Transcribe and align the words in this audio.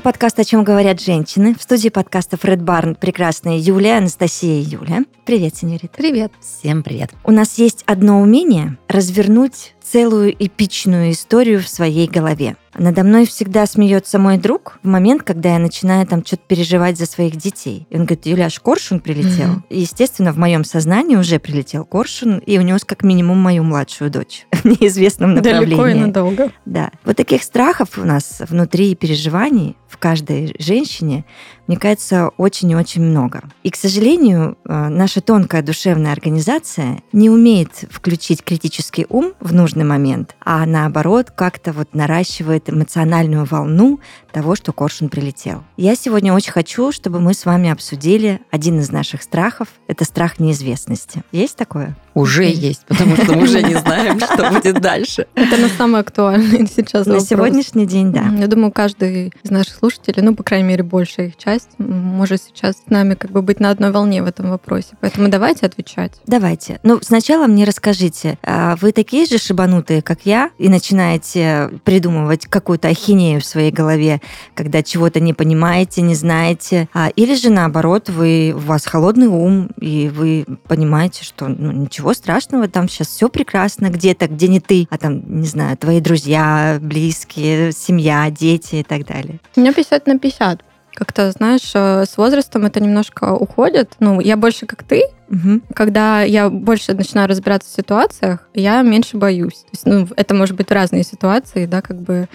Это 0.00 0.12
подкаст 0.12 0.38
«О 0.38 0.44
чем 0.44 0.64
говорят 0.64 0.98
женщины». 0.98 1.54
В 1.54 1.60
студии 1.60 1.90
подкаста 1.90 2.38
Фред 2.38 2.62
Барн 2.62 2.94
прекрасная 2.94 3.58
Юлия, 3.58 3.98
Анастасия 3.98 4.58
и 4.58 4.64
Юля. 4.64 5.04
Привет, 5.26 5.56
сеньорита. 5.56 5.90
Привет. 5.94 6.32
Всем 6.40 6.82
привет. 6.82 7.10
У 7.22 7.32
нас 7.32 7.58
есть 7.58 7.82
одно 7.84 8.22
умение– 8.22 8.78
развернуть 8.88 9.74
целую 9.90 10.32
эпичную 10.32 11.10
историю 11.10 11.60
в 11.60 11.68
своей 11.68 12.06
голове. 12.06 12.56
Надо 12.78 13.02
мной 13.02 13.26
всегда 13.26 13.66
смеется 13.66 14.18
мой 14.18 14.38
друг 14.38 14.78
в 14.82 14.86
момент, 14.86 15.24
когда 15.24 15.54
я 15.54 15.58
начинаю 15.58 16.06
там 16.06 16.24
что-то 16.24 16.42
переживать 16.46 16.96
за 16.96 17.06
своих 17.06 17.36
детей. 17.36 17.86
И 17.90 17.96
он 17.96 18.04
говорит, 18.04 18.26
Юляш, 18.26 18.60
коршун 18.60 19.00
прилетел. 19.00 19.48
Mm-hmm. 19.48 19.62
И, 19.70 19.80
естественно, 19.80 20.32
в 20.32 20.38
моем 20.38 20.64
сознании 20.64 21.16
уже 21.16 21.40
прилетел 21.40 21.84
коршун 21.84 22.38
и 22.38 22.58
унес 22.58 22.84
как 22.84 23.02
минимум 23.02 23.38
мою 23.38 23.64
младшую 23.64 24.10
дочь 24.10 24.46
в 24.52 24.64
неизвестном 24.64 25.34
направлении. 25.34 25.76
Далеко 25.76 25.88
и 25.88 25.94
надолго. 25.94 26.52
Да. 26.64 26.90
Вот 27.04 27.16
таких 27.16 27.42
страхов 27.42 27.98
у 27.98 28.04
нас 28.04 28.40
внутри 28.48 28.92
и 28.92 28.94
переживаний 28.94 29.76
в 29.88 29.98
каждой 29.98 30.54
женщине, 30.60 31.24
мне 31.66 31.76
кажется, 31.76 32.28
очень 32.36 32.70
и 32.70 32.76
очень 32.76 33.02
много. 33.02 33.42
И, 33.64 33.70
к 33.70 33.76
сожалению, 33.76 34.56
э, 34.64 34.88
наша 34.88 35.20
тонкая 35.20 35.62
душевная 35.62 36.12
организация 36.12 37.02
не 37.12 37.28
умеет 37.28 37.84
включить 37.90 38.44
критический 38.44 39.06
ум 39.08 39.34
в 39.40 39.52
нужный 39.52 39.79
момент, 39.84 40.34
а 40.44 40.66
наоборот 40.66 41.30
как-то 41.30 41.72
вот 41.72 41.94
наращивает 41.94 42.68
эмоциональную 42.70 43.44
волну 43.44 44.00
того, 44.32 44.54
что 44.54 44.72
коршун 44.72 45.08
прилетел. 45.08 45.62
Я 45.76 45.94
сегодня 45.94 46.32
очень 46.32 46.52
хочу, 46.52 46.92
чтобы 46.92 47.20
мы 47.20 47.34
с 47.34 47.44
вами 47.44 47.70
обсудили 47.70 48.40
один 48.50 48.78
из 48.80 48.90
наших 48.90 49.22
страхов. 49.22 49.68
Это 49.88 50.04
страх 50.04 50.38
неизвестности. 50.38 51.22
Есть 51.32 51.56
такое? 51.56 51.96
Уже 52.14 52.50
есть, 52.50 52.84
потому 52.86 53.16
что 53.16 53.34
мы 53.34 53.42
уже 53.44 53.62
не 53.62 53.74
знаем, 53.78 54.18
что 54.20 54.50
будет 54.50 54.80
дальше. 54.80 55.26
Это 55.34 55.56
на 55.56 55.68
самый 55.68 56.00
актуальный 56.00 56.66
сейчас 56.76 57.06
На 57.06 57.20
сегодняшний 57.20 57.86
день, 57.86 58.12
да. 58.12 58.24
Я 58.36 58.46
думаю, 58.46 58.72
каждый 58.72 59.32
из 59.42 59.50
наших 59.50 59.74
слушателей, 59.76 60.22
ну, 60.22 60.34
по 60.34 60.42
крайней 60.42 60.68
мере, 60.68 60.82
большая 60.82 61.28
их 61.28 61.36
часть, 61.36 61.70
может 61.78 62.42
сейчас 62.42 62.76
с 62.76 62.90
нами 62.90 63.14
как 63.14 63.30
бы 63.30 63.42
быть 63.42 63.60
на 63.60 63.70
одной 63.70 63.90
волне 63.90 64.22
в 64.22 64.26
этом 64.26 64.50
вопросе. 64.50 64.96
Поэтому 65.00 65.28
давайте 65.28 65.66
отвечать. 65.66 66.20
Давайте. 66.26 66.80
Ну, 66.82 67.00
сначала 67.02 67.46
мне 67.46 67.64
расскажите, 67.64 68.38
а 68.42 68.76
вы 68.76 68.92
такие 68.92 69.26
же 69.26 69.38
шибанутые, 69.38 69.69
как 70.04 70.20
я, 70.24 70.50
и 70.58 70.68
начинаете 70.68 71.70
придумывать 71.84 72.46
какую-то 72.46 72.88
ахинею 72.88 73.40
в 73.40 73.44
своей 73.44 73.70
голове, 73.70 74.20
когда 74.54 74.82
чего-то 74.82 75.20
не 75.20 75.32
понимаете, 75.32 76.02
не 76.02 76.14
знаете, 76.14 76.88
а, 76.92 77.08
или 77.16 77.34
же 77.34 77.50
наоборот, 77.50 78.08
вы, 78.08 78.52
у 78.54 78.58
вас 78.58 78.86
холодный 78.86 79.28
ум, 79.28 79.70
и 79.80 80.10
вы 80.12 80.44
понимаете, 80.66 81.24
что 81.24 81.48
ну, 81.48 81.72
ничего 81.72 82.14
страшного, 82.14 82.68
там 82.68 82.88
сейчас 82.88 83.08
все 83.08 83.28
прекрасно 83.28 83.88
где-то, 83.88 84.28
где 84.28 84.48
не 84.48 84.60
ты, 84.60 84.86
а 84.90 84.98
там, 84.98 85.40
не 85.40 85.46
знаю, 85.46 85.76
твои 85.76 86.00
друзья, 86.00 86.78
близкие, 86.80 87.72
семья, 87.72 88.30
дети 88.30 88.76
и 88.76 88.82
так 88.82 89.06
далее. 89.06 89.40
У 89.56 89.60
меня 89.60 89.72
50 89.72 90.06
на 90.06 90.18
50. 90.18 90.62
Как-то, 90.94 91.30
знаешь, 91.32 91.70
э, 91.74 92.04
с 92.04 92.16
возрастом 92.16 92.66
это 92.66 92.80
немножко 92.80 93.32
уходит. 93.32 93.94
Ну, 94.00 94.20
я 94.20 94.36
больше 94.36 94.66
как 94.66 94.82
ты, 94.82 95.04
Угу. 95.30 95.60
Когда 95.74 96.22
я 96.22 96.50
больше 96.50 96.92
начинаю 96.92 97.28
разбираться 97.28 97.68
в 97.70 97.76
ситуациях, 97.76 98.48
я 98.52 98.82
меньше 98.82 99.16
боюсь. 99.16 99.60
То 99.60 99.70
есть, 99.72 99.86
ну, 99.86 100.08
это 100.16 100.34
может 100.34 100.56
быть 100.56 100.68
в 100.68 100.72
разные 100.72 101.04
ситуации, 101.04 101.66
да, 101.66 101.82
как 101.82 102.00
бы 102.00 102.28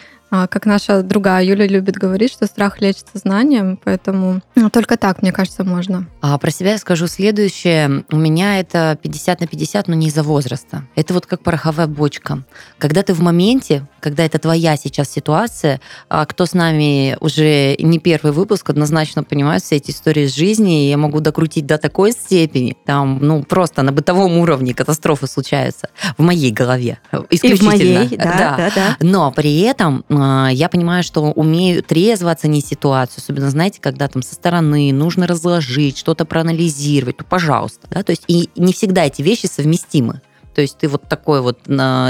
как 0.50 0.66
наша 0.66 1.04
другая 1.04 1.44
Юля 1.44 1.68
любит 1.68 1.96
говорить, 1.96 2.32
что 2.32 2.46
страх 2.46 2.82
лечится 2.82 3.18
знанием, 3.18 3.80
поэтому 3.84 4.42
ну, 4.56 4.70
только 4.70 4.98
так, 4.98 5.22
мне 5.22 5.32
кажется, 5.32 5.64
можно. 5.64 6.08
А 6.22 6.38
про 6.38 6.52
себя 6.52 6.72
я 6.72 6.78
скажу 6.78 7.08
следующее. 7.08 8.06
У 8.12 8.18
меня 8.18 8.60
это 8.60 8.98
50 9.02 9.42
на 9.42 9.48
50, 9.48 9.88
но 9.88 9.96
не 9.96 10.08
из-за 10.08 10.24
возраста. 10.24 10.84
Это 10.96 11.14
вот 11.14 11.26
как 11.26 11.42
пороховая 11.42 11.88
бочка. 11.88 12.44
Когда 12.78 13.04
ты 13.04 13.14
в 13.14 13.22
моменте, 13.22 13.88
когда 14.00 14.24
это 14.24 14.40
твоя 14.40 14.78
сейчас 14.78 15.10
ситуация, 15.10 15.82
а 16.10 16.26
кто 16.26 16.46
с 16.46 16.54
нами 16.54 17.18
уже 17.20 17.76
не 17.80 18.00
первый 18.00 18.32
выпуск, 18.32 18.70
однозначно 18.70 19.24
понимает 19.24 19.64
все 19.64 19.78
эти 19.78 19.92
истории 19.92 20.24
из 20.24 20.36
жизни, 20.36 20.86
и 20.86 20.90
я 20.90 20.98
могу 20.98 21.20
докрутить 21.20 21.66
до 21.66 21.78
такой 21.78 22.12
степени, 22.12 22.76
там, 22.86 23.20
ну, 23.22 23.44
просто 23.44 23.82
на 23.82 23.92
бытовом 23.92 24.38
уровне 24.38 24.74
катастрофы 24.74 25.28
случаются 25.28 25.90
в 26.18 26.22
моей 26.22 26.52
голове. 26.52 27.00
Исключительно. 27.30 27.54
И 27.54 27.58
в 27.58 27.64
моей, 27.64 28.18
да, 28.18 28.24
да. 28.24 28.58
да, 28.58 28.72
да. 28.76 28.98
Но 29.00 29.32
при 29.32 29.60
этом 29.62 30.04
а, 30.10 30.25
я 30.52 30.70
понимаю, 30.70 31.04
что 31.04 31.32
умею 31.32 31.84
трезво 31.84 32.32
оценить 32.32 32.66
ситуацию, 32.66 33.22
особенно, 33.22 33.50
знаете, 33.50 33.80
когда 33.82 34.08
там 34.08 34.22
со 34.22 34.36
стороны 34.36 34.92
нужно 34.94 35.28
разложить, 35.28 35.98
что-то 35.98 36.26
проанализировать, 36.26 37.18
то 37.18 37.24
пожалуйста. 37.24 37.88
Да? 37.90 38.04
То 38.04 38.12
есть 38.12 38.24
и 38.28 38.50
не 38.56 38.74
всегда 38.74 39.06
эти 39.06 39.22
вещи 39.22 39.48
совместимы. 39.48 40.22
То 40.56 40.62
есть 40.62 40.78
ты 40.78 40.88
вот 40.88 41.04
такой 41.08 41.42
вот 41.42 41.60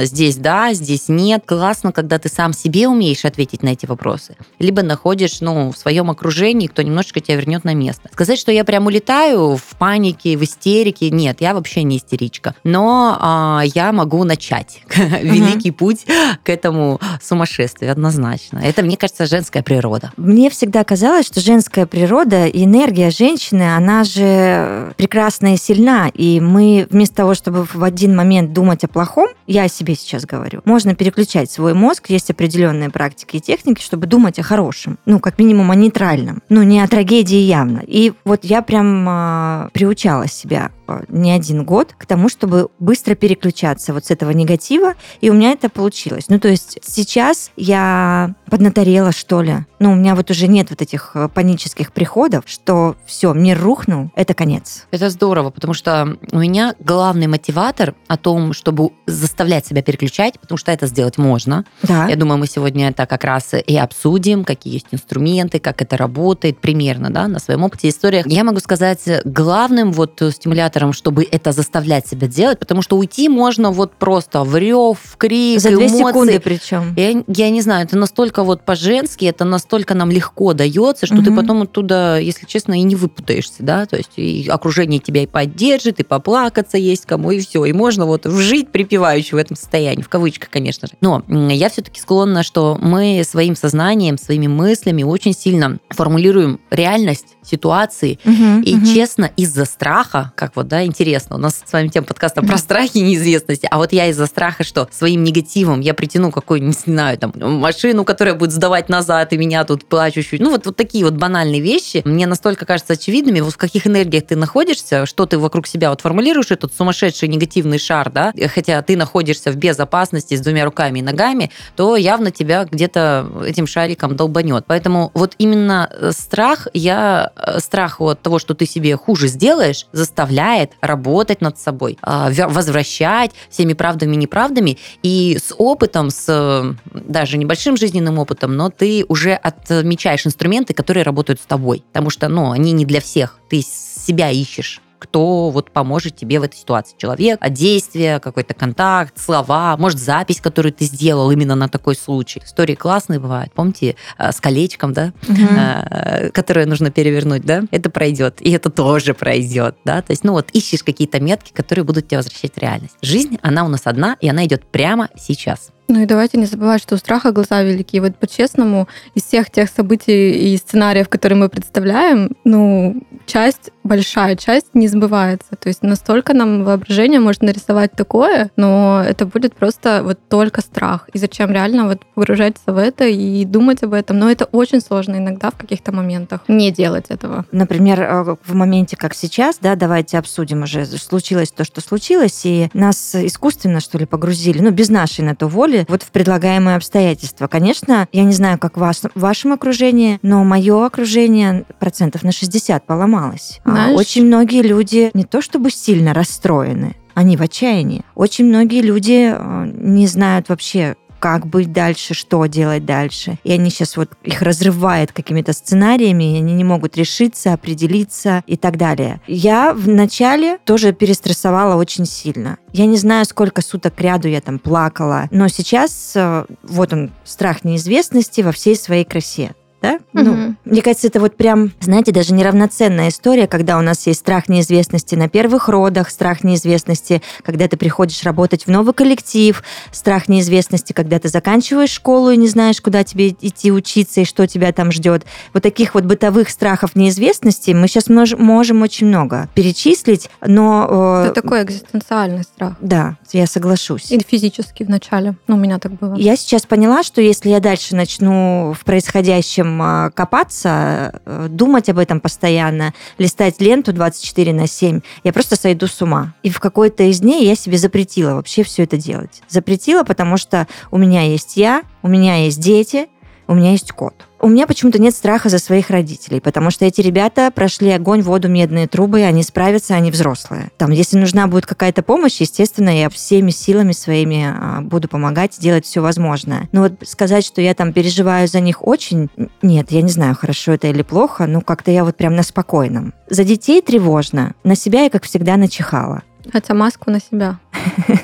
здесь 0.03 0.37
да, 0.37 0.73
здесь 0.73 1.09
нет. 1.09 1.43
Классно, 1.45 1.91
когда 1.91 2.19
ты 2.19 2.29
сам 2.29 2.53
себе 2.53 2.87
умеешь 2.87 3.25
ответить 3.25 3.63
на 3.63 3.69
эти 3.69 3.85
вопросы. 3.85 4.37
Либо 4.59 4.83
находишь 4.83 5.41
ну, 5.41 5.71
в 5.71 5.77
своем 5.77 6.11
окружении, 6.11 6.67
кто 6.67 6.81
немножечко 6.81 7.19
тебя 7.19 7.37
вернет 7.37 7.63
на 7.63 7.73
место. 7.73 8.09
Сказать, 8.11 8.39
что 8.39 8.51
я 8.51 8.63
прям 8.63 8.85
улетаю 8.85 9.57
в 9.57 9.75
панике, 9.77 10.37
в 10.37 10.43
истерике, 10.43 11.09
нет, 11.09 11.41
я 11.41 11.53
вообще 11.53 11.83
не 11.83 11.97
истеричка. 11.97 12.55
Но 12.63 13.17
а, 13.19 13.63
я 13.73 13.91
могу 13.91 14.23
начать 14.23 14.83
великий 15.21 15.71
путь 15.71 16.05
к 16.43 16.49
этому 16.49 16.99
сумасшествию, 17.21 17.91
однозначно. 17.91 18.59
Это, 18.59 18.83
мне 18.83 18.97
кажется, 18.97 19.25
женская 19.25 19.63
природа. 19.63 20.11
Мне 20.17 20.49
всегда 20.49 20.83
казалось, 20.83 21.25
что 21.25 21.41
женская 21.41 21.85
природа 21.85 22.45
и 22.45 22.63
энергия 22.63 23.09
женщины, 23.09 23.75
она 23.75 24.03
же 24.03 24.93
прекрасна 24.97 25.55
и 25.55 25.57
сильна. 25.57 26.09
И 26.13 26.39
мы 26.39 26.87
вместо 26.89 27.15
того, 27.15 27.33
чтобы 27.33 27.65
в 27.65 27.83
один 27.83 28.15
момент 28.15 28.34
момент 28.35 28.53
думать 28.53 28.83
о 28.83 28.87
плохом, 28.87 29.29
я 29.47 29.63
о 29.63 29.67
себе 29.67 29.95
сейчас 29.95 30.25
говорю, 30.25 30.61
можно 30.65 30.95
переключать 30.95 31.51
свой 31.51 31.73
мозг, 31.73 32.09
есть 32.09 32.29
определенные 32.29 32.89
практики 32.89 33.37
и 33.37 33.41
техники, 33.41 33.81
чтобы 33.81 34.07
думать 34.07 34.39
о 34.39 34.43
хорошем, 34.43 34.97
ну, 35.05 35.19
как 35.19 35.39
минимум 35.39 35.71
о 35.71 35.75
нейтральном, 35.75 36.41
ну, 36.49 36.63
не 36.63 36.81
о 36.81 36.87
трагедии 36.87 37.37
явно. 37.37 37.83
И 37.85 38.13
вот 38.23 38.43
я 38.43 38.61
прям 38.61 39.07
э, 39.07 39.69
приучала 39.73 40.27
себя 40.27 40.71
Э, 40.87 41.03
не 41.09 41.31
один 41.31 41.63
год 41.63 41.93
к 41.97 42.05
тому, 42.05 42.29
чтобы 42.29 42.69
быстро 42.79 43.15
переключаться 43.15 43.93
вот 43.93 44.05
с 44.05 44.11
этого 44.11 44.31
негатива, 44.31 44.93
и 45.21 45.29
у 45.29 45.33
меня 45.33 45.51
это 45.51 45.69
получилось. 45.69 46.25
Ну, 46.29 46.39
то 46.39 46.47
есть 46.47 46.79
сейчас 46.83 47.51
я 47.55 48.35
поднаторела, 48.49 49.11
что 49.11 49.41
ли. 49.41 49.65
Ну, 49.79 49.91
у 49.91 49.95
меня 49.95 50.15
вот 50.15 50.29
уже 50.31 50.47
нет 50.47 50.69
вот 50.69 50.81
этих 50.81 51.11
э, 51.15 51.27
панических 51.27 51.91
приходов, 51.91 52.43
что 52.47 52.95
все, 53.05 53.33
мир 53.33 53.61
рухнул, 53.61 54.11
это 54.15 54.33
конец. 54.33 54.85
Это 54.91 55.09
здорово, 55.09 55.49
потому 55.49 55.73
что 55.73 56.17
у 56.31 56.37
меня 56.37 56.75
главный 56.79 57.27
мотиватор 57.27 57.95
о 58.07 58.17
том, 58.17 58.53
чтобы 58.53 58.91
заставлять 59.35 59.67
себя 59.67 59.81
переключать, 59.81 60.39
потому 60.39 60.57
что 60.57 60.71
это 60.71 60.87
сделать 60.87 61.17
можно. 61.17 61.65
Да. 61.83 62.07
Я 62.07 62.15
думаю, 62.15 62.37
мы 62.37 62.47
сегодня 62.47 62.87
это 62.87 63.05
как 63.05 63.25
раз 63.25 63.53
и 63.53 63.77
обсудим, 63.77 64.45
какие 64.45 64.75
есть 64.75 64.87
инструменты, 64.91 65.59
как 65.59 65.81
это 65.81 65.97
работает 65.97 66.59
примерно, 66.59 67.09
да, 67.09 67.27
на 67.27 67.39
своем 67.39 67.63
опыте, 67.63 67.89
историях. 67.89 68.25
Я 68.27 68.45
могу 68.45 68.59
сказать, 68.59 69.01
главным 69.25 69.91
вот 69.91 70.21
стимулятором 70.31 70.93
чтобы 70.93 71.27
это 71.29 71.51
заставлять 71.51 72.07
себя 72.07 72.27
делать, 72.27 72.59
потому 72.59 72.81
что 72.81 72.97
уйти 72.97 73.27
можно 73.27 73.71
вот 73.71 73.93
просто 73.95 74.45
в 74.45 74.55
рев, 74.55 74.99
в 75.03 75.17
крик, 75.17 75.59
За 75.59 75.69
две 75.71 75.89
секунды 75.89 76.39
причем. 76.39 76.93
Я, 76.95 77.21
я 77.27 77.49
не 77.49 77.61
знаю, 77.61 77.85
это 77.85 77.97
настолько 77.97 78.43
вот 78.43 78.61
по-женски, 78.63 79.25
это 79.25 79.43
настолько 79.43 79.95
нам 79.95 80.11
легко 80.11 80.53
дается, 80.53 81.05
что 81.05 81.15
угу. 81.15 81.25
ты 81.25 81.35
потом 81.35 81.63
оттуда, 81.63 82.19
если 82.19 82.45
честно, 82.45 82.79
и 82.79 82.83
не 82.83 82.95
выпутаешься, 82.95 83.63
да, 83.63 83.85
то 83.85 83.97
есть 83.97 84.13
и 84.15 84.47
окружение 84.49 84.99
тебя 84.99 85.23
и 85.23 85.27
поддержит, 85.27 85.99
и 85.99 86.03
поплакаться 86.03 86.77
есть 86.77 87.05
кому, 87.05 87.31
и 87.31 87.39
все, 87.39 87.65
и 87.65 87.73
можно 87.73 88.05
вот 88.05 88.25
вжить 88.25 88.69
припеваючи 88.69 89.24
в 89.33 89.37
этом 89.37 89.55
состоянии, 89.55 90.03
в 90.03 90.09
кавычках, 90.09 90.49
конечно 90.49 90.87
же. 90.87 90.93
Но 90.99 91.23
я 91.29 91.69
все-таки 91.69 92.01
склонна, 92.01 92.43
что 92.43 92.77
мы 92.81 93.23
своим 93.27 93.55
сознанием, 93.55 94.17
своими 94.17 94.47
мыслями 94.47 95.03
очень 95.03 95.33
сильно 95.33 95.77
формулируем 95.89 96.59
реальность 96.69 97.37
ситуации, 97.43 98.19
угу, 98.25 98.61
и 98.63 98.75
угу. 98.75 98.85
честно, 98.85 99.31
из-за 99.37 99.65
страха, 99.65 100.33
как 100.35 100.55
вот 100.55 100.65
вот, 100.65 100.69
да, 100.69 100.83
интересно. 100.83 101.35
У 101.35 101.39
нас 101.39 101.63
с 101.63 101.71
вами 101.71 101.89
тема 101.89 102.07
подкаста 102.07 102.41
про 102.41 102.57
страхи 102.57 102.97
и 102.97 103.01
неизвестности, 103.01 103.67
а 103.69 103.77
вот 103.77 103.93
я 103.93 104.07
из-за 104.07 104.25
страха, 104.25 104.63
что 104.63 104.87
своим 104.91 105.23
негативом 105.23 105.79
я 105.79 105.93
притяну 105.93 106.31
какую-нибудь, 106.31 106.87
не 106.87 106.93
знаю, 106.93 107.17
там, 107.17 107.33
машину, 107.35 108.03
которая 108.03 108.33
будет 108.33 108.51
сдавать 108.51 108.89
назад, 108.89 109.31
и 109.33 109.37
меня 109.37 109.63
тут 109.63 109.85
плачущую. 109.85 110.41
Ну, 110.41 110.49
вот, 110.49 110.65
вот 110.65 110.75
такие 110.75 111.05
вот 111.05 111.13
банальные 111.13 111.61
вещи 111.61 112.01
мне 112.03 112.25
настолько 112.25 112.65
кажутся 112.65 112.93
очевидными, 112.93 113.41
вот 113.41 113.53
в 113.53 113.57
каких 113.57 113.85
энергиях 113.85 114.25
ты 114.25 114.35
находишься, 114.35 115.05
что 115.05 115.25
ты 115.25 115.37
вокруг 115.37 115.67
себя 115.67 115.91
вот 115.91 116.01
формулируешь 116.01 116.51
этот 116.51 116.73
сумасшедший 116.73 117.27
негативный 117.27 117.77
шар, 117.77 118.11
да, 118.11 118.33
хотя 118.53 118.81
ты 118.81 118.97
находишься 118.97 119.14
в 119.51 119.55
безопасности 119.55 120.35
с 120.35 120.41
двумя 120.41 120.65
руками 120.65 120.99
и 120.99 121.01
ногами, 121.01 121.51
то 121.75 121.95
явно 121.95 122.31
тебя 122.31 122.65
где-то 122.65 123.29
этим 123.45 123.67
шариком 123.67 124.15
долбанет. 124.15 124.65
Поэтому 124.67 125.11
вот 125.13 125.33
именно 125.37 125.89
э, 125.91 126.11
страх, 126.11 126.67
я 126.73 127.31
э, 127.35 127.59
страх 127.59 128.01
от 128.01 128.21
того, 128.21 128.39
что 128.39 128.53
ты 128.53 128.65
себе 128.65 128.95
хуже 128.95 129.27
сделаешь, 129.27 129.87
заставляет 129.91 130.25
заставляет 130.25 130.71
работать 130.81 131.41
над 131.41 131.59
собой, 131.59 131.97
а, 132.01 132.29
возвращать 132.47 133.31
всеми 133.49 133.73
правдами 133.73 134.15
и 134.15 134.17
неправдами. 134.17 134.77
И 135.03 135.37
с 135.39 135.53
опытом, 135.57 136.09
с 136.09 136.75
даже 136.93 137.37
небольшим 137.37 137.77
жизненным 137.77 138.19
опытом, 138.19 138.55
но 138.55 138.69
ты 138.69 139.05
уже 139.07 139.33
отмечаешь 139.33 140.25
инструменты, 140.25 140.73
которые 140.73 141.03
работают 141.03 141.39
с 141.39 141.45
тобой. 141.45 141.83
Потому 141.91 142.09
что, 142.09 142.27
ну, 142.27 142.51
они 142.51 142.71
не 142.71 142.85
для 142.85 143.01
всех. 143.01 143.39
Ты 143.49 143.61
себя 143.61 144.29
ищешь 144.29 144.81
кто 144.99 145.49
вот 145.49 145.71
поможет 145.71 146.15
тебе 146.15 146.39
в 146.39 146.43
этой 146.43 146.55
ситуации. 146.55 146.95
Человек, 146.97 147.37
а 147.41 147.49
действие, 147.49 148.19
какой-то 148.19 148.53
контакт, 148.53 149.17
слова, 149.19 149.75
может, 149.77 149.99
запись, 149.99 150.41
которую 150.41 150.73
ты 150.73 150.85
сделал 150.85 151.31
именно 151.31 151.55
на 151.55 151.69
такой 151.69 151.95
случай. 151.95 152.41
Истории 152.43 152.75
классные 152.75 153.19
бывают. 153.19 153.53
Помните, 153.53 153.95
э, 154.17 154.31
с 154.31 154.39
колечком, 154.39 154.93
да, 154.93 155.13
угу. 155.27 156.31
которое 156.33 156.65
нужно 156.65 156.91
перевернуть, 156.91 157.43
да? 157.43 157.63
Это 157.71 157.89
пройдет, 157.89 158.41
и 158.41 158.51
это 158.51 158.69
тоже 158.69 159.13
пройдет, 159.13 159.75
да? 159.85 160.01
То 160.01 160.11
есть, 160.11 160.23
ну 160.23 160.33
вот, 160.33 160.49
ищешь 160.51 160.83
какие-то 160.83 161.19
метки, 161.19 161.51
которые 161.51 161.85
будут 161.85 162.07
тебя 162.07 162.19
возвращать 162.19 162.53
в 162.53 162.57
реальность. 162.57 162.95
Жизнь, 163.01 163.37
она 163.41 163.65
у 163.65 163.67
нас 163.67 163.81
одна, 163.85 164.17
и 164.21 164.29
она 164.29 164.45
идет 164.45 164.65
прямо 164.65 165.09
сейчас. 165.17 165.71
Ну 165.87 166.01
и 166.01 166.05
давайте 166.05 166.37
не 166.37 166.45
забывать, 166.45 166.81
что 166.81 166.95
у 166.95 166.97
страха 166.97 167.31
глаза 167.31 167.61
велики. 167.61 167.99
Вот 167.99 168.15
по-честному, 168.17 168.87
из 169.13 169.23
всех 169.23 169.51
тех 169.51 169.69
событий 169.69 170.53
и 170.53 170.57
сценариев, 170.57 171.09
которые 171.09 171.37
мы 171.37 171.49
представляем, 171.49 172.31
ну, 172.43 173.03
часть, 173.25 173.71
большая 173.83 174.35
часть 174.35 174.67
не 174.73 174.87
сбывается. 174.87 175.55
То 175.59 175.69
есть 175.69 175.83
настолько 175.83 176.33
нам 176.33 176.63
воображение 176.63 177.19
может 177.19 177.41
нарисовать 177.41 177.91
такое, 177.91 178.51
но 178.55 179.03
это 179.05 179.25
будет 179.25 179.55
просто 179.55 180.01
вот 180.03 180.19
только 180.27 180.61
страх. 180.61 181.09
И 181.13 181.19
зачем 181.19 181.51
реально 181.51 181.87
вот 181.87 182.01
погружаться 182.15 182.73
в 182.73 182.77
это 182.77 183.05
и 183.05 183.45
думать 183.45 183.83
об 183.83 183.93
этом? 183.93 184.17
Но 184.17 184.29
это 184.29 184.45
очень 184.45 184.81
сложно 184.81 185.17
иногда 185.17 185.51
в 185.51 185.55
каких-то 185.55 185.91
моментах 185.91 186.41
не 186.47 186.71
делать 186.71 187.05
этого. 187.09 187.45
Например, 187.51 188.01
э, 188.01 188.35
в 188.43 188.55
моменте, 188.55 188.95
как 188.95 189.13
сейчас, 189.13 189.57
да, 189.61 189.75
давайте 189.75 190.17
обсудим 190.17 190.63
уже, 190.63 190.85
случилось 190.85 191.51
то, 191.51 191.63
что 191.63 191.81
случилось, 191.81 192.41
и 192.45 192.69
нас 192.73 193.15
искусственно, 193.15 193.79
что 193.79 193.97
ли, 193.97 194.05
погрузили, 194.05 194.59
ну, 194.59 194.71
без 194.71 194.89
нашей 194.89 195.23
на 195.23 195.35
то 195.35 195.47
воли, 195.47 195.74
вот 195.87 196.03
в 196.03 196.11
предлагаемые 196.11 196.77
обстоятельства. 196.77 197.47
Конечно, 197.47 198.07
я 198.11 198.23
не 198.23 198.33
знаю, 198.33 198.57
как 198.57 198.77
в 198.77 199.09
вашем 199.15 199.53
окружении, 199.53 200.19
но 200.21 200.43
мое 200.43 200.85
окружение 200.85 201.65
процентов 201.79 202.23
на 202.23 202.31
60 202.31 202.85
поломалось. 202.85 203.59
А 203.63 203.71
Знаешь? 203.71 203.99
Очень 203.99 204.25
многие 204.25 204.61
люди 204.61 205.11
не 205.13 205.23
то 205.23 205.41
чтобы 205.41 205.71
сильно 205.71 206.13
расстроены, 206.13 206.95
они 207.13 207.37
в 207.37 207.41
отчаянии. 207.41 208.03
Очень 208.15 208.45
многие 208.45 208.81
люди 208.81 209.33
э, 209.33 209.71
не 209.73 210.07
знают 210.07 210.49
вообще, 210.49 210.95
как 211.19 211.47
быть 211.47 211.71
дальше, 211.71 212.13
что 212.13 212.45
делать 212.45 212.85
дальше. 212.85 213.37
И 213.43 213.51
они 213.51 213.69
сейчас 213.69 213.97
вот 213.97 214.11
их 214.23 214.41
разрывают 214.41 215.11
какими-то 215.11 215.53
сценариями, 215.53 216.35
и 216.35 216.37
они 216.37 216.53
не 216.53 216.63
могут 216.63 216.97
решиться, 216.97 217.53
определиться 217.53 218.43
и 218.47 218.57
так 218.57 218.77
далее. 218.77 219.21
Я 219.27 219.73
вначале 219.73 220.57
тоже 220.65 220.93
перестрессовала 220.93 221.75
очень 221.75 222.05
сильно. 222.05 222.57
Я 222.73 222.85
не 222.85 222.97
знаю, 222.97 223.25
сколько 223.25 223.61
суток 223.61 223.99
ряду 223.99 224.27
я 224.27 224.41
там 224.41 224.59
плакала, 224.59 225.27
но 225.31 225.47
сейчас 225.47 226.13
э, 226.15 226.45
вот 226.63 226.93
он, 226.93 227.11
страх 227.23 227.63
неизвестности 227.63 228.41
во 228.41 228.51
всей 228.51 228.75
своей 228.75 229.05
красе 229.05 229.53
да? 229.85 229.99
Угу. 230.13 230.23
Ну, 230.23 230.55
мне 230.65 230.81
кажется, 230.81 231.07
это 231.07 231.19
вот 231.19 231.35
прям, 231.35 231.71
знаете, 231.79 232.11
даже 232.11 232.33
неравноценная 232.33 233.09
история, 233.09 233.47
когда 233.47 233.77
у 233.77 233.81
нас 233.81 234.07
есть 234.07 234.21
страх 234.21 234.49
неизвестности 234.49 235.15
на 235.15 235.29
первых 235.29 235.69
родах, 235.69 236.09
страх 236.09 236.43
неизвестности, 236.43 237.21
когда 237.43 237.67
ты 237.67 237.77
приходишь 237.77 238.23
работать 238.23 238.65
в 238.65 238.71
новый 238.71 238.93
коллектив, 238.93 239.63
страх 239.91 240.27
неизвестности, 240.27 240.93
когда 240.93 241.19
ты 241.19 241.29
заканчиваешь 241.29 241.91
школу 241.91 242.31
и 242.31 242.37
не 242.37 242.47
знаешь, 242.47 242.81
куда 242.81 243.03
тебе 243.03 243.29
идти 243.29 243.71
учиться 243.71 244.21
и 244.21 244.25
что 244.25 244.47
тебя 244.47 244.71
там 244.71 244.91
ждет. 244.91 245.25
Вот 245.53 245.63
таких 245.63 245.93
вот 245.93 246.05
бытовых 246.05 246.49
страхов 246.49 246.95
неизвестности 246.95 247.71
мы 247.71 247.87
сейчас 247.87 248.07
мож 248.07 248.33
можем 248.33 248.81
очень 248.81 249.07
много 249.07 249.49
перечислить, 249.53 250.29
но... 250.45 251.23
Э, 251.23 251.25
это 251.31 251.41
такой 251.41 251.63
экзистенциальный 251.63 252.43
страх. 252.43 252.73
Да, 252.81 253.17
я 253.31 253.45
соглашусь. 253.45 254.11
И 254.11 254.19
физически 254.27 254.83
вначале. 254.83 255.35
Ну, 255.47 255.55
у 255.55 255.59
меня 255.59 255.77
так 255.77 255.93
было. 255.93 256.15
Я 256.15 256.35
сейчас 256.35 256.63
поняла, 256.63 257.03
что 257.03 257.21
если 257.21 257.49
я 257.49 257.59
дальше 257.59 257.95
начну 257.95 258.73
в 258.73 258.83
происходящем 258.85 259.74
а, 259.81 260.09
копаться, 260.11 261.21
э, 261.25 261.47
думать 261.49 261.89
об 261.89 261.97
этом 261.97 262.19
постоянно, 262.19 262.93
листать 263.17 263.61
ленту 263.61 263.93
24 263.93 264.53
на 264.53 264.67
7, 264.67 265.01
я 265.23 265.33
просто 265.33 265.55
сойду 265.55 265.87
с 265.87 266.01
ума. 266.01 266.33
И 266.43 266.49
в 266.49 266.59
какой-то 266.59 267.03
из 267.03 267.19
дней 267.19 267.45
я 267.45 267.55
себе 267.55 267.77
запретила 267.77 268.35
вообще 268.35 268.63
все 268.63 268.83
это 268.83 268.97
делать. 268.97 269.41
Запретила, 269.47 270.03
потому 270.03 270.37
что 270.37 270.67
у 270.91 270.97
меня 270.97 271.21
есть 271.23 271.57
я, 271.57 271.83
у 272.01 272.07
меня 272.07 272.43
есть 272.43 272.59
дети, 272.59 273.07
у 273.47 273.53
меня 273.53 273.71
есть 273.71 273.91
кот. 273.91 274.24
У 274.39 274.47
меня 274.47 274.67
почему-то 274.67 275.01
нет 275.01 275.15
страха 275.15 275.49
за 275.49 275.59
своих 275.59 275.89
родителей, 275.89 276.39
потому 276.39 276.69
что 276.69 276.85
эти 276.85 277.01
ребята 277.01 277.51
прошли 277.53 277.91
огонь, 277.91 278.21
воду, 278.21 278.49
медные 278.49 278.87
трубы, 278.87 279.21
они 279.21 279.43
справятся, 279.43 279.95
они 279.95 280.11
взрослые. 280.11 280.71
Там, 280.77 280.91
если 280.91 281.17
нужна 281.17 281.47
будет 281.47 281.65
какая-то 281.65 282.03
помощь, 282.03 282.41
естественно, 282.41 282.89
я 282.89 283.09
всеми 283.09 283.51
силами 283.51 283.91
своими 283.91 284.45
а, 284.45 284.81
буду 284.81 285.07
помогать, 285.07 285.57
делать 285.59 285.85
все 285.85 286.01
возможное. 286.01 286.69
Но 286.71 286.81
вот 286.81 286.93
сказать, 287.03 287.45
что 287.45 287.61
я 287.61 287.73
там 287.73 287.93
переживаю 287.93 288.47
за 288.47 288.59
них 288.59 288.85
очень, 288.85 289.29
нет, 289.61 289.91
я 289.91 290.01
не 290.01 290.11
знаю, 290.11 290.35
хорошо 290.35 290.73
это 290.73 290.87
или 290.87 291.01
плохо, 291.01 291.47
но 291.47 291.61
как-то 291.61 291.91
я 291.91 292.03
вот 292.03 292.17
прям 292.17 292.35
на 292.35 292.43
спокойном. 292.43 293.13
За 293.29 293.43
детей 293.43 293.81
тревожно, 293.81 294.53
на 294.63 294.75
себя 294.75 295.03
я, 295.03 295.09
как 295.09 295.23
всегда, 295.23 295.57
начихала. 295.57 296.23
Хотя 296.51 296.73
маску 296.73 297.09
на 297.09 297.19
себя 297.19 297.59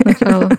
сначала. 0.02 0.52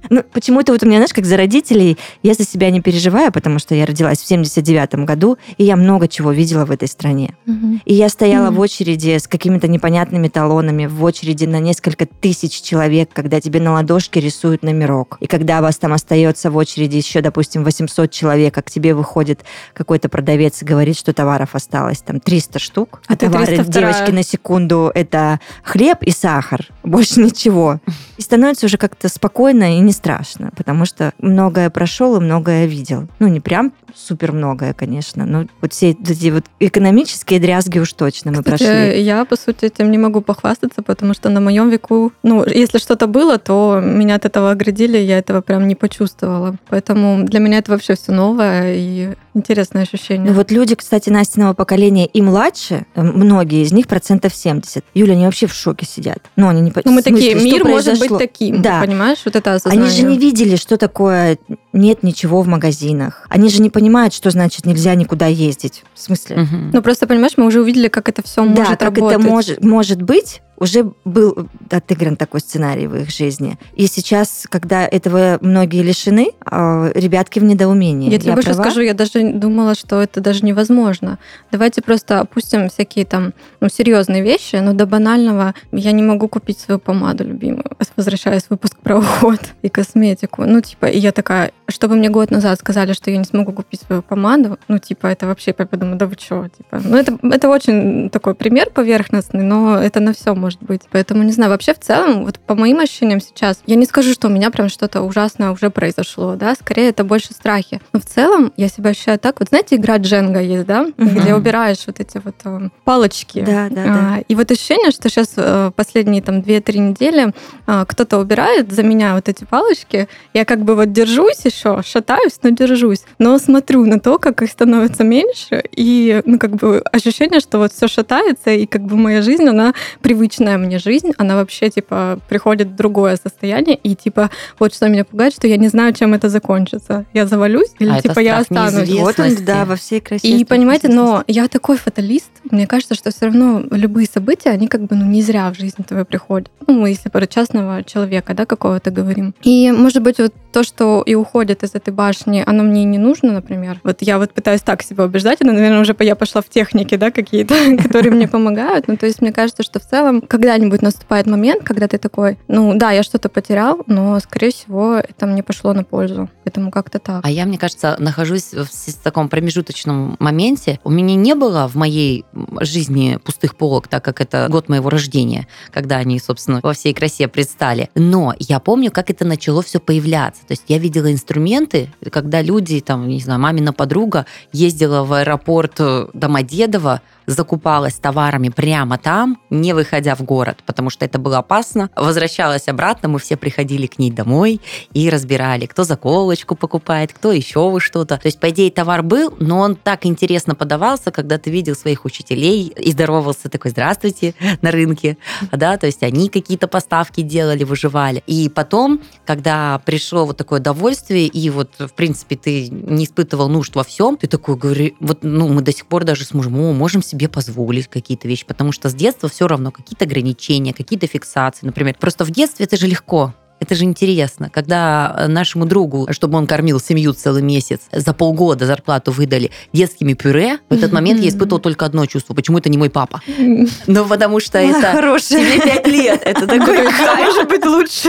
Ну, 0.10 0.22
почему-то 0.22 0.72
вот 0.72 0.82
у 0.82 0.86
меня, 0.86 0.98
знаешь, 0.98 1.12
как 1.12 1.26
за 1.26 1.36
родителей, 1.36 1.98
я 2.22 2.34
за 2.34 2.44
себя 2.44 2.70
не 2.70 2.80
переживаю, 2.80 3.30
потому 3.30 3.58
что 3.58 3.74
я 3.74 3.84
родилась 3.84 4.18
в 4.18 4.30
79-м 4.30 5.04
году, 5.04 5.36
и 5.58 5.64
я 5.64 5.76
много 5.76 6.08
чего 6.08 6.32
видела 6.32 6.64
в 6.64 6.70
этой 6.70 6.88
стране. 6.88 7.36
Угу. 7.46 7.80
И 7.84 7.94
я 7.94 8.08
стояла 8.08 8.48
угу. 8.48 8.56
в 8.56 8.60
очереди 8.60 9.18
с 9.18 9.28
какими-то 9.28 9.68
непонятными 9.68 10.28
талонами, 10.28 10.86
в 10.86 11.04
очереди 11.04 11.44
на 11.44 11.60
несколько 11.60 12.06
тысяч 12.06 12.62
человек, 12.62 13.10
когда 13.12 13.40
тебе 13.40 13.60
на 13.60 13.72
ладошке 13.72 14.20
рисуют 14.20 14.62
номерок. 14.62 15.18
И 15.20 15.26
когда 15.26 15.60
вас 15.60 15.76
там 15.76 15.92
остается 15.92 16.50
в 16.50 16.56
очереди 16.56 16.96
еще, 16.96 17.20
допустим, 17.20 17.64
800 17.64 18.10
человек, 18.10 18.56
а 18.56 18.62
к 18.62 18.70
тебе 18.70 18.94
выходит 18.94 19.44
какой-то 19.74 20.08
продавец 20.08 20.62
и 20.62 20.64
говорит, 20.64 20.96
что 20.96 21.12
товаров 21.12 21.54
осталось 21.54 22.00
там 22.00 22.20
300 22.20 22.58
штук. 22.58 23.02
А, 23.06 23.12
а 23.12 23.16
товары, 23.16 23.58
девочки, 23.64 24.10
на 24.10 24.22
секунду, 24.22 24.90
это 24.94 25.40
хлеб 25.62 26.02
и 26.02 26.10
сахар, 26.10 26.66
больше 26.82 27.20
ничего. 27.20 27.80
И 28.16 28.22
становится 28.22 28.66
уже 28.66 28.78
как-то 28.78 29.08
спокойно 29.08 29.77
и 29.78 29.80
не 29.80 29.92
страшно, 29.92 30.50
потому 30.56 30.84
что 30.84 31.12
многое 31.18 31.70
прошел 31.70 32.16
и 32.16 32.20
многое 32.20 32.66
видел. 32.66 33.06
Ну, 33.20 33.28
не 33.28 33.40
прям 33.40 33.72
супер 33.94 34.32
многое, 34.32 34.74
конечно, 34.74 35.24
но 35.24 35.46
вот 35.60 35.72
все 35.72 35.90
эти 35.90 36.30
вот 36.30 36.44
экономические 36.60 37.40
дрязги 37.40 37.78
уж 37.78 37.92
точно 37.92 38.32
мы 38.32 38.38
Кстати, 38.38 38.64
прошли. 38.64 39.02
Я, 39.02 39.24
по 39.24 39.36
сути, 39.36 39.66
этим 39.66 39.90
не 39.90 39.98
могу 39.98 40.20
похвастаться, 40.20 40.82
потому 40.82 41.14
что 41.14 41.28
на 41.30 41.40
моем 41.40 41.70
веку, 41.70 42.12
ну, 42.22 42.44
если 42.44 42.78
что-то 42.78 43.06
было, 43.06 43.38
то 43.38 43.80
меня 43.82 44.16
от 44.16 44.24
этого 44.24 44.50
оградили, 44.50 44.98
я 44.98 45.18
этого 45.18 45.40
прям 45.40 45.68
не 45.68 45.74
почувствовала. 45.74 46.56
Поэтому 46.68 47.24
для 47.24 47.40
меня 47.40 47.58
это 47.58 47.72
вообще 47.72 47.94
все 47.94 48.12
новое 48.12 48.74
и 48.74 49.14
интересное 49.34 49.82
ощущение. 49.82 50.30
Ну, 50.30 50.34
вот 50.34 50.50
люди, 50.50 50.74
кстати, 50.74 51.10
Настиного 51.10 51.54
поколения 51.54 52.06
и 52.06 52.20
младше, 52.20 52.86
э, 52.94 53.02
многие 53.02 53.62
из 53.62 53.72
них 53.72 53.86
процентов 53.86 54.34
70. 54.34 54.84
Юля, 54.94 55.12
они 55.12 55.24
вообще 55.24 55.46
в 55.46 55.54
шоке 55.54 55.86
сидят. 55.86 56.18
Ну, 56.36 56.48
они 56.48 56.60
не 56.60 56.72
Ну, 56.84 56.92
мы 56.92 57.02
такие, 57.02 57.34
мир 57.34 57.64
может 57.64 57.98
быть 57.98 58.18
таким, 58.18 58.60
да. 58.62 58.80
понимаешь? 58.80 59.18
Вот 59.24 59.36
это 59.36 59.58
осознание. 59.68 59.90
Они 59.90 60.00
же 60.00 60.06
не 60.06 60.18
видели, 60.18 60.56
что 60.56 60.76
такое 60.76 61.38
нет 61.72 62.02
ничего 62.02 62.42
в 62.42 62.48
магазинах. 62.48 63.26
Они 63.28 63.48
же 63.48 63.62
не 63.62 63.70
понимают, 63.70 64.14
что 64.14 64.30
значит 64.30 64.66
нельзя 64.66 64.94
никуда 64.94 65.26
ездить. 65.26 65.84
В 65.94 66.00
смысле? 66.00 66.42
Угу. 66.42 66.56
Ну, 66.72 66.82
просто, 66.82 67.06
понимаешь, 67.06 67.34
мы 67.36 67.46
уже 67.46 67.60
увидели, 67.60 67.88
как 67.88 68.08
это 68.08 68.22
все 68.22 68.44
да, 68.44 68.50
может 68.50 68.78
как 68.78 68.82
работать. 68.82 69.18
это 69.18 69.28
может, 69.28 69.64
может 69.64 70.02
быть, 70.02 70.42
уже 70.58 70.92
был 71.04 71.48
отыгран 71.70 72.16
такой 72.16 72.40
сценарий 72.40 72.86
в 72.86 72.96
их 72.96 73.10
жизни. 73.10 73.58
И 73.74 73.86
сейчас, 73.86 74.46
когда 74.48 74.86
этого 74.86 75.38
многие 75.40 75.82
лишены, 75.82 76.32
а, 76.44 76.90
ребятки 76.94 77.38
в 77.38 77.44
недоумении. 77.44 78.10
Я 78.10 78.18
тебе 78.18 78.30
я 78.30 78.34
больше 78.34 78.50
права? 78.50 78.62
скажу, 78.64 78.80
я 78.80 78.94
даже 78.94 79.32
думала, 79.32 79.74
что 79.74 80.02
это 80.02 80.20
даже 80.20 80.44
невозможно. 80.44 81.18
Давайте 81.52 81.82
просто 81.82 82.20
опустим 82.20 82.68
всякие 82.68 83.04
там 83.04 83.32
ну, 83.60 83.68
серьезные 83.68 84.22
вещи, 84.22 84.56
но 84.56 84.72
до 84.72 84.86
банального 84.86 85.54
я 85.72 85.92
не 85.92 86.02
могу 86.02 86.28
купить 86.28 86.58
свою 86.58 86.78
помаду 86.78 87.24
любимую, 87.24 87.64
возвращаясь 87.96 88.44
в 88.44 88.50
выпуск 88.50 88.78
про 88.78 88.98
уход 88.98 89.40
и 89.62 89.68
косметику. 89.68 90.44
Ну, 90.44 90.60
типа, 90.60 90.86
и 90.86 90.98
я 90.98 91.12
такая, 91.12 91.52
чтобы 91.68 91.96
мне 91.96 92.08
год 92.08 92.30
назад 92.30 92.58
сказали, 92.58 92.92
что 92.92 93.10
я 93.10 93.18
не 93.18 93.24
смогу 93.24 93.52
купить 93.52 93.82
свою 93.82 94.02
помаду, 94.02 94.58
ну, 94.68 94.78
типа, 94.78 95.06
это 95.06 95.26
вообще, 95.26 95.54
я 95.56 95.66
подумала, 95.66 95.96
да 95.96 96.06
вы 96.06 96.16
чего, 96.16 96.48
типа. 96.48 96.80
Ну, 96.84 96.96
это, 96.96 97.18
это 97.22 97.48
очень 97.48 98.10
такой 98.10 98.34
пример 98.34 98.70
поверхностный, 98.70 99.44
но 99.44 99.78
это 99.78 100.00
на 100.00 100.12
все 100.12 100.34
может 100.48 100.62
быть. 100.62 100.80
Поэтому, 100.90 101.22
не 101.24 101.32
знаю, 101.32 101.50
вообще 101.50 101.74
в 101.74 101.78
целом, 101.78 102.24
вот 102.24 102.38
по 102.38 102.54
моим 102.54 102.80
ощущениям 102.80 103.20
сейчас, 103.20 103.60
я 103.66 103.76
не 103.76 103.84
скажу, 103.84 104.14
что 104.14 104.28
у 104.28 104.30
меня 104.30 104.50
прям 104.50 104.70
что-то 104.70 105.02
ужасное 105.02 105.50
уже 105.50 105.68
произошло, 105.68 106.36
да, 106.36 106.54
скорее 106.54 106.88
это 106.88 107.04
больше 107.04 107.34
страхи. 107.34 107.82
Но 107.92 108.00
в 108.00 108.06
целом 108.06 108.50
я 108.56 108.68
себя 108.68 108.90
ощущаю 108.90 109.18
так, 109.18 109.40
вот 109.40 109.50
знаете, 109.50 109.76
игра 109.76 109.98
Дженга 109.98 110.40
есть, 110.40 110.64
да, 110.64 110.82
угу. 110.82 110.92
где 110.96 111.34
убираешь 111.34 111.86
вот 111.86 112.00
эти 112.00 112.18
вот 112.24 112.36
э, 112.44 112.70
палочки. 112.84 113.44
Да, 113.44 113.68
да, 113.70 113.82
а, 113.82 113.86
да. 113.86 114.24
И 114.26 114.34
вот 114.34 114.50
ощущение, 114.50 114.90
что 114.90 115.10
сейчас 115.10 115.34
э, 115.36 115.70
последние 115.76 116.22
там 116.22 116.38
2-3 116.38 116.78
недели 116.78 117.34
э, 117.66 117.84
кто-то 117.86 118.16
убирает 118.16 118.72
за 118.72 118.82
меня 118.82 119.16
вот 119.16 119.28
эти 119.28 119.44
палочки, 119.44 120.08
я 120.32 120.46
как 120.46 120.62
бы 120.62 120.76
вот 120.76 120.92
держусь 120.92 121.44
еще 121.44 121.82
шатаюсь, 121.84 122.38
но 122.42 122.50
держусь. 122.50 123.04
Но 123.18 123.38
смотрю 123.38 123.84
на 123.84 124.00
то, 124.00 124.18
как 124.18 124.40
их 124.40 124.50
становится 124.50 125.04
меньше, 125.04 125.62
и, 125.72 126.22
ну, 126.24 126.38
как 126.38 126.52
бы 126.56 126.82
ощущение, 126.90 127.40
что 127.40 127.58
вот 127.58 127.74
все 127.74 127.86
шатается, 127.86 128.50
и 128.50 128.64
как 128.64 128.84
бы 128.84 128.96
моя 128.96 129.20
жизнь, 129.20 129.46
она 129.46 129.74
привычная 130.00 130.37
мне 130.40 130.78
жизнь, 130.78 131.12
она 131.18 131.36
вообще, 131.36 131.70
типа, 131.70 132.18
приходит 132.28 132.68
в 132.68 132.76
другое 132.76 133.16
состояние, 133.16 133.76
и, 133.76 133.94
типа, 133.94 134.30
вот 134.58 134.74
что 134.74 134.88
меня 134.88 135.04
пугает, 135.04 135.34
что 135.34 135.46
я 135.46 135.56
не 135.56 135.68
знаю, 135.68 135.92
чем 135.94 136.14
это 136.14 136.28
закончится. 136.28 137.04
Я 137.12 137.26
завалюсь, 137.26 137.70
или, 137.78 137.90
а 137.90 138.00
типа, 138.00 138.20
я 138.20 138.38
останусь. 138.38 138.88
Вот 138.90 139.18
он, 139.18 139.36
да, 139.44 139.64
во 139.64 139.76
всей 139.76 140.00
красе. 140.00 140.28
И, 140.28 140.44
понимаете, 140.44 140.88
но 140.88 141.24
я 141.26 141.48
такой 141.48 141.76
фаталист, 141.76 142.30
мне 142.50 142.66
кажется, 142.66 142.94
что 142.94 143.10
все 143.10 143.26
равно 143.26 143.62
любые 143.70 144.06
события, 144.06 144.50
они 144.50 144.68
как 144.68 144.82
бы, 144.82 144.96
ну, 144.96 145.04
не 145.04 145.22
зря 145.22 145.50
в 145.50 145.58
жизнь 145.58 145.82
твою 145.84 146.04
приходят. 146.04 146.50
Ну, 146.66 146.74
мы 146.74 146.90
если 146.90 147.08
про 147.08 147.26
частного 147.26 147.84
человека, 147.84 148.34
да, 148.34 148.46
какого-то 148.46 148.90
говорим. 148.90 149.34
И, 149.42 149.70
может 149.72 150.02
быть, 150.02 150.18
вот 150.18 150.34
то, 150.52 150.62
что 150.62 151.02
и 151.06 151.14
уходит 151.14 151.62
из 151.62 151.74
этой 151.74 151.92
башни, 151.92 152.42
оно 152.46 152.62
мне 152.62 152.84
не 152.84 152.98
нужно, 152.98 153.32
например. 153.32 153.80
Вот 153.84 153.98
я 154.00 154.18
вот 154.18 154.32
пытаюсь 154.32 154.62
так 154.62 154.82
себя 154.82 155.04
убеждать, 155.04 155.40
но, 155.40 155.52
наверное, 155.52 155.80
уже 155.80 155.96
я 156.00 156.16
пошла 156.16 156.42
в 156.42 156.48
техники, 156.48 156.96
да, 156.96 157.10
какие-то, 157.10 157.54
которые 157.82 158.12
мне 158.12 158.28
помогают. 158.28 158.88
Ну, 158.88 158.96
то 158.96 159.06
есть 159.06 159.20
мне 159.20 159.32
кажется, 159.32 159.62
что 159.62 159.78
в 159.78 159.86
целом 159.86 160.20
когда-нибудь 160.28 160.82
наступает 160.82 161.26
момент, 161.26 161.64
когда 161.64 161.88
ты 161.88 161.98
такой, 161.98 162.38
ну, 162.48 162.76
да, 162.76 162.92
я 162.92 163.02
что-то 163.02 163.28
потерял, 163.28 163.82
но, 163.86 164.20
скорее 164.20 164.52
всего, 164.52 164.96
это 164.96 165.26
мне 165.26 165.42
пошло 165.42 165.72
на 165.72 165.84
пользу. 165.84 166.28
Поэтому 166.44 166.70
как-то 166.70 166.98
так. 166.98 167.24
А 167.24 167.30
я, 167.30 167.46
мне 167.46 167.58
кажется, 167.58 167.96
нахожусь 167.98 168.52
в 168.52 169.02
таком 169.02 169.28
промежуточном 169.28 170.16
моменте. 170.18 170.78
У 170.84 170.90
меня 170.90 171.14
не 171.14 171.34
было 171.34 171.68
в 171.68 171.74
моей 171.74 172.24
жизни 172.60 173.18
пустых 173.24 173.56
полок, 173.56 173.88
так 173.88 174.04
как 174.04 174.20
это 174.20 174.46
год 174.50 174.68
моего 174.68 174.90
рождения, 174.90 175.48
когда 175.72 175.96
они, 175.96 176.18
собственно, 176.18 176.60
во 176.62 176.74
всей 176.74 176.92
красе 176.94 177.26
предстали. 177.28 177.90
Но 177.94 178.34
я 178.38 178.60
помню, 178.60 178.90
как 178.90 179.10
это 179.10 179.24
начало 179.24 179.62
все 179.62 179.80
появляться. 179.80 180.42
То 180.46 180.52
есть 180.52 180.64
я 180.68 180.78
видела 180.78 181.10
инструменты, 181.10 181.90
когда 182.10 182.42
люди, 182.42 182.80
там, 182.80 183.08
не 183.08 183.20
знаю, 183.20 183.40
мамина 183.40 183.72
подруга 183.72 184.26
ездила 184.52 185.04
в 185.04 185.12
аэропорт 185.12 185.74
э, 185.78 186.08
Домодедово, 186.12 187.00
закупалась 187.26 187.94
товарами 187.94 188.48
прямо 188.48 188.98
там, 188.98 189.38
не 189.50 189.74
выходя 189.74 190.14
в 190.18 190.24
город, 190.24 190.58
потому 190.66 190.90
что 190.90 191.04
это 191.04 191.18
было 191.18 191.38
опасно. 191.38 191.90
Возвращалась 191.96 192.68
обратно, 192.68 193.08
мы 193.08 193.18
все 193.18 193.36
приходили 193.36 193.86
к 193.86 193.98
ней 193.98 194.10
домой 194.10 194.60
и 194.92 195.08
разбирали, 195.10 195.66
кто 195.66 195.84
заколочку 195.84 196.54
покупает, 196.54 197.12
кто 197.12 197.32
еще 197.32 197.70
вы 197.70 197.80
что-то. 197.80 198.18
То 198.18 198.26
есть, 198.26 198.40
по 198.40 198.50
идее, 198.50 198.70
товар 198.70 199.02
был, 199.02 199.34
но 199.38 199.60
он 199.60 199.76
так 199.76 200.06
интересно 200.06 200.54
подавался, 200.54 201.10
когда 201.10 201.38
ты 201.38 201.50
видел 201.50 201.74
своих 201.74 202.04
учителей 202.04 202.68
и 202.76 202.92
здоровался 202.92 203.48
такой, 203.48 203.70
здравствуйте, 203.70 204.34
на 204.62 204.70
рынке, 204.70 205.16
да, 205.52 205.76
то 205.76 205.86
есть 205.86 206.02
они 206.02 206.28
какие-то 206.28 206.68
поставки 206.68 207.22
делали, 207.22 207.64
выживали. 207.64 208.22
И 208.26 208.48
потом, 208.48 209.00
когда 209.24 209.80
пришло 209.84 210.26
вот 210.26 210.36
такое 210.36 210.60
довольствие, 210.60 211.26
и 211.26 211.50
вот, 211.50 211.70
в 211.78 211.92
принципе, 211.92 212.36
ты 212.36 212.68
не 212.68 213.04
испытывал 213.04 213.48
нужд 213.48 213.74
во 213.74 213.84
всем, 213.84 214.16
ты 214.16 214.26
такой 214.26 214.56
говоришь, 214.56 214.92
вот, 215.00 215.18
ну, 215.22 215.48
мы 215.48 215.62
до 215.62 215.72
сих 215.72 215.86
пор 215.86 216.04
даже 216.04 216.24
с 216.24 216.34
мужем, 216.34 216.52
можем 216.52 217.02
себе 217.02 217.28
позволить 217.28 217.88
какие-то 217.88 218.26
вещи, 218.26 218.46
потому 218.46 218.72
что 218.72 218.88
с 218.88 218.94
детства 218.94 219.28
все 219.28 219.46
равно 219.46 219.70
какие-то 219.70 219.97
ограничения, 220.02 220.72
какие-то 220.72 221.06
фиксации, 221.06 221.66
например. 221.66 221.96
Просто 221.98 222.24
в 222.24 222.30
детстве 222.30 222.66
это 222.66 222.76
же 222.76 222.86
легко. 222.86 223.34
Это 223.60 223.74
же 223.74 223.84
интересно, 223.84 224.50
когда 224.50 225.14
э, 225.18 225.26
нашему 225.26 225.66
другу, 225.66 226.08
чтобы 226.10 226.38
он 226.38 226.46
кормил 226.46 226.80
семью 226.80 227.12
целый 227.12 227.42
месяц, 227.42 227.80
за 227.92 228.12
полгода 228.12 228.66
зарплату 228.66 229.10
выдали 229.12 229.50
детскими 229.72 230.14
пюре, 230.14 230.58
в 230.68 230.74
этот 230.74 230.92
момент 230.92 231.20
я 231.20 231.28
испытывала 231.28 231.60
только 231.60 231.84
одно 231.84 232.06
чувство. 232.06 232.34
Почему 232.34 232.58
это 232.58 232.68
не 232.68 232.78
мой 232.78 232.90
папа? 232.90 233.20
Ну, 233.86 234.04
потому 234.04 234.38
что 234.40 234.58
это... 234.58 234.92
Хороший. 234.92 235.40
Тебе 235.40 235.60
пять 235.60 235.86
лет. 235.86 236.20
Это 236.24 236.46
такой 236.46 236.82
Может 236.82 237.48
быть 237.48 237.64
лучше. 237.64 238.08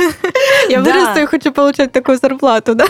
Я 0.70 0.82
вырасту 0.82 1.22
и 1.22 1.26
хочу 1.26 1.52
получать 1.52 1.92
такую 1.92 2.18
зарплату, 2.18 2.76
да? 2.76 2.86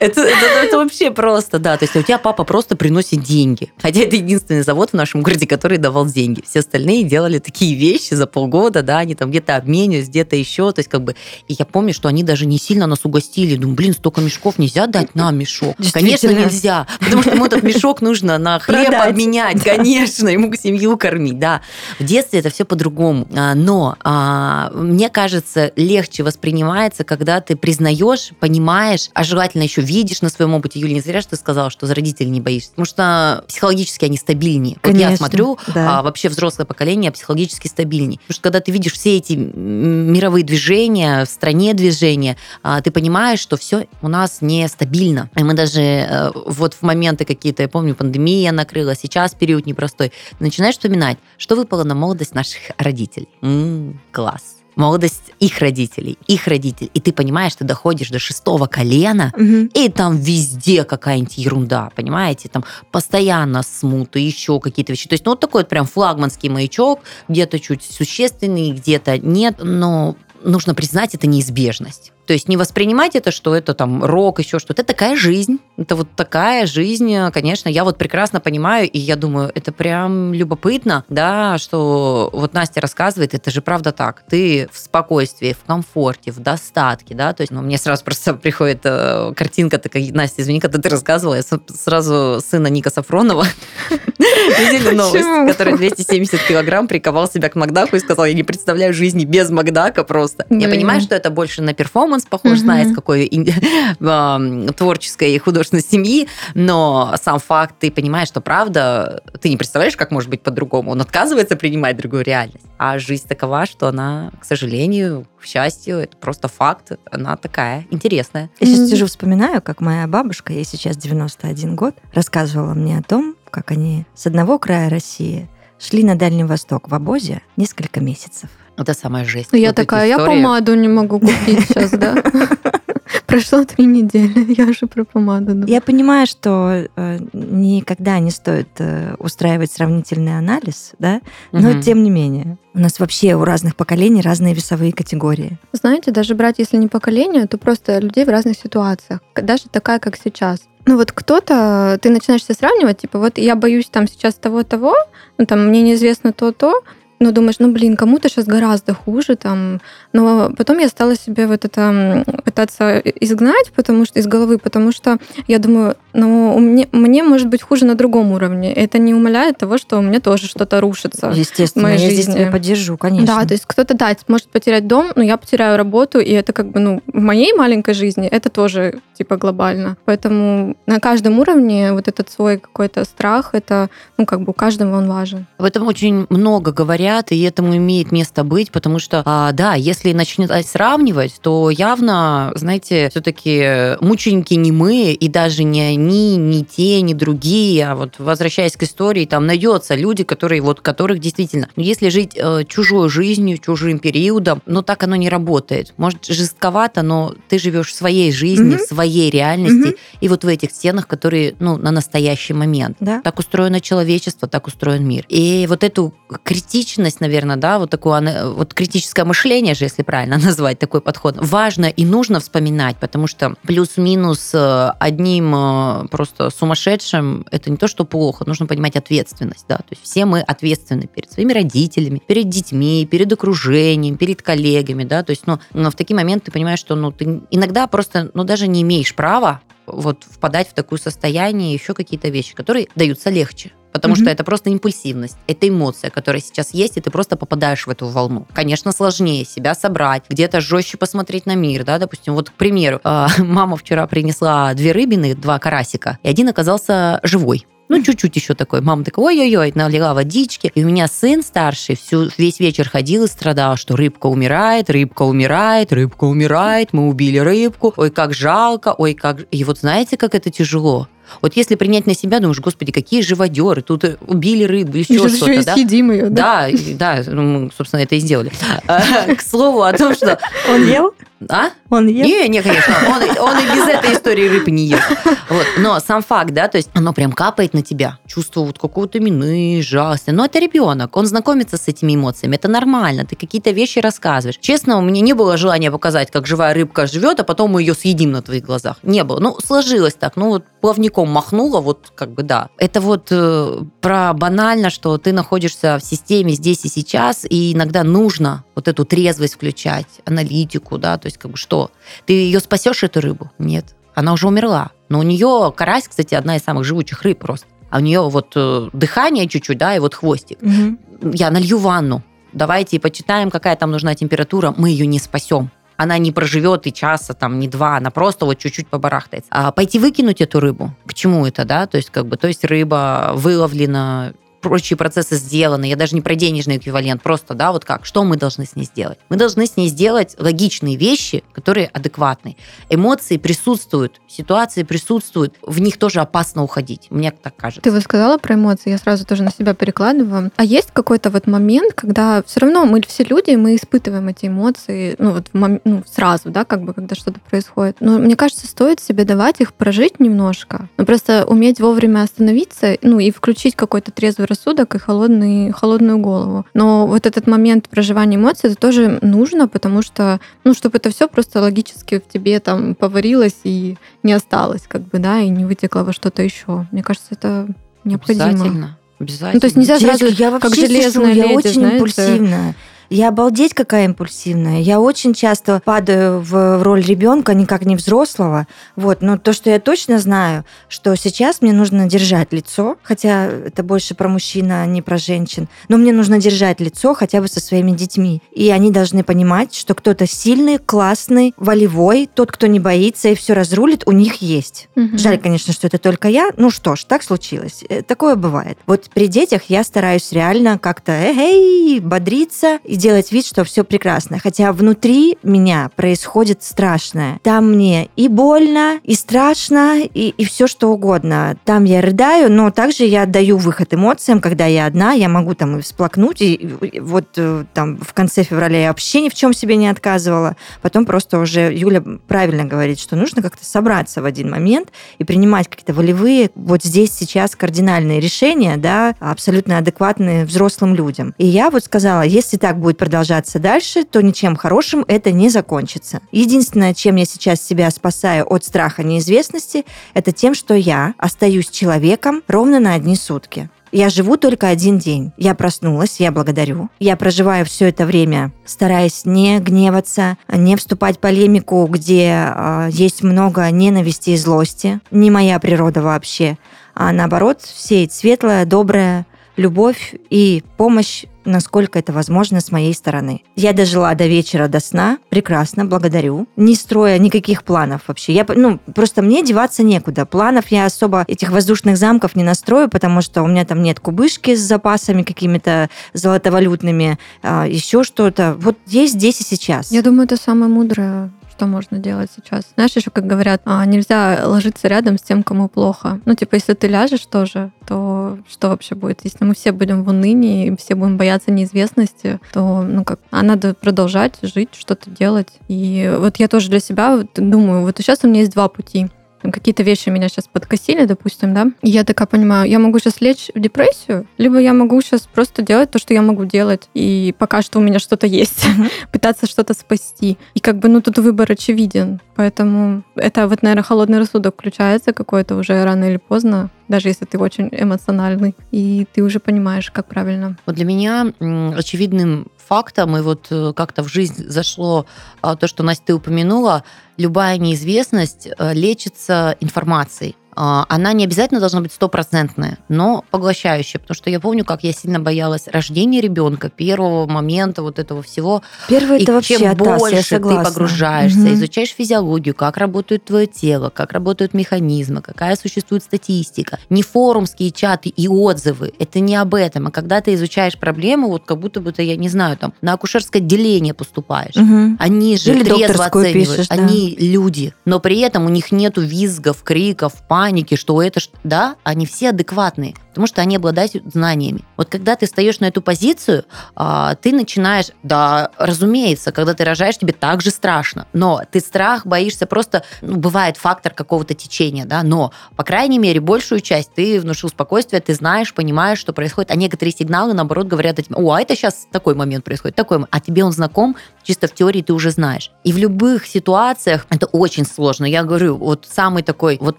Это, 0.00 0.22
это, 0.22 0.46
это 0.64 0.78
вообще 0.78 1.10
просто, 1.10 1.58
да. 1.58 1.76
То 1.76 1.84
есть 1.84 1.94
у 1.94 2.02
тебя 2.02 2.18
папа 2.18 2.44
просто 2.44 2.74
приносит 2.74 3.22
деньги. 3.22 3.70
Хотя 3.80 4.00
это 4.00 4.16
единственный 4.16 4.62
завод 4.62 4.90
в 4.90 4.94
нашем 4.94 5.22
городе, 5.22 5.46
который 5.46 5.76
давал 5.76 6.06
деньги. 6.06 6.42
Все 6.46 6.60
остальные 6.60 7.04
делали 7.04 7.38
такие 7.38 7.74
вещи 7.74 8.14
за 8.14 8.26
полгода, 8.26 8.82
да, 8.82 8.98
они 8.98 9.14
там 9.14 9.28
где-то 9.28 9.56
обменивались, 9.56 10.08
где-то 10.08 10.36
еще. 10.36 10.72
То 10.72 10.80
есть 10.80 10.88
как 10.88 11.04
бы... 11.04 11.16
И 11.48 11.54
я 11.58 11.66
помню, 11.66 11.79
что 11.92 12.08
они 12.08 12.22
даже 12.22 12.46
не 12.46 12.58
сильно 12.58 12.86
нас 12.86 13.00
угостили. 13.04 13.56
Думаю, 13.56 13.76
блин, 13.76 13.92
столько 13.92 14.20
мешков 14.20 14.58
нельзя 14.58 14.86
дать 14.86 15.14
нам 15.14 15.36
мешок. 15.36 15.76
Конечно, 15.92 16.28
нельзя. 16.28 16.86
Потому 17.00 17.22
что 17.22 17.32
ему 17.32 17.46
этот 17.46 17.62
мешок 17.62 18.00
нужно 18.00 18.38
на 18.38 18.58
хлеб 18.58 18.88
Продать. 18.88 19.10
обменять, 19.10 19.62
конечно, 19.62 20.28
ему 20.28 20.54
семью 20.54 20.96
кормить, 20.96 21.38
да. 21.38 21.62
В 21.98 22.04
детстве 22.04 22.40
это 22.40 22.50
все 22.50 22.64
по-другому. 22.64 23.26
А, 23.34 23.54
но 23.54 23.96
а, 24.02 24.70
мне 24.74 25.08
кажется, 25.08 25.72
легче 25.76 26.22
воспринимается, 26.22 27.04
когда 27.04 27.40
ты 27.40 27.56
признаешь, 27.56 28.30
понимаешь, 28.38 29.10
а 29.14 29.24
желательно 29.24 29.62
еще 29.62 29.80
видишь 29.80 30.22
на 30.22 30.28
своем 30.28 30.54
опыте, 30.54 30.78
Юля, 30.80 30.94
не 30.94 31.00
зря, 31.00 31.20
что 31.20 31.30
ты 31.30 31.36
сказала, 31.36 31.70
что 31.70 31.86
за 31.86 31.94
родителей 31.94 32.30
не 32.30 32.40
боишься, 32.40 32.70
потому 32.70 32.86
что 32.86 33.44
психологически 33.48 34.04
они 34.04 34.16
стабильнее. 34.16 34.76
Конечно, 34.80 35.06
вот 35.06 35.10
я 35.10 35.16
смотрю, 35.16 35.58
да. 35.74 35.98
а, 35.98 36.02
вообще 36.02 36.28
взрослое 36.28 36.66
поколение 36.66 37.10
психологически 37.10 37.68
стабильнее. 37.68 38.18
Потому 38.20 38.34
что 38.34 38.42
когда 38.42 38.60
ты 38.60 38.72
видишь 38.72 38.92
все 38.92 39.16
эти 39.16 39.32
мировые 39.34 40.44
движения, 40.44 41.24
в 41.24 41.28
стране 41.28 41.69
движения, 41.74 42.36
а, 42.62 42.80
ты 42.80 42.90
понимаешь, 42.90 43.40
что 43.40 43.56
все 43.56 43.86
у 44.02 44.08
нас 44.08 44.38
нестабильно. 44.40 45.30
И 45.36 45.42
мы 45.42 45.54
даже 45.54 45.80
а, 45.80 46.32
вот 46.34 46.74
в 46.74 46.82
моменты 46.82 47.24
какие-то, 47.24 47.62
я 47.62 47.68
помню, 47.68 47.94
пандемия 47.94 48.52
накрыла, 48.52 48.94
сейчас 48.94 49.34
период 49.34 49.66
непростой, 49.66 50.12
начинаешь 50.38 50.74
вспоминать, 50.74 51.18
что 51.38 51.56
выпало 51.56 51.84
на 51.84 51.94
молодость 51.94 52.34
наших 52.34 52.60
родителей. 52.78 53.28
М-м, 53.42 54.00
класс 54.12 54.60
молодость 54.80 55.32
их 55.38 55.58
родителей, 55.58 56.18
их 56.26 56.46
родителей. 56.46 56.90
И 56.94 57.00
ты 57.00 57.12
понимаешь, 57.12 57.54
ты 57.54 57.64
доходишь 57.64 58.10
до 58.10 58.18
шестого 58.18 58.66
колена, 58.66 59.32
угу. 59.34 59.68
и 59.74 59.88
там 59.88 60.16
везде 60.16 60.84
какая-нибудь 60.84 61.38
ерунда, 61.38 61.90
понимаете? 61.94 62.48
Там 62.48 62.64
постоянно 62.90 63.62
смуты, 63.62 64.20
еще 64.20 64.58
какие-то 64.58 64.92
вещи. 64.92 65.08
То 65.08 65.14
есть, 65.14 65.24
ну, 65.24 65.32
вот 65.32 65.40
такой 65.40 65.62
вот 65.62 65.68
прям 65.68 65.86
флагманский 65.86 66.48
маячок, 66.48 67.00
где-то 67.28 67.60
чуть 67.60 67.82
существенный, 67.82 68.72
где-то 68.72 69.18
нет, 69.18 69.56
но 69.62 70.16
нужно 70.44 70.74
признать, 70.74 71.14
это 71.14 71.26
неизбежность. 71.26 72.12
То 72.30 72.34
есть 72.34 72.48
не 72.48 72.56
воспринимать 72.56 73.16
это, 73.16 73.32
что 73.32 73.56
это 73.56 73.74
там 73.74 74.04
рок, 74.04 74.38
еще 74.38 74.60
что-то. 74.60 74.82
Это 74.82 74.92
такая 74.92 75.16
жизнь. 75.16 75.58
Это 75.76 75.96
вот 75.96 76.06
такая 76.14 76.64
жизнь, 76.66 77.12
конечно, 77.32 77.68
я 77.68 77.82
вот 77.82 77.98
прекрасно 77.98 78.38
понимаю, 78.38 78.88
и 78.88 78.98
я 79.00 79.16
думаю, 79.16 79.50
это 79.52 79.72
прям 79.72 80.32
любопытно, 80.32 81.04
да, 81.08 81.58
что 81.58 82.30
вот 82.32 82.52
Настя 82.52 82.80
рассказывает, 82.82 83.34
это 83.34 83.50
же 83.50 83.62
правда 83.62 83.90
так. 83.90 84.22
Ты 84.28 84.68
в 84.70 84.78
спокойствии, 84.78 85.54
в 85.54 85.66
комфорте, 85.66 86.30
в 86.30 86.38
достатке, 86.38 87.16
да, 87.16 87.32
то 87.32 87.40
есть, 87.40 87.50
ну, 87.50 87.62
мне 87.62 87.78
сразу 87.78 88.04
просто 88.04 88.34
приходит 88.42 88.82
э, 88.84 89.32
картинка 89.34 89.78
такая, 89.78 90.06
Настя, 90.12 90.42
извини, 90.42 90.60
когда 90.60 90.78
ты 90.80 90.88
рассказывала, 90.88 91.34
я 91.34 91.42
сразу 91.42 92.40
сына 92.46 92.68
Ника 92.68 92.90
Сафронова 92.90 93.44
видели 94.18 94.94
новость, 94.94 95.52
который 95.52 95.78
270 95.78 96.40
килограмм 96.42 96.86
приковал 96.86 97.28
себя 97.28 97.48
к 97.48 97.56
Макдаку 97.56 97.96
и 97.96 97.98
сказал, 97.98 98.26
я 98.26 98.34
не 98.34 98.44
представляю 98.44 98.94
жизни 98.94 99.24
без 99.24 99.50
Макдака 99.50 100.04
просто. 100.04 100.46
Я 100.48 100.68
понимаю, 100.68 101.00
что 101.00 101.16
это 101.16 101.30
больше 101.30 101.62
на 101.62 101.74
перформанс, 101.74 102.19
перформанс 102.24 102.26
похож, 102.26 102.58
mm-hmm. 102.58 102.62
знает, 102.62 102.88
с 102.88 102.94
какой 102.94 103.28
творческой 104.76 105.34
и 105.34 105.38
художественной 105.38 105.82
семьи, 105.82 106.28
но 106.54 107.14
сам 107.22 107.38
факт, 107.38 107.76
ты 107.78 107.90
понимаешь, 107.90 108.28
что 108.28 108.40
правда, 108.40 109.22
ты 109.40 109.48
не 109.48 109.56
представляешь, 109.56 109.96
как 109.96 110.10
может 110.10 110.30
быть 110.30 110.42
по-другому. 110.42 110.90
Он 110.90 111.00
отказывается 111.00 111.56
принимать 111.56 111.96
другую 111.96 112.24
реальность. 112.24 112.64
А 112.78 112.98
жизнь 112.98 113.26
такова, 113.28 113.66
что 113.66 113.88
она, 113.88 114.30
к 114.40 114.44
сожалению, 114.44 115.26
к 115.40 115.44
счастью, 115.44 115.98
это 115.98 116.16
просто 116.16 116.48
факт, 116.48 116.92
она 117.10 117.36
такая 117.36 117.86
интересная. 117.90 118.50
Я 118.60 118.66
сейчас 118.66 118.88
сижу, 118.88 119.06
вспоминаю, 119.06 119.62
как 119.62 119.80
моя 119.80 120.06
бабушка, 120.06 120.52
ей 120.52 120.64
сейчас 120.64 120.96
91 120.96 121.76
год, 121.76 121.94
рассказывала 122.12 122.74
мне 122.74 122.98
о 122.98 123.02
том, 123.02 123.36
как 123.50 123.70
они 123.70 124.06
с 124.14 124.26
одного 124.26 124.58
края 124.58 124.88
России 124.88 125.48
шли 125.78 126.04
на 126.04 126.14
Дальний 126.14 126.44
Восток 126.44 126.88
в 126.88 126.94
обозе 126.94 127.42
несколько 127.56 128.00
месяцев. 128.00 128.50
Это 128.80 128.94
самая 128.94 129.24
жесть. 129.24 129.50
Я 129.52 129.68
вот 129.68 129.76
такая, 129.76 130.08
я 130.08 130.18
помаду 130.18 130.74
не 130.74 130.88
могу 130.88 131.20
купить 131.20 131.60
сейчас, 131.68 131.90
да? 131.90 132.16
Прошло 133.26 133.64
три 133.64 133.84
недели, 133.86 134.54
я 134.56 134.66
уже 134.66 134.86
про 134.86 135.04
помаду. 135.04 135.52
Думаю. 135.52 135.68
Я 135.68 135.80
понимаю, 135.80 136.26
что 136.26 136.88
э, 136.96 137.18
никогда 137.32 138.18
не 138.18 138.30
стоит 138.30 138.68
э, 138.78 139.14
устраивать 139.18 139.70
сравнительный 139.70 140.38
анализ, 140.38 140.92
да, 140.98 141.20
но 141.52 141.70
угу. 141.70 141.80
тем 141.80 142.02
не 142.02 142.10
менее. 142.10 142.56
У 142.74 142.80
нас 142.80 142.98
вообще 142.98 143.34
у 143.34 143.44
разных 143.44 143.76
поколений 143.76 144.22
разные 144.22 144.54
весовые 144.54 144.92
категории. 144.92 145.58
Знаете, 145.72 146.10
даже 146.10 146.34
брать, 146.34 146.58
если 146.58 146.76
не 146.76 146.88
поколение, 146.88 147.46
то 147.46 147.58
просто 147.58 147.98
людей 147.98 148.24
в 148.24 148.28
разных 148.28 148.56
ситуациях. 148.56 149.20
Даже 149.34 149.64
такая, 149.70 149.98
как 149.98 150.16
сейчас. 150.16 150.60
Ну 150.86 150.96
вот 150.96 151.12
кто-то, 151.12 151.98
ты 152.00 152.10
начинаешь 152.10 152.44
себя 152.44 152.54
сравнивать, 152.54 152.98
типа 152.98 153.18
вот 153.18 153.38
я 153.38 153.54
боюсь 153.54 153.86
там 153.90 154.08
сейчас 154.08 154.34
того-того, 154.34 154.94
ну 155.38 155.46
там 155.46 155.66
мне 155.68 155.82
неизвестно 155.82 156.32
то-то, 156.32 156.82
ну, 157.20 157.32
думаешь, 157.32 157.58
ну, 157.58 157.70
блин, 157.70 157.96
кому-то 157.96 158.28
сейчас 158.28 158.46
гораздо 158.46 158.94
хуже, 158.94 159.36
там, 159.36 159.80
но 160.12 160.52
потом 160.56 160.78
я 160.78 160.88
стала 160.88 161.16
себе 161.16 161.46
вот 161.46 161.64
это 161.64 162.24
пытаться 162.44 162.98
изгнать, 162.98 163.70
потому 163.74 164.04
что 164.04 164.18
из 164.18 164.26
головы, 164.26 164.58
потому 164.58 164.92
что 164.92 165.18
я 165.46 165.58
думаю, 165.58 165.96
ну, 166.12 166.58
мне, 166.58 166.88
мне 166.92 167.22
может 167.22 167.48
быть 167.48 167.62
хуже 167.62 167.84
на 167.84 167.94
другом 167.94 168.32
уровне. 168.32 168.72
Это 168.72 168.98
не 168.98 169.14
умаляет 169.14 169.58
того, 169.58 169.78
что 169.78 169.98
у 169.98 170.02
меня 170.02 170.20
тоже 170.20 170.46
что-то 170.46 170.80
рушится. 170.80 171.32
Естественно, 171.34 171.86
в 171.86 171.88
моей 171.88 172.02
я 172.02 172.10
жизни. 172.10 172.22
здесь 172.22 172.34
тебя 172.34 172.50
поддержу, 172.50 172.96
конечно. 172.96 173.26
Да, 173.26 173.46
то 173.46 173.54
есть 173.54 173.64
кто-то, 173.66 173.94
да, 173.94 174.14
может 174.28 174.48
потерять 174.48 174.86
дом, 174.86 175.12
но 175.14 175.22
я 175.22 175.36
потеряю 175.36 175.76
работу, 175.76 176.18
и 176.18 176.30
это 176.32 176.52
как 176.52 176.70
бы, 176.70 176.80
ну, 176.80 177.02
в 177.06 177.20
моей 177.20 177.52
маленькой 177.52 177.94
жизни 177.94 178.26
это 178.26 178.50
тоже 178.50 179.00
типа 179.16 179.36
глобально. 179.36 179.96
Поэтому 180.06 180.76
на 180.86 180.98
каждом 180.98 181.38
уровне 181.38 181.92
вот 181.92 182.08
этот 182.08 182.30
свой 182.30 182.58
какой-то 182.58 183.04
страх, 183.04 183.50
это, 183.52 183.90
ну, 184.16 184.24
как 184.24 184.40
бы 184.40 184.50
у 184.50 184.54
каждого 184.54 184.96
он 184.96 185.08
важен. 185.08 185.46
Об 185.58 185.66
этом 185.66 185.86
очень 185.86 186.26
много 186.30 186.72
говорят, 186.72 187.30
и 187.30 187.42
этому 187.42 187.76
имеет 187.76 188.12
место 188.12 188.44
быть, 188.44 188.70
потому 188.70 188.98
что, 188.98 189.22
а, 189.26 189.52
да, 189.52 189.74
если 189.74 189.99
начнет 190.04 190.50
сравнивать, 190.66 191.34
то 191.40 191.70
явно, 191.70 192.52
знаете, 192.54 193.08
все-таки 193.10 193.96
мученики 194.00 194.54
не 194.54 194.72
мы, 194.72 195.12
и 195.12 195.28
даже 195.28 195.64
не 195.64 195.80
они, 195.80 196.36
не 196.36 196.64
те, 196.64 197.00
не 197.02 197.14
другие, 197.14 197.88
а 197.88 197.94
вот 197.94 198.14
возвращаясь 198.18 198.76
к 198.76 198.82
истории, 198.82 199.26
там 199.26 199.46
найдется 199.46 199.94
люди, 199.94 200.24
которые 200.24 200.60
вот, 200.62 200.80
которых 200.80 201.18
действительно, 201.18 201.68
ну, 201.76 201.82
если 201.82 202.08
жить 202.08 202.32
э, 202.34 202.64
чужой 202.68 203.08
жизнью, 203.08 203.58
чужим 203.58 203.98
периодом, 203.98 204.62
ну, 204.66 204.82
так 204.82 205.02
оно 205.02 205.16
не 205.16 205.28
работает. 205.28 205.92
Может, 205.96 206.26
жестковато, 206.26 207.02
но 207.02 207.34
ты 207.48 207.58
живешь 207.58 207.94
своей 207.94 208.32
жизнью, 208.32 208.78
mm-hmm. 208.78 208.86
своей 208.86 209.30
реальности 209.30 209.90
угу. 209.90 209.96
и 210.20 210.28
вот 210.28 210.44
в 210.44 210.48
этих 210.48 210.70
стенах, 210.70 211.06
которые, 211.06 211.54
ну, 211.58 211.76
на 211.76 211.90
настоящий 211.90 212.54
момент. 212.54 212.96
Да. 213.00 213.20
Так 213.22 213.38
устроено 213.38 213.80
человечество, 213.80 214.48
так 214.48 214.66
устроен 214.66 215.06
мир. 215.06 215.24
И 215.28 215.66
вот 215.68 215.84
эту 215.84 216.14
критичность, 216.42 217.20
наверное, 217.20 217.56
да, 217.56 217.78
вот 217.78 217.90
такое, 217.90 218.50
вот 218.50 218.74
критическое 218.74 219.24
мышление 219.24 219.74
же, 219.74 219.88
если 219.90 220.02
правильно 220.02 220.38
назвать 220.44 220.78
такой 220.78 221.00
подход, 221.00 221.36
важно 221.38 221.86
и 221.86 222.04
нужно 222.04 222.40
вспоминать, 222.40 222.96
потому 222.96 223.26
что 223.26 223.54
плюс-минус 223.62 224.52
э, 224.54 224.90
одним 224.98 225.54
э, 225.54 226.08
просто 226.08 226.50
сумасшедшим 226.50 227.46
это 227.50 227.70
не 227.70 227.76
то, 227.76 227.88
что 227.88 228.04
плохо, 228.04 228.44
нужно 228.46 228.66
понимать 228.66 228.96
ответственность, 228.96 229.66
да, 229.68 229.76
то 229.76 229.90
есть 229.90 230.02
все 230.02 230.24
мы 230.24 230.40
ответственны 230.40 231.06
перед 231.06 231.30
своими 231.32 231.52
родителями, 231.52 232.22
перед 232.26 232.48
детьми, 232.48 233.06
перед 233.10 233.32
окружением, 233.32 234.16
перед 234.16 234.42
коллегами, 234.42 235.04
да, 235.04 235.22
то 235.22 235.30
есть, 235.30 235.46
ну, 235.46 235.58
в 235.72 235.94
такие 235.94 236.16
моменты 236.16 236.46
ты 236.46 236.52
понимаешь, 236.52 236.78
что, 236.78 236.94
ну, 236.94 237.12
ты 237.12 237.42
иногда 237.50 237.86
просто, 237.86 238.30
ну, 238.34 238.44
даже 238.44 238.66
не 238.66 238.82
имеешь 238.82 239.14
права 239.14 239.60
вот 239.86 240.24
впадать 240.24 240.68
в 240.68 240.74
такое 240.74 240.98
состояние, 240.98 241.74
еще 241.74 241.94
какие-то 241.94 242.28
вещи, 242.28 242.54
которые 242.54 242.88
даются 242.94 243.30
легче. 243.30 243.72
Потому 243.92 244.14
mm-hmm. 244.14 244.22
что 244.22 244.30
это 244.30 244.44
просто 244.44 244.70
импульсивность, 244.70 245.36
это 245.46 245.68
эмоция, 245.68 246.10
которая 246.10 246.40
сейчас 246.40 246.72
есть, 246.72 246.96
и 246.96 247.00
ты 247.00 247.10
просто 247.10 247.36
попадаешь 247.36 247.86
в 247.86 247.90
эту 247.90 248.06
волну. 248.06 248.46
Конечно, 248.52 248.92
сложнее 248.92 249.44
себя 249.44 249.74
собрать, 249.74 250.24
где-то 250.28 250.60
жестче 250.60 250.96
посмотреть 250.96 251.46
на 251.46 251.54
мир, 251.54 251.84
да, 251.84 251.98
допустим, 251.98 252.34
вот, 252.34 252.50
к 252.50 252.52
примеру, 252.54 253.00
э, 253.02 253.26
мама 253.38 253.76
вчера 253.76 254.06
принесла 254.06 254.74
две 254.74 254.92
рыбины, 254.92 255.34
два 255.34 255.58
карасика, 255.58 256.18
и 256.22 256.28
один 256.28 256.48
оказался 256.48 257.20
живой. 257.22 257.66
Ну, 257.90 258.00
чуть-чуть 258.04 258.36
еще 258.36 258.54
такой. 258.54 258.82
Мама 258.82 259.02
такая, 259.02 259.24
ой-ой-ой, 259.24 259.72
налила 259.74 260.14
водички. 260.14 260.70
И 260.76 260.84
у 260.84 260.86
меня 260.86 261.08
сын 261.08 261.42
старший 261.42 261.96
всю, 261.96 262.28
весь 262.38 262.60
вечер 262.60 262.88
ходил 262.88 263.24
и 263.24 263.26
страдал, 263.26 263.74
что 263.74 263.96
рыбка 263.96 264.28
умирает, 264.28 264.88
рыбка 264.90 265.22
умирает, 265.22 265.92
рыбка 265.92 266.22
умирает, 266.22 266.92
мы 266.92 267.08
убили 267.08 267.38
рыбку, 267.38 267.92
ой, 267.96 268.12
как 268.12 268.32
жалко, 268.32 268.94
ой, 268.96 269.14
как... 269.14 269.38
И 269.50 269.64
вот 269.64 269.80
знаете, 269.80 270.16
как 270.16 270.36
это 270.36 270.50
тяжело? 270.50 271.08
Вот 271.42 271.56
если 271.56 271.74
принять 271.74 272.06
на 272.06 272.14
себя, 272.14 272.40
думаешь, 272.40 272.60
господи, 272.60 272.92
какие 272.92 273.22
живодеры, 273.22 273.82
тут 273.82 274.04
убили 274.26 274.64
рыбу, 274.64 274.96
еще 274.98 275.28
что-то, 275.28 275.64
да? 275.64 275.74
съедим 275.74 276.10
ее, 276.10 276.30
да? 276.30 276.68
Да, 276.94 277.22
да, 277.22 277.32
мы, 277.32 277.70
собственно, 277.76 278.00
это 278.00 278.14
и 278.14 278.18
сделали. 278.18 278.52
А, 278.86 279.34
к 279.34 279.40
слову 279.40 279.82
о 279.82 279.92
том, 279.92 280.14
что... 280.14 280.38
Он 280.68 280.86
ел? 280.86 281.14
А? 281.48 281.70
Он 281.88 282.06
ел? 282.06 282.26
Не, 282.26 282.48
не, 282.48 282.60
конечно. 282.60 282.94
Он, 283.08 283.22
он 283.22 283.58
и 283.58 283.74
без 283.74 283.88
этой 283.88 284.12
истории 284.12 284.46
рыбы 284.46 284.70
не 284.70 284.84
ест. 284.84 285.02
Вот. 285.48 285.66
Но 285.78 285.98
сам 286.00 286.22
факт, 286.22 286.52
да, 286.52 286.68
то 286.68 286.76
есть 286.76 286.90
оно 286.92 287.14
прям 287.14 287.32
капает 287.32 287.72
на 287.72 287.82
тебя. 287.82 288.18
Чувство 288.26 288.60
вот 288.60 288.78
какого-то 288.78 289.18
вины, 289.18 289.80
жалости. 289.82 290.30
Но 290.30 290.44
это 290.44 290.58
ребенок, 290.58 291.16
он 291.16 291.26
знакомится 291.26 291.78
с 291.78 291.88
этими 291.88 292.14
эмоциями. 292.14 292.56
Это 292.56 292.68
нормально, 292.68 293.24
ты 293.24 293.36
какие-то 293.36 293.70
вещи 293.70 294.00
рассказываешь. 294.00 294.58
Честно, 294.60 294.98
у 294.98 295.00
меня 295.00 295.22
не 295.22 295.32
было 295.32 295.56
желания 295.56 295.90
показать, 295.90 296.30
как 296.30 296.46
живая 296.46 296.74
рыбка 296.74 297.06
живет, 297.06 297.40
а 297.40 297.44
потом 297.44 297.72
мы 297.72 297.82
ее 297.82 297.94
съедим 297.94 298.32
на 298.32 298.42
твоих 298.42 298.64
глазах. 298.64 298.96
Не 299.02 299.24
было. 299.24 299.40
Ну, 299.40 299.56
сложилось 299.64 300.14
так. 300.14 300.36
Ну, 300.36 300.48
вот 300.50 300.64
плавником 300.80 301.19
махнула, 301.24 301.80
вот 301.80 302.12
как 302.14 302.32
бы 302.32 302.42
да. 302.42 302.68
Это 302.78 303.00
вот 303.00 303.28
э, 303.30 303.82
про 304.00 304.32
банально, 304.32 304.90
что 304.90 305.18
ты 305.18 305.32
находишься 305.32 305.98
в 305.98 306.04
системе 306.04 306.52
здесь 306.52 306.84
и 306.84 306.88
сейчас, 306.88 307.46
и 307.48 307.72
иногда 307.72 308.04
нужно 308.04 308.64
вот 308.74 308.88
эту 308.88 309.04
трезвость 309.04 309.54
включать, 309.54 310.06
аналитику, 310.24 310.98
да, 310.98 311.18
то 311.18 311.26
есть 311.26 311.38
как 311.38 311.50
бы 311.52 311.56
что? 311.56 311.90
Ты 312.26 312.32
ее 312.32 312.60
спасешь, 312.60 313.02
эту 313.02 313.20
рыбу? 313.20 313.50
Нет. 313.58 313.94
Она 314.14 314.32
уже 314.32 314.48
умерла. 314.48 314.90
Но 315.08 315.18
у 315.18 315.22
нее 315.22 315.72
карась, 315.76 316.08
кстати, 316.08 316.34
одна 316.34 316.56
из 316.56 316.62
самых 316.62 316.84
живучих 316.84 317.22
рыб 317.22 317.38
просто. 317.38 317.66
А 317.90 317.98
у 317.98 318.00
нее 318.00 318.20
вот 318.20 318.52
э, 318.54 318.88
дыхание 318.92 319.48
чуть-чуть, 319.48 319.78
да, 319.78 319.96
и 319.96 319.98
вот 319.98 320.14
хвостик. 320.14 320.58
Угу. 320.62 321.32
Я 321.32 321.50
налью 321.50 321.78
ванну. 321.78 322.22
Давайте 322.52 322.98
почитаем, 323.00 323.50
какая 323.50 323.76
там 323.76 323.90
нужна 323.90 324.14
температура. 324.14 324.74
Мы 324.76 324.90
ее 324.90 325.06
не 325.06 325.18
спасем 325.18 325.70
она 326.00 326.16
не 326.16 326.32
проживет 326.32 326.86
и 326.86 326.94
часа, 326.94 327.34
там, 327.34 327.58
не 327.58 327.68
два, 327.68 327.98
она 327.98 328.10
просто 328.10 328.46
вот 328.46 328.56
чуть-чуть 328.56 328.88
побарахтается. 328.88 329.50
А 329.52 329.70
пойти 329.70 329.98
выкинуть 329.98 330.40
эту 330.40 330.58
рыбу, 330.58 330.94
к 331.04 331.12
чему 331.12 331.44
это, 331.44 331.66
да? 331.66 331.86
То 331.86 331.98
есть, 331.98 332.08
как 332.08 332.24
бы, 332.24 332.38
то 332.38 332.48
есть 332.48 332.64
рыба 332.64 333.32
выловлена 333.34 334.32
прочие 334.60 334.96
процессы 334.96 335.36
сделаны, 335.36 335.86
я 335.86 335.96
даже 335.96 336.14
не 336.14 336.20
про 336.20 336.34
денежный 336.34 336.76
эквивалент, 336.76 337.22
просто, 337.22 337.54
да, 337.54 337.72
вот 337.72 337.84
как, 337.84 338.04
что 338.04 338.24
мы 338.24 338.36
должны 338.36 338.66
с 338.66 338.76
ней 338.76 338.84
сделать? 338.84 339.18
Мы 339.28 339.36
должны 339.36 339.66
с 339.66 339.76
ней 339.76 339.88
сделать 339.88 340.36
логичные 340.38 340.96
вещи, 340.96 341.42
которые 341.52 341.86
адекватны. 341.88 342.56
Эмоции 342.88 343.36
присутствуют, 343.36 344.20
ситуации 344.28 344.82
присутствуют, 344.82 345.54
в 345.62 345.80
них 345.80 345.98
тоже 345.98 346.20
опасно 346.20 346.62
уходить, 346.62 347.06
мне 347.10 347.30
так 347.30 347.56
кажется. 347.56 347.82
Ты 347.82 347.90
вот 347.90 348.02
сказала 348.02 348.38
про 348.38 348.54
эмоции, 348.54 348.90
я 348.90 348.98
сразу 348.98 349.26
тоже 349.26 349.42
на 349.42 349.50
себя 349.50 349.74
перекладываю. 349.74 350.50
А 350.56 350.64
есть 350.64 350.90
какой-то 350.92 351.30
вот 351.30 351.46
момент, 351.46 351.94
когда 351.94 352.42
все 352.42 352.60
равно 352.60 352.84
мы 352.84 353.00
все 353.06 353.24
люди, 353.24 353.54
мы 353.54 353.76
испытываем 353.76 354.28
эти 354.28 354.46
эмоции, 354.46 355.16
ну 355.18 355.32
вот 355.32 355.48
мом... 355.52 355.80
ну, 355.84 356.02
сразу, 356.06 356.50
да, 356.50 356.64
как 356.64 356.82
бы, 356.82 356.94
когда 356.94 357.14
что-то 357.14 357.40
происходит. 357.40 357.96
Но 358.00 358.18
мне 358.18 358.36
кажется, 358.36 358.66
стоит 358.66 359.00
себе 359.00 359.24
давать 359.24 359.60
их 359.60 359.72
прожить 359.72 360.20
немножко. 360.20 360.88
Ну, 360.96 361.04
просто 361.04 361.44
уметь 361.46 361.80
вовремя 361.80 362.22
остановиться, 362.22 362.96
ну, 363.02 363.18
и 363.18 363.30
включить 363.30 363.76
какой-то 363.76 364.10
трезвый 364.10 364.46
рассудок 364.50 364.94
и 364.94 364.98
холодный, 364.98 365.70
холодную 365.70 366.18
голову. 366.18 366.66
Но 366.74 367.06
вот 367.06 367.24
этот 367.26 367.46
момент 367.46 367.88
проживания 367.88 368.36
эмоций, 368.36 368.70
это 368.70 368.78
тоже 368.78 369.18
нужно, 369.22 369.68
потому 369.68 370.02
что, 370.02 370.40
ну, 370.64 370.74
чтобы 370.74 370.98
это 370.98 371.10
все 371.10 371.28
просто 371.28 371.60
логически 371.60 372.18
в 372.18 372.30
тебе 372.30 372.60
там 372.60 372.94
поварилось 372.94 373.60
и 373.64 373.96
не 374.22 374.32
осталось, 374.34 374.82
как 374.86 375.02
бы, 375.02 375.18
да, 375.18 375.40
и 375.40 375.48
не 375.48 375.64
вытекло 375.64 376.02
во 376.02 376.12
что-то 376.12 376.42
еще. 376.42 376.86
Мне 376.92 377.02
кажется, 377.02 377.28
это 377.30 377.68
необходимо. 378.04 378.48
Обязательно. 378.48 378.96
Обязательно. 379.18 379.52
Ну, 379.54 379.60
то 379.60 379.66
есть 379.66 379.76
нельзя 379.76 379.98
сразу, 379.98 380.26
я 380.26 380.58
как 380.58 380.74
железная 380.74 381.32
я 381.32 381.44
леди, 381.46 381.56
очень 381.56 381.72
знаете, 381.72 381.96
импульсивная. 381.96 382.74
Я 383.10 383.28
обалдеть 383.28 383.74
какая 383.74 384.04
импульсивная. 384.04 384.80
Я 384.80 385.00
очень 385.00 385.34
часто 385.34 385.82
падаю 385.84 386.40
в 386.40 386.82
роль 386.82 387.02
ребенка, 387.02 387.54
никак 387.54 387.84
не 387.84 387.96
взрослого. 387.96 388.68
Вот. 388.94 389.20
Но 389.20 389.36
то, 389.36 389.52
что 389.52 389.68
я 389.68 389.80
точно 389.80 390.20
знаю, 390.20 390.64
что 390.88 391.16
сейчас 391.16 391.60
мне 391.60 391.72
нужно 391.72 392.06
держать 392.06 392.52
лицо, 392.52 392.96
хотя 393.02 393.46
это 393.46 393.82
больше 393.82 394.14
про 394.14 394.28
мужчин, 394.28 394.70
а 394.70 394.86
не 394.86 395.02
про 395.02 395.18
женщин, 395.18 395.68
но 395.88 395.96
мне 395.96 396.12
нужно 396.12 396.38
держать 396.38 396.80
лицо 396.80 397.12
хотя 397.14 397.40
бы 397.40 397.48
со 397.48 397.58
своими 397.58 397.90
детьми. 397.90 398.42
И 398.52 398.70
они 398.70 398.92
должны 398.92 399.24
понимать, 399.24 399.74
что 399.74 399.94
кто-то 399.94 400.28
сильный, 400.28 400.78
классный, 400.78 401.52
волевой, 401.56 402.28
тот, 402.32 402.52
кто 402.52 402.68
не 402.68 402.78
боится 402.78 403.28
и 403.28 403.34
все 403.34 403.54
разрулит, 403.54 404.04
у 404.06 404.12
них 404.12 404.36
есть. 404.36 404.88
Угу. 404.94 405.18
Жаль, 405.18 405.38
конечно, 405.38 405.72
что 405.72 405.88
это 405.88 405.98
только 405.98 406.28
я. 406.28 406.50
Ну 406.56 406.70
что 406.70 406.94
ж, 406.94 407.02
так 407.02 407.24
случилось. 407.24 407.82
Э, 407.88 408.02
такое 408.02 408.36
бывает. 408.36 408.78
Вот 408.86 409.10
при 409.12 409.26
детях 409.26 409.62
я 409.66 409.82
стараюсь 409.82 410.30
реально 410.30 410.78
как-то 410.78 411.10
эй, 411.10 411.98
бодриться 411.98 412.78
и 412.84 412.99
делать 413.00 413.32
вид, 413.32 413.46
что 413.46 413.64
все 413.64 413.82
прекрасно. 413.82 414.38
Хотя 414.38 414.72
внутри 414.72 415.38
меня 415.42 415.90
происходит 415.96 416.62
страшное. 416.62 417.40
Там 417.42 417.72
мне 417.72 418.08
и 418.16 418.28
больно, 418.28 419.00
и 419.02 419.14
страшно, 419.14 420.00
и, 420.02 420.28
и 420.28 420.44
все 420.44 420.66
что 420.66 420.88
угодно. 420.92 421.56
Там 421.64 421.84
я 421.84 422.00
рыдаю, 422.00 422.52
но 422.52 422.70
также 422.70 423.04
я 423.04 423.26
даю 423.26 423.56
выход 423.56 423.94
эмоциям, 423.94 424.40
когда 424.40 424.66
я 424.66 424.86
одна, 424.86 425.12
я 425.12 425.28
могу 425.28 425.54
там 425.54 425.78
и 425.78 425.82
всплакнуть. 425.82 426.42
И, 426.42 426.54
и 426.54 427.00
вот 427.00 427.26
э, 427.36 427.64
там 427.74 427.96
в 427.96 428.12
конце 428.12 428.42
февраля 428.42 428.82
я 428.82 428.88
вообще 428.88 429.22
ни 429.22 429.28
в 429.28 429.34
чем 429.34 429.52
себе 429.52 429.76
не 429.76 429.88
отказывала. 429.88 430.56
Потом 430.82 431.06
просто 431.06 431.38
уже 431.38 431.72
Юля 431.74 432.02
правильно 432.28 432.64
говорит, 432.64 433.00
что 433.00 433.16
нужно 433.16 433.42
как-то 433.42 433.64
собраться 433.64 434.22
в 434.22 434.24
один 434.24 434.50
момент 434.50 434.90
и 435.18 435.24
принимать 435.24 435.68
какие-то 435.68 435.94
волевые, 435.94 436.50
вот 436.54 436.82
здесь 436.82 437.12
сейчас 437.12 437.56
кардинальные 437.56 438.20
решения, 438.20 438.76
да, 438.76 439.14
абсолютно 439.20 439.78
адекватные 439.78 440.44
взрослым 440.44 440.94
людям. 440.94 441.34
И 441.38 441.46
я 441.46 441.70
вот 441.70 441.84
сказала, 441.84 442.22
если 442.22 442.56
так 442.56 442.78
будет 442.78 442.89
будет 442.90 442.98
продолжаться 442.98 443.60
дальше, 443.60 444.04
то 444.04 444.20
ничем 444.20 444.56
хорошим 444.56 445.04
это 445.06 445.30
не 445.30 445.48
закончится. 445.48 446.20
Единственное, 446.32 446.92
чем 446.92 447.16
я 447.16 447.24
сейчас 447.24 447.62
себя 447.62 447.88
спасаю 447.90 448.44
от 448.52 448.64
страха 448.64 449.04
неизвестности, 449.04 449.84
это 450.12 450.32
тем, 450.32 450.54
что 450.54 450.74
я 450.74 451.14
остаюсь 451.18 451.70
человеком 451.70 452.42
ровно 452.48 452.80
на 452.80 452.94
одни 452.94 453.14
сутки. 453.14 453.70
Я 453.92 454.08
живу 454.08 454.36
только 454.36 454.68
один 454.68 454.98
день. 454.98 455.32
Я 455.36 455.54
проснулась, 455.54 456.18
я 456.18 456.32
благодарю. 456.32 456.88
Я 456.98 457.16
проживаю 457.16 457.64
все 457.64 457.88
это 457.88 458.06
время, 458.06 458.52
стараясь 458.64 459.24
не 459.24 459.60
гневаться, 459.60 460.36
не 460.48 460.76
вступать 460.76 461.16
в 461.16 461.20
полемику, 461.20 461.86
где 461.86 462.52
э, 462.54 462.88
есть 462.90 463.22
много 463.22 463.70
ненависти 463.70 464.30
и 464.30 464.36
злости. 464.36 465.00
Не 465.12 465.30
моя 465.30 465.58
природа 465.60 466.02
вообще. 466.02 466.58
А 466.94 467.12
наоборот, 467.12 467.62
сеять 467.62 468.12
светлое, 468.12 468.64
доброе, 468.64 469.26
любовь 469.56 470.14
и 470.30 470.62
помощь 470.76 471.24
насколько 471.50 471.98
это 471.98 472.12
возможно 472.12 472.60
с 472.60 472.72
моей 472.72 472.94
стороны. 472.94 473.42
Я 473.56 473.72
дожила 473.72 474.14
до 474.14 474.26
вечера, 474.26 474.68
до 474.68 474.80
сна. 474.80 475.18
Прекрасно, 475.28 475.84
благодарю. 475.84 476.48
Не 476.56 476.74
строя 476.74 477.18
никаких 477.18 477.64
планов 477.64 478.02
вообще. 478.06 478.32
Я, 478.32 478.46
ну, 478.48 478.78
просто 478.94 479.22
мне 479.22 479.44
деваться 479.44 479.82
некуда. 479.82 480.26
Планов 480.26 480.68
я 480.68 480.86
особо 480.86 481.24
этих 481.26 481.50
воздушных 481.50 481.96
замков 481.96 482.36
не 482.36 482.44
настрою, 482.44 482.88
потому 482.88 483.22
что 483.22 483.42
у 483.42 483.46
меня 483.46 483.64
там 483.64 483.82
нет 483.82 484.00
кубышки 484.00 484.54
с 484.54 484.60
запасами 484.60 485.22
какими-то 485.22 485.88
золотовалютными, 486.14 487.18
а, 487.42 487.66
еще 487.66 488.04
что-то. 488.04 488.56
Вот 488.58 488.78
есть 488.86 489.14
здесь 489.14 489.40
и 489.40 489.44
сейчас. 489.44 489.90
Я 489.90 490.02
думаю, 490.02 490.24
это 490.24 490.36
самое 490.36 490.70
мудрое 490.70 491.30
что 491.60 491.66
можно 491.66 491.98
делать 491.98 492.30
сейчас. 492.34 492.64
Знаешь, 492.74 492.92
еще 492.96 493.10
как 493.10 493.26
говорят, 493.26 493.60
а, 493.66 493.84
нельзя 493.84 494.44
ложиться 494.46 494.88
рядом 494.88 495.18
с 495.18 495.22
тем, 495.22 495.42
кому 495.42 495.68
плохо. 495.68 496.18
Ну, 496.24 496.34
типа, 496.34 496.54
если 496.54 496.72
ты 496.72 496.88
ляжешь 496.88 497.26
тоже, 497.26 497.70
то 497.86 498.38
что 498.48 498.68
вообще 498.68 498.94
будет? 498.94 499.20
Если 499.24 499.44
мы 499.44 499.54
все 499.54 499.72
будем 499.72 500.02
в 500.02 500.08
унынии, 500.08 500.74
все 500.78 500.94
будем 500.94 501.18
бояться 501.18 501.50
неизвестности, 501.50 502.40
то, 502.54 502.80
ну, 502.80 503.04
как, 503.04 503.20
а 503.30 503.42
надо 503.42 503.74
продолжать 503.74 504.38
жить, 504.40 504.70
что-то 504.72 505.10
делать. 505.10 505.48
И 505.68 506.10
вот 506.16 506.38
я 506.38 506.48
тоже 506.48 506.70
для 506.70 506.80
себя 506.80 507.18
думаю, 507.36 507.82
вот 507.82 507.98
сейчас 507.98 508.20
у 508.22 508.28
меня 508.28 508.40
есть 508.40 508.52
два 508.52 508.68
пути 508.70 509.10
какие-то 509.42 509.82
вещи 509.82 510.08
меня 510.08 510.28
сейчас 510.28 510.46
подкосили, 510.48 511.04
допустим, 511.04 511.54
да, 511.54 511.68
и 511.82 511.90
я 511.90 512.04
такая 512.04 512.26
понимаю, 512.26 512.68
я 512.68 512.78
могу 512.78 512.98
сейчас 512.98 513.20
лечь 513.20 513.50
в 513.54 513.60
депрессию, 513.60 514.26
либо 514.38 514.58
я 514.58 514.72
могу 514.72 515.00
сейчас 515.00 515.22
просто 515.22 515.62
делать 515.62 515.90
то, 515.90 515.98
что 515.98 516.14
я 516.14 516.22
могу 516.22 516.44
делать, 516.44 516.88
и 516.94 517.34
пока 517.38 517.62
что 517.62 517.78
у 517.78 517.82
меня 517.82 517.98
что-то 517.98 518.26
есть, 518.26 518.66
пытаться 519.12 519.46
что-то 519.46 519.74
спасти. 519.74 520.38
И 520.54 520.60
как 520.60 520.78
бы, 520.78 520.88
ну, 520.88 521.00
тут 521.00 521.18
выбор 521.18 521.50
очевиден. 521.52 522.20
Поэтому 522.36 523.02
это 523.16 523.48
вот, 523.48 523.62
наверное, 523.62 523.82
холодный 523.82 524.18
рассудок 524.18 524.54
включается 524.54 525.12
какой-то 525.12 525.56
уже 525.56 525.84
рано 525.84 526.04
или 526.04 526.16
поздно, 526.16 526.70
даже 526.88 527.08
если 527.08 527.24
ты 527.24 527.38
очень 527.38 527.68
эмоциональный, 527.70 528.54
и 528.70 529.06
ты 529.12 529.22
уже 529.22 529.40
понимаешь, 529.40 529.90
как 529.90 530.06
правильно. 530.06 530.56
Вот 530.66 530.76
для 530.76 530.84
меня 530.84 531.32
очевидным 531.76 532.48
фактом, 532.70 533.16
и 533.16 533.20
вот 533.20 533.48
э, 533.50 533.72
как-то 533.74 534.04
в 534.04 534.08
жизнь 534.08 534.48
зашло 534.48 535.04
а, 535.42 535.56
то, 535.56 535.66
что 535.66 535.82
Настя 535.82 536.04
ты 536.06 536.14
упомянула, 536.14 536.84
любая 537.16 537.58
неизвестность 537.58 538.46
э, 538.46 538.74
лечится 538.74 539.56
информацией. 539.58 540.36
А, 540.56 540.84
она 540.88 541.12
не 541.12 541.24
обязательно 541.24 541.60
должна 541.60 541.80
быть 541.80 541.92
стопроцентная, 541.92 542.78
но 542.88 543.24
поглощающая, 543.30 544.00
потому 544.00 544.14
что 544.14 544.30
я 544.30 544.40
помню, 544.40 544.64
как 544.64 544.82
я 544.82 544.92
сильно 544.92 545.20
боялась 545.20 545.68
рождения 545.68 546.20
ребенка, 546.20 546.70
первого 546.70 547.26
момента 547.26 547.82
вот 547.82 547.98
этого 547.98 548.22
всего. 548.22 548.62
Первый 548.88 549.22
это 549.22 549.32
вообще 549.32 549.58
чем 549.58 549.76
да, 549.76 549.84
больше 549.84 550.22
ты 550.22 550.40
погружаешься, 550.40 551.40
угу. 551.40 551.54
изучаешь 551.54 551.94
физиологию, 551.96 552.54
как 552.54 552.76
работает 552.76 553.24
твое 553.24 553.46
тело, 553.46 553.90
как 553.90 554.12
работают 554.12 554.54
механизмы, 554.54 555.22
какая 555.22 555.56
существует 555.56 556.02
статистика. 556.02 556.78
Не 556.88 557.02
форумские 557.02 557.70
чаты 557.70 558.08
и 558.08 558.28
отзывы, 558.28 558.92
это 558.98 559.20
не 559.20 559.36
об 559.36 559.54
этом, 559.54 559.86
а 559.86 559.90
когда 559.90 560.20
ты 560.20 560.34
изучаешь 560.34 560.78
проблему, 560.78 561.28
вот 561.28 561.44
как 561.44 561.58
будто 561.58 561.80
бы 561.80 561.92
ты, 561.92 562.02
я 562.02 562.16
не 562.16 562.28
знаю, 562.28 562.56
там 562.56 562.74
на 562.82 562.94
акушерское 562.94 563.40
отделение 563.40 563.94
поступаешь. 563.94 564.56
Угу. 564.56 564.96
Они 564.98 565.36
же 565.36 565.52
Или 565.52 565.64
трезво 565.64 566.06
оценивают, 566.06 566.32
пишешь, 566.32 566.68
да. 566.68 566.74
они 566.74 567.16
люди, 567.18 567.72
но 567.84 568.00
при 568.00 568.20
этом 568.20 568.46
у 568.46 568.48
них 568.48 568.72
нету 568.72 569.00
визгов, 569.00 569.62
криков, 569.62 570.14
паники, 570.28 570.39
паники, 570.40 570.74
что 570.74 571.02
это, 571.02 571.20
да, 571.44 571.76
они 571.84 572.06
все 572.06 572.30
адекватные, 572.30 572.94
потому 573.20 573.34
что 573.34 573.42
они 573.42 573.56
обладают 573.56 573.92
знаниями. 574.10 574.64
Вот 574.78 574.88
когда 574.88 575.14
ты 575.14 575.26
встаешь 575.26 575.60
на 575.60 575.66
эту 575.66 575.82
позицию, 575.82 576.46
а, 576.74 577.16
ты 577.16 577.32
начинаешь, 577.32 577.88
да, 578.02 578.50
разумеется, 578.56 579.30
когда 579.30 579.52
ты 579.52 579.62
рожаешь, 579.62 579.98
тебе 579.98 580.14
так 580.14 580.40
же 580.40 580.48
страшно, 580.50 581.06
но 581.12 581.42
ты 581.52 581.60
страх 581.60 582.06
боишься 582.06 582.46
просто, 582.46 582.82
ну, 583.02 583.16
бывает 583.16 583.58
фактор 583.58 583.92
какого-то 583.92 584.32
течения, 584.32 584.86
да, 584.86 585.02
но, 585.02 585.32
по 585.54 585.64
крайней 585.64 585.98
мере, 585.98 586.18
большую 586.20 586.62
часть 586.62 586.94
ты 586.94 587.20
внушил 587.20 587.50
спокойствие, 587.50 588.00
ты 588.00 588.14
знаешь, 588.14 588.54
понимаешь, 588.54 588.98
что 588.98 589.12
происходит, 589.12 589.50
а 589.50 589.54
некоторые 589.54 589.92
сигналы, 589.92 590.32
наоборот, 590.32 590.66
говорят, 590.66 590.98
о, 591.10 591.32
а 591.32 591.42
это 591.42 591.54
сейчас 591.54 591.86
такой 591.92 592.14
момент 592.14 592.46
происходит, 592.46 592.74
такой, 592.74 593.04
а 593.10 593.20
тебе 593.20 593.44
он 593.44 593.52
знаком, 593.52 593.96
чисто 594.22 594.48
в 594.48 594.54
теории 594.54 594.80
ты 594.80 594.94
уже 594.94 595.10
знаешь. 595.10 595.50
И 595.62 595.74
в 595.74 595.76
любых 595.76 596.26
ситуациях 596.26 597.06
это 597.10 597.26
очень 597.26 597.66
сложно. 597.66 598.06
Я 598.06 598.22
говорю, 598.22 598.56
вот 598.56 598.86
самый 598.90 599.22
такой 599.22 599.58
вот 599.60 599.78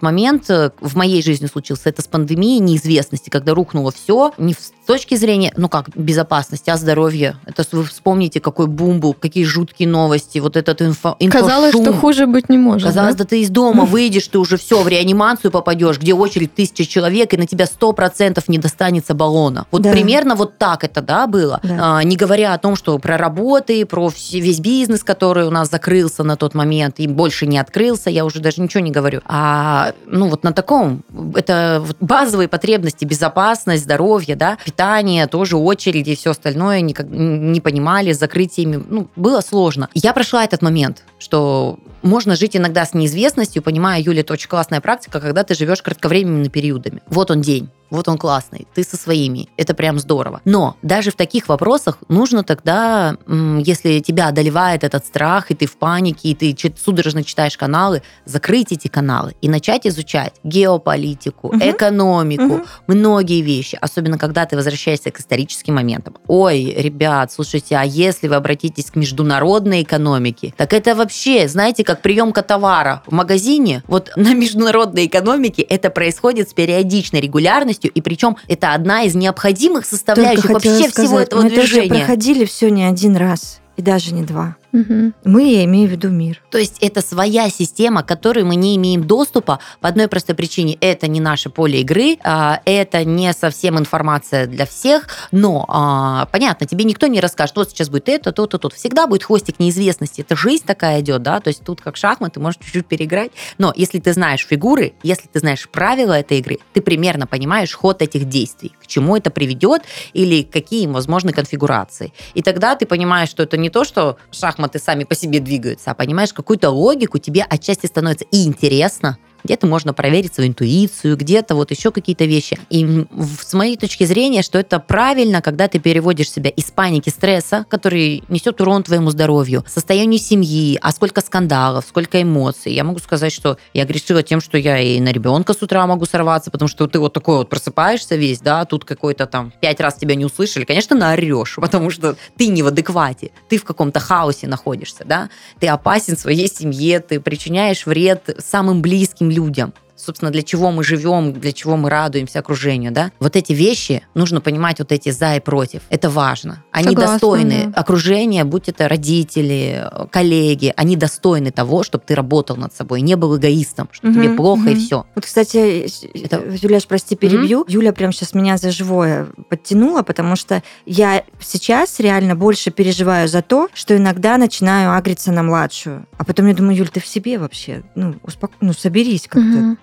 момент 0.00 0.48
э, 0.48 0.70
в 0.80 0.96
моей 0.96 1.22
жизни 1.22 1.46
случился, 1.46 1.88
это 1.88 2.02
с 2.02 2.06
пандемией 2.06 2.60
неизвестности, 2.60 3.30
когда 3.32 3.54
рухнуло 3.54 3.90
все, 3.90 4.32
не 4.36 4.52
с 4.52 4.72
точки 4.86 5.14
зрения, 5.14 5.52
ну 5.56 5.68
как, 5.70 5.88
безопасности, 5.96 6.68
а 6.68 6.76
здоровья. 6.76 7.36
Это 7.46 7.64
вы 7.72 7.84
вспомните, 7.84 8.40
какой 8.40 8.66
бум 8.66 9.00
был, 9.00 9.14
какие 9.14 9.44
жуткие 9.44 9.88
новости, 9.88 10.38
вот 10.38 10.56
этот 10.56 10.82
инфо, 10.82 11.16
инфошум. 11.18 11.48
Казалось, 11.48 11.74
что 11.74 11.92
хуже 11.94 12.26
быть 12.26 12.50
не 12.50 12.58
может. 12.58 12.88
Казалось, 12.88 13.14
да, 13.14 13.24
да 13.24 13.28
ты 13.30 13.40
из 13.40 13.48
дома 13.48 13.84
выйдешь, 13.86 14.28
ты 14.28 14.38
уже 14.38 14.58
все, 14.58 14.82
в 14.82 14.88
реанимацию 14.88 15.50
попадешь, 15.50 15.98
где 15.98 16.12
очередь 16.12 16.54
тысяча 16.54 16.84
человек, 16.84 17.32
и 17.32 17.38
на 17.38 17.46
тебя 17.46 17.64
сто 17.64 17.92
процентов 17.92 18.48
не 18.48 18.58
достанется 18.58 19.14
баллона. 19.14 19.66
Вот 19.70 19.82
да. 19.82 19.92
примерно 19.92 20.34
вот 20.34 20.58
так 20.58 20.84
это, 20.84 21.00
да, 21.00 21.26
было. 21.26 21.60
Да. 21.62 21.98
А, 21.98 22.02
не 22.02 22.16
говоря 22.16 22.52
о 22.52 22.58
том, 22.58 22.76
что 22.76 22.98
про 22.98 23.16
работы, 23.16 23.86
про 23.86 24.10
весь 24.32 24.60
бизнес, 24.60 25.02
который 25.04 25.46
у 25.46 25.50
нас 25.50 25.70
закрылся 25.70 26.22
на 26.22 26.36
тот 26.36 26.54
момент 26.54 26.96
и 26.98 27.06
больше 27.06 27.46
не 27.46 27.58
открылся, 27.58 28.10
я 28.10 28.26
уже 28.26 28.40
даже 28.40 28.60
ничего 28.60 28.82
не 28.82 28.90
говорю. 28.90 29.22
А, 29.24 29.92
ну, 30.06 30.28
вот 30.28 30.42
на 30.42 30.52
таком, 30.52 31.02
это 31.34 31.82
базовые 32.00 32.48
потребности, 32.48 33.06
безопасность, 33.12 33.82
здоровье, 33.82 34.36
да, 34.36 34.56
питание, 34.64 35.26
тоже 35.26 35.56
очереди 35.56 36.10
и 36.10 36.16
все 36.16 36.30
остальное 36.30 36.80
не, 36.80 36.94
не 37.10 37.60
понимали, 37.60 38.12
с 38.12 38.18
закрытиями, 38.18 38.82
ну, 38.88 39.08
было 39.16 39.42
сложно. 39.42 39.90
Я 39.92 40.14
прошла 40.14 40.44
этот 40.44 40.62
момент, 40.62 41.04
что 41.22 41.78
можно 42.02 42.36
жить 42.36 42.56
иногда 42.56 42.84
с 42.84 42.94
неизвестностью, 42.94 43.62
понимая, 43.62 44.02
Юля, 44.02 44.20
это 44.20 44.32
очень 44.32 44.48
классная 44.48 44.80
практика, 44.80 45.20
когда 45.20 45.44
ты 45.44 45.54
живешь 45.54 45.82
кратковременными 45.82 46.48
периодами. 46.48 47.02
Вот 47.08 47.30
он 47.30 47.40
день 47.40 47.70
вот 47.92 48.08
он 48.08 48.16
классный, 48.16 48.66
ты 48.74 48.84
со 48.84 48.96
своими, 48.96 49.50
это 49.58 49.74
прям 49.74 49.98
здорово. 49.98 50.40
Но 50.46 50.78
даже 50.80 51.10
в 51.10 51.14
таких 51.14 51.48
вопросах 51.48 51.98
нужно 52.08 52.42
тогда, 52.42 53.18
если 53.28 54.00
тебя 54.00 54.28
одолевает 54.28 54.82
этот 54.82 55.04
страх, 55.04 55.50
и 55.50 55.54
ты 55.54 55.66
в 55.66 55.76
панике, 55.76 56.30
и 56.30 56.34
ты 56.34 56.72
судорожно 56.82 57.22
читаешь 57.22 57.58
каналы, 57.58 58.02
закрыть 58.24 58.72
эти 58.72 58.88
каналы 58.88 59.34
и 59.42 59.48
начать 59.50 59.86
изучать 59.86 60.32
геополитику, 60.42 61.48
угу. 61.48 61.58
экономику, 61.58 62.54
угу. 62.54 62.64
многие 62.86 63.42
вещи, 63.42 63.76
особенно 63.78 64.16
когда 64.16 64.46
ты 64.46 64.56
возвращаешься 64.56 65.10
к 65.10 65.20
историческим 65.20 65.74
моментам. 65.74 66.16
Ой, 66.28 66.74
ребят, 66.74 67.30
слушайте, 67.30 67.76
а 67.76 67.82
если 67.82 68.26
вы 68.26 68.36
обратитесь 68.36 68.90
к 68.90 68.96
международной 68.96 69.82
экономике, 69.82 70.54
так 70.56 70.72
это 70.72 70.94
вообще, 70.94 71.11
знаете, 71.48 71.84
как 71.84 72.02
приемка 72.02 72.42
товара 72.42 73.02
в 73.06 73.12
магазине, 73.12 73.82
вот 73.86 74.10
на 74.16 74.34
международной 74.34 75.06
экономике 75.06 75.62
это 75.62 75.90
происходит 75.90 76.50
с 76.50 76.54
периодичной 76.54 77.20
регулярностью, 77.20 77.90
и 77.90 78.00
причем 78.00 78.36
это 78.48 78.74
одна 78.74 79.02
из 79.02 79.14
необходимых 79.14 79.86
составляющих 79.86 80.50
вообще 80.50 80.88
сказать, 80.88 80.92
всего 80.92 81.20
этого 81.20 81.42
мы 81.42 81.50
движения. 81.50 81.88
Мы 81.88 81.98
проходили 81.98 82.44
все 82.44 82.70
не 82.70 82.84
один 82.84 83.16
раз, 83.16 83.60
и 83.76 83.82
даже 83.82 84.14
не 84.14 84.22
два. 84.22 84.56
Угу. 84.72 85.12
Мы, 85.24 85.52
я 85.52 85.64
имею 85.64 85.88
в 85.88 85.92
виду 85.92 86.08
мир. 86.08 86.42
То 86.50 86.58
есть 86.58 86.78
это 86.80 87.02
своя 87.02 87.50
система, 87.50 88.02
к 88.02 88.08
которой 88.08 88.42
мы 88.44 88.56
не 88.56 88.76
имеем 88.76 89.04
доступа 89.04 89.58
по 89.80 89.88
одной 89.88 90.08
простой 90.08 90.34
причине. 90.34 90.76
Это 90.80 91.08
не 91.08 91.20
наше 91.20 91.50
поле 91.50 91.80
игры, 91.82 92.16
а, 92.24 92.60
это 92.64 93.04
не 93.04 93.32
совсем 93.34 93.78
информация 93.78 94.46
для 94.46 94.64
всех, 94.64 95.08
но 95.30 95.66
а, 95.68 96.26
понятно, 96.26 96.66
тебе 96.66 96.84
никто 96.84 97.06
не 97.06 97.20
расскажет, 97.20 97.56
вот 97.56 97.70
сейчас 97.70 97.88
будет 97.90 98.08
это, 98.08 98.32
то-то, 98.32 98.58
то. 98.58 98.70
Всегда 98.70 99.06
будет 99.06 99.24
хвостик 99.24 99.58
неизвестности. 99.58 100.22
Это 100.22 100.36
жизнь 100.36 100.64
такая 100.64 101.00
идет, 101.00 101.22
да, 101.22 101.40
то 101.40 101.48
есть 101.48 101.62
тут 101.62 101.80
как 101.80 101.96
шахматы, 101.96 102.40
можешь 102.40 102.60
чуть-чуть 102.62 102.86
переиграть. 102.86 103.32
Но 103.58 103.72
если 103.76 103.98
ты 103.98 104.12
знаешь 104.14 104.46
фигуры, 104.46 104.94
если 105.02 105.28
ты 105.28 105.40
знаешь 105.40 105.68
правила 105.68 106.14
этой 106.14 106.38
игры, 106.38 106.58
ты 106.72 106.80
примерно 106.80 107.26
понимаешь 107.26 107.74
ход 107.74 108.00
этих 108.00 108.28
действий, 108.28 108.72
к 108.82 108.86
чему 108.86 109.16
это 109.16 109.30
приведет 109.30 109.82
или 110.14 110.42
какие 110.42 110.86
возможны 110.86 111.32
конфигурации. 111.32 112.12
И 112.34 112.42
тогда 112.42 112.74
ты 112.74 112.86
понимаешь, 112.86 113.28
что 113.28 113.42
это 113.42 113.58
не 113.58 113.68
то, 113.68 113.84
что 113.84 114.16
шахматы 114.30 114.61
шахматы 114.62 114.78
сами 114.78 115.04
по 115.04 115.14
себе 115.14 115.40
двигаются, 115.40 115.90
а 115.90 115.94
понимаешь 115.94 116.32
какую-то 116.32 116.70
логику, 116.70 117.18
тебе 117.18 117.42
отчасти 117.42 117.86
становится 117.86 118.24
и 118.30 118.46
интересно, 118.46 119.18
где-то 119.44 119.66
можно 119.66 119.92
проверить 119.92 120.34
свою 120.34 120.50
интуицию, 120.50 121.16
где-то 121.16 121.54
вот 121.54 121.70
еще 121.70 121.90
какие-то 121.90 122.24
вещи. 122.24 122.58
И 122.70 123.06
с 123.40 123.52
моей 123.54 123.76
точки 123.76 124.04
зрения, 124.04 124.42
что 124.42 124.58
это 124.58 124.78
правильно, 124.78 125.42
когда 125.42 125.68
ты 125.68 125.78
переводишь 125.78 126.30
себя 126.30 126.50
из 126.50 126.70
паники, 126.70 127.10
стресса, 127.10 127.66
который 127.68 128.22
несет 128.28 128.60
урон 128.60 128.82
твоему 128.82 129.10
здоровью, 129.10 129.64
состоянию 129.66 130.18
семьи, 130.18 130.78
а 130.80 130.92
сколько 130.92 131.20
скандалов, 131.20 131.84
сколько 131.88 132.22
эмоций. 132.22 132.72
Я 132.72 132.84
могу 132.84 132.98
сказать, 132.98 133.32
что 133.32 133.58
я 133.74 133.84
грешила 133.84 134.22
тем, 134.22 134.40
что 134.40 134.58
я 134.58 134.78
и 134.78 135.00
на 135.00 135.10
ребенка 135.10 135.54
с 135.54 135.62
утра 135.62 135.86
могу 135.86 136.06
сорваться, 136.06 136.50
потому 136.50 136.68
что 136.68 136.86
ты 136.86 136.98
вот 136.98 137.12
такой 137.12 137.38
вот 137.38 137.48
просыпаешься 137.48 138.16
весь, 138.16 138.40
да, 138.40 138.64
тут 138.64 138.84
какой-то 138.84 139.26
там 139.26 139.52
пять 139.60 139.80
раз 139.80 139.96
тебя 139.96 140.14
не 140.14 140.24
услышали, 140.24 140.64
конечно, 140.64 140.96
наорешь, 140.96 141.56
потому 141.56 141.90
что 141.90 142.16
ты 142.36 142.48
не 142.48 142.62
в 142.62 142.68
адеквате, 142.68 143.30
ты 143.48 143.58
в 143.58 143.64
каком-то 143.64 144.00
хаосе 144.00 144.46
находишься, 144.46 145.04
да, 145.04 145.30
ты 145.58 145.68
опасен 145.68 146.16
своей 146.16 146.48
семье, 146.48 147.00
ты 147.00 147.20
причиняешь 147.20 147.86
вред 147.86 148.36
самым 148.38 148.82
близким 148.82 149.31
людям. 149.32 149.72
Собственно, 150.02 150.30
для 150.30 150.42
чего 150.42 150.70
мы 150.70 150.84
живем, 150.84 151.32
для 151.32 151.52
чего 151.52 151.76
мы 151.76 151.90
радуемся 151.90 152.40
окружению, 152.40 152.92
да, 152.92 153.12
вот 153.20 153.36
эти 153.36 153.52
вещи, 153.52 154.02
нужно 154.14 154.40
понимать 154.40 154.78
вот 154.78 154.92
эти 154.92 155.10
за 155.10 155.36
и 155.36 155.40
против. 155.40 155.82
Это 155.90 156.10
важно. 156.10 156.64
Они 156.72 156.88
Согласна, 156.88 157.12
достойны 157.12 157.66
да. 157.66 157.80
окружения, 157.80 158.44
будь 158.44 158.68
это 158.68 158.88
родители, 158.88 159.88
коллеги, 160.10 160.72
они 160.76 160.96
достойны 160.96 161.50
того, 161.50 161.82
чтобы 161.82 162.04
ты 162.06 162.14
работал 162.14 162.56
над 162.56 162.74
собой, 162.74 163.00
не 163.00 163.16
был 163.16 163.36
эгоистом, 163.36 163.88
что 163.92 164.08
угу, 164.08 164.14
тебе 164.14 164.30
плохо 164.30 164.62
угу. 164.62 164.70
и 164.70 164.74
все. 164.74 165.06
Вот, 165.14 165.24
кстати, 165.24 165.86
это... 166.24 166.42
Юляш, 166.50 166.86
прости, 166.86 167.16
перебью. 167.16 167.60
Угу. 167.60 167.70
Юля 167.70 167.92
прям 167.92 168.12
сейчас 168.12 168.34
меня 168.34 168.56
за 168.56 168.70
живое 168.70 169.28
подтянула, 169.48 170.02
потому 170.02 170.36
что 170.36 170.62
я 170.86 171.24
сейчас 171.40 172.00
реально 172.00 172.34
больше 172.34 172.70
переживаю 172.70 173.28
за 173.28 173.42
то, 173.42 173.68
что 173.74 173.96
иногда 173.96 174.36
начинаю 174.36 174.96
агриться 174.96 175.32
на 175.32 175.42
младшую. 175.42 176.06
А 176.18 176.24
потом 176.24 176.48
я 176.48 176.54
думаю, 176.54 176.76
Юль, 176.76 176.88
ты 176.88 177.00
в 177.00 177.06
себе 177.06 177.38
вообще, 177.38 177.82
ну, 177.94 178.14
успоко... 178.22 178.54
ну 178.60 178.72
соберись 178.72 179.22
как-то 179.28 179.58
угу. 179.58 179.76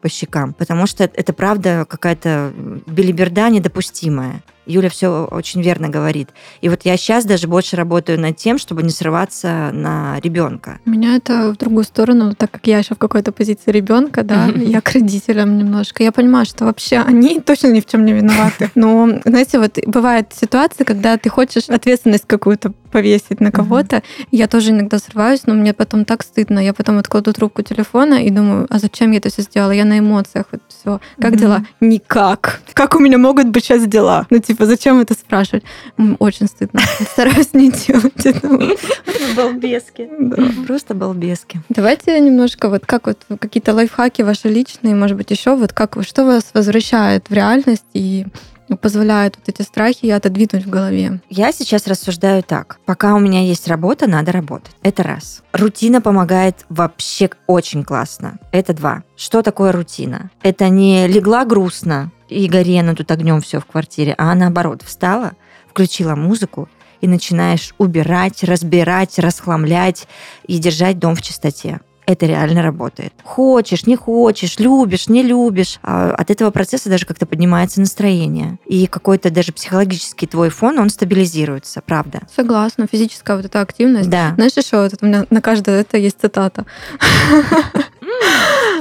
По 0.00 0.08
щекам, 0.08 0.52
потому 0.52 0.86
что 0.86 1.04
это 1.04 1.32
правда 1.32 1.86
какая-то 1.88 2.52
белиберда 2.86 3.48
недопустимая. 3.50 4.42
Юля 4.68 4.90
все 4.90 5.26
очень 5.30 5.62
верно 5.62 5.88
говорит. 5.88 6.28
И 6.60 6.68
вот 6.68 6.82
я 6.84 6.96
сейчас 6.96 7.24
даже 7.24 7.48
больше 7.48 7.76
работаю 7.76 8.20
над 8.20 8.36
тем, 8.36 8.58
чтобы 8.58 8.82
не 8.82 8.90
срываться 8.90 9.70
на 9.72 10.20
ребенка. 10.20 10.78
У 10.86 10.90
меня 10.90 11.16
это 11.16 11.52
в 11.52 11.56
другую 11.56 11.84
сторону, 11.84 12.34
так 12.34 12.50
как 12.50 12.66
я 12.66 12.78
еще 12.78 12.94
в 12.94 12.98
какой-то 12.98 13.32
позиции 13.32 13.70
ребенка, 13.70 14.22
да, 14.22 14.46
я 14.46 14.80
к 14.80 14.92
родителям 14.92 15.58
немножко. 15.58 16.02
Я 16.02 16.12
понимаю, 16.12 16.46
что 16.46 16.66
вообще 16.66 16.98
они 16.98 17.40
точно 17.46 17.68
ни 17.68 17.80
в 17.80 17.86
чем 17.86 18.04
не 18.04 18.12
виноваты. 18.12 18.70
Но, 18.74 19.08
знаете, 19.24 19.58
вот 19.58 19.78
бывает 19.86 20.32
ситуация, 20.38 20.84
когда 20.84 21.16
ты 21.16 21.30
хочешь 21.30 21.68
ответственность 21.68 22.24
какую-то 22.26 22.72
повесить 22.88 23.40
на 23.40 23.52
кого-то. 23.52 24.02
Я 24.30 24.48
тоже 24.48 24.70
иногда 24.70 24.98
срываюсь, 24.98 25.42
но 25.46 25.54
мне 25.54 25.72
потом 25.72 26.04
так 26.04 26.22
стыдно. 26.22 26.58
Я 26.58 26.72
потом 26.72 26.98
откладу 26.98 27.32
трубку 27.32 27.62
телефона 27.62 28.14
и 28.24 28.30
думаю, 28.30 28.66
а 28.70 28.78
зачем 28.78 29.10
я 29.12 29.18
это 29.18 29.30
все 29.30 29.42
сделала? 29.42 29.72
Я 29.72 29.84
на 29.84 29.98
эмоциях, 29.98 30.46
вот 30.50 30.62
все. 30.68 31.00
Как 31.20 31.36
дела? 31.36 31.64
Никак. 31.80 32.60
Как 32.72 32.94
у 32.94 32.98
меня 32.98 33.18
могут 33.18 33.48
быть 33.48 33.64
сейчас 33.64 33.86
дела? 33.86 34.26
Ну, 34.30 34.38
типа, 34.38 34.57
зачем 34.66 35.00
это 35.00 35.14
спрашивать? 35.14 35.64
Очень 36.18 36.46
стыдно. 36.46 36.80
Стараюсь 37.12 37.54
не 37.54 37.70
делать 37.70 38.26
этого. 38.26 38.76
Балбески. 39.36 40.08
Просто 40.66 40.94
балбески. 40.94 41.60
Давайте 41.68 42.18
немножко 42.20 42.68
вот 42.68 42.86
как 42.86 43.06
вот 43.06 43.18
какие-то 43.38 43.74
лайфхаки 43.74 44.22
ваши 44.22 44.48
личные, 44.48 44.94
может 44.94 45.16
быть, 45.16 45.30
еще 45.30 45.56
вот 45.56 45.72
как, 45.72 45.96
что 46.02 46.24
вас 46.24 46.50
возвращает 46.54 47.28
в 47.28 47.32
реальность 47.32 47.84
и 47.94 48.26
позволяют 48.76 49.36
вот 49.36 49.48
эти 49.48 49.62
страхи 49.62 50.06
отодвинуть 50.06 50.66
в 50.66 50.70
голове? 50.70 51.20
Я 51.28 51.52
сейчас 51.52 51.86
рассуждаю 51.86 52.42
так. 52.42 52.78
Пока 52.84 53.14
у 53.14 53.18
меня 53.18 53.42
есть 53.42 53.68
работа, 53.68 54.06
надо 54.06 54.32
работать. 54.32 54.72
Это 54.82 55.02
раз. 55.02 55.42
Рутина 55.52 56.00
помогает 56.00 56.66
вообще 56.68 57.30
очень 57.46 57.84
классно. 57.84 58.38
Это 58.52 58.72
два. 58.74 59.02
Что 59.16 59.42
такое 59.42 59.72
рутина? 59.72 60.30
Это 60.42 60.68
не 60.68 61.06
легла 61.06 61.44
грустно 61.44 62.10
и 62.28 62.46
горено 62.48 62.94
тут 62.94 63.10
огнем 63.10 63.40
все 63.40 63.60
в 63.60 63.66
квартире, 63.66 64.14
а 64.18 64.34
наоборот, 64.34 64.82
встала, 64.82 65.32
включила 65.70 66.14
музыку, 66.14 66.68
и 67.00 67.06
начинаешь 67.06 67.74
убирать, 67.78 68.42
разбирать, 68.42 69.18
расхламлять 69.18 70.08
и 70.46 70.58
держать 70.58 70.98
дом 70.98 71.14
в 71.14 71.22
чистоте 71.22 71.80
это 72.08 72.24
реально 72.24 72.62
работает. 72.62 73.12
Хочешь, 73.22 73.84
не 73.84 73.94
хочешь, 73.94 74.58
любишь, 74.58 75.08
не 75.08 75.22
любишь. 75.22 75.78
А 75.82 76.12
от 76.12 76.30
этого 76.30 76.50
процесса 76.50 76.88
даже 76.88 77.04
как-то 77.04 77.26
поднимается 77.26 77.80
настроение. 77.80 78.58
И 78.64 78.86
какой-то 78.86 79.30
даже 79.30 79.52
психологический 79.52 80.26
твой 80.26 80.48
фон, 80.48 80.78
он 80.78 80.88
стабилизируется, 80.88 81.82
правда. 81.84 82.22
Согласна. 82.34 82.86
Физическая 82.90 83.36
вот 83.36 83.44
эта 83.44 83.60
активность. 83.60 84.08
Да. 84.08 84.32
Знаешь, 84.36 84.52
еще 84.56 84.78
вот 84.80 84.94
у 85.02 85.06
меня 85.06 85.26
на 85.28 85.42
каждое 85.42 85.82
это 85.82 85.98
есть 85.98 86.18
цитата. 86.18 86.64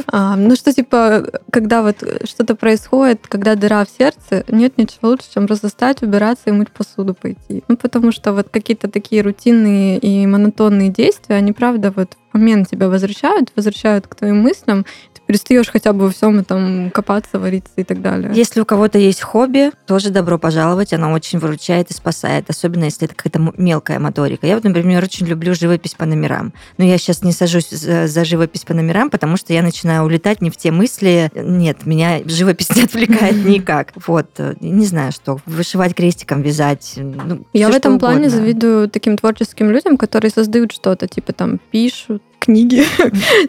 А, 0.08 0.36
ну 0.36 0.56
что, 0.56 0.74
типа, 0.74 1.28
когда 1.52 1.82
вот 1.82 1.98
что-то 2.24 2.56
происходит, 2.56 3.28
когда 3.28 3.56
дыра 3.56 3.84
в 3.84 3.90
сердце, 3.90 4.44
нет 4.48 4.78
ничего 4.78 5.10
лучше, 5.10 5.26
чем 5.34 5.48
просто 5.48 5.70
стать, 5.70 6.02
убираться 6.02 6.44
и 6.48 6.52
мыть 6.52 6.72
посуду 6.72 7.14
пойти. 7.14 7.64
Ну, 7.68 7.78
потому 7.78 8.12
что 8.12 8.34
вот 8.34 8.48
какие-то 8.50 8.90
такие 8.90 9.22
рутинные 9.22 9.98
и 9.98 10.26
монотонные 10.26 10.90
действия, 10.90 11.36
они, 11.36 11.52
правда, 11.52 11.92
вот 11.96 12.16
момент 12.34 12.70
тебя 12.70 12.88
возвращают, 12.90 13.52
возвращают 13.56 14.08
к 14.08 14.16
твоим 14.16 14.42
мыслям, 14.42 14.86
перестаешь 15.28 15.70
хотя 15.70 15.94
бы 15.94 16.06
во 16.06 16.12
всем 16.12 16.40
этом 16.40 16.90
копаться, 16.92 17.38
вариться 17.38 17.72
и 17.76 17.84
так 17.84 18.02
далее. 18.02 18.32
Если 18.34 18.60
у 18.62 18.66
кого-то 18.66 18.98
есть 18.98 19.22
хобби, 19.22 19.72
тоже 19.86 20.10
добро 20.10 20.40
пожаловать, 20.40 20.94
оно 20.94 21.12
очень 21.12 21.40
выручает 21.40 21.92
и 21.92 21.94
спасает, 21.94 22.50
особенно 22.50 22.86
если 22.86 23.06
это 23.06 23.16
какая-то 23.16 23.54
мелкая 23.58 24.00
моторика. 24.00 24.48
Я 24.48 24.56
вот, 24.56 24.64
например, 24.64 25.04
очень 25.04 25.28
люблю 25.28 25.54
живопись 25.54 25.94
по 25.94 26.06
номерам. 26.06 26.54
Но 26.78 26.86
я 26.86 26.98
сейчас 26.98 27.24
не 27.24 27.34
сажусь 27.34 27.70
за, 27.70 28.08
за 28.08 28.26
живопись 28.26 28.64
по 28.64 28.74
номерам, 28.74 29.10
потому 29.10 29.38
что 29.38 29.54
я 29.54 29.62
начинаю 29.62 30.04
улетать 30.04 30.42
не 30.42 30.50
в 30.50 30.58
те 30.58 30.72
мысли. 30.72 31.30
Нет, 31.36 31.86
меня 31.86 32.22
живопись 32.26 32.74
не 32.76 32.84
отвлекает 32.84 33.36
никак. 33.46 33.94
Вот, 34.08 34.28
не 34.62 34.86
знаю, 34.86 35.12
что, 35.12 35.40
вышивать 35.46 35.94
крестиком, 35.94 36.42
вязать. 36.42 36.94
Ну, 36.96 37.46
я 37.54 37.70
в 37.70 37.76
этом 37.76 38.00
плане 38.00 38.30
завидую 38.30 38.90
таким 38.90 39.18
творческим 39.18 39.70
людям, 39.72 39.98
которые 39.98 40.32
создают 40.32 40.72
что-то, 40.72 41.08
типа 41.08 41.34
там 41.34 41.60
пишут, 41.72 42.24
книги, 42.48 42.84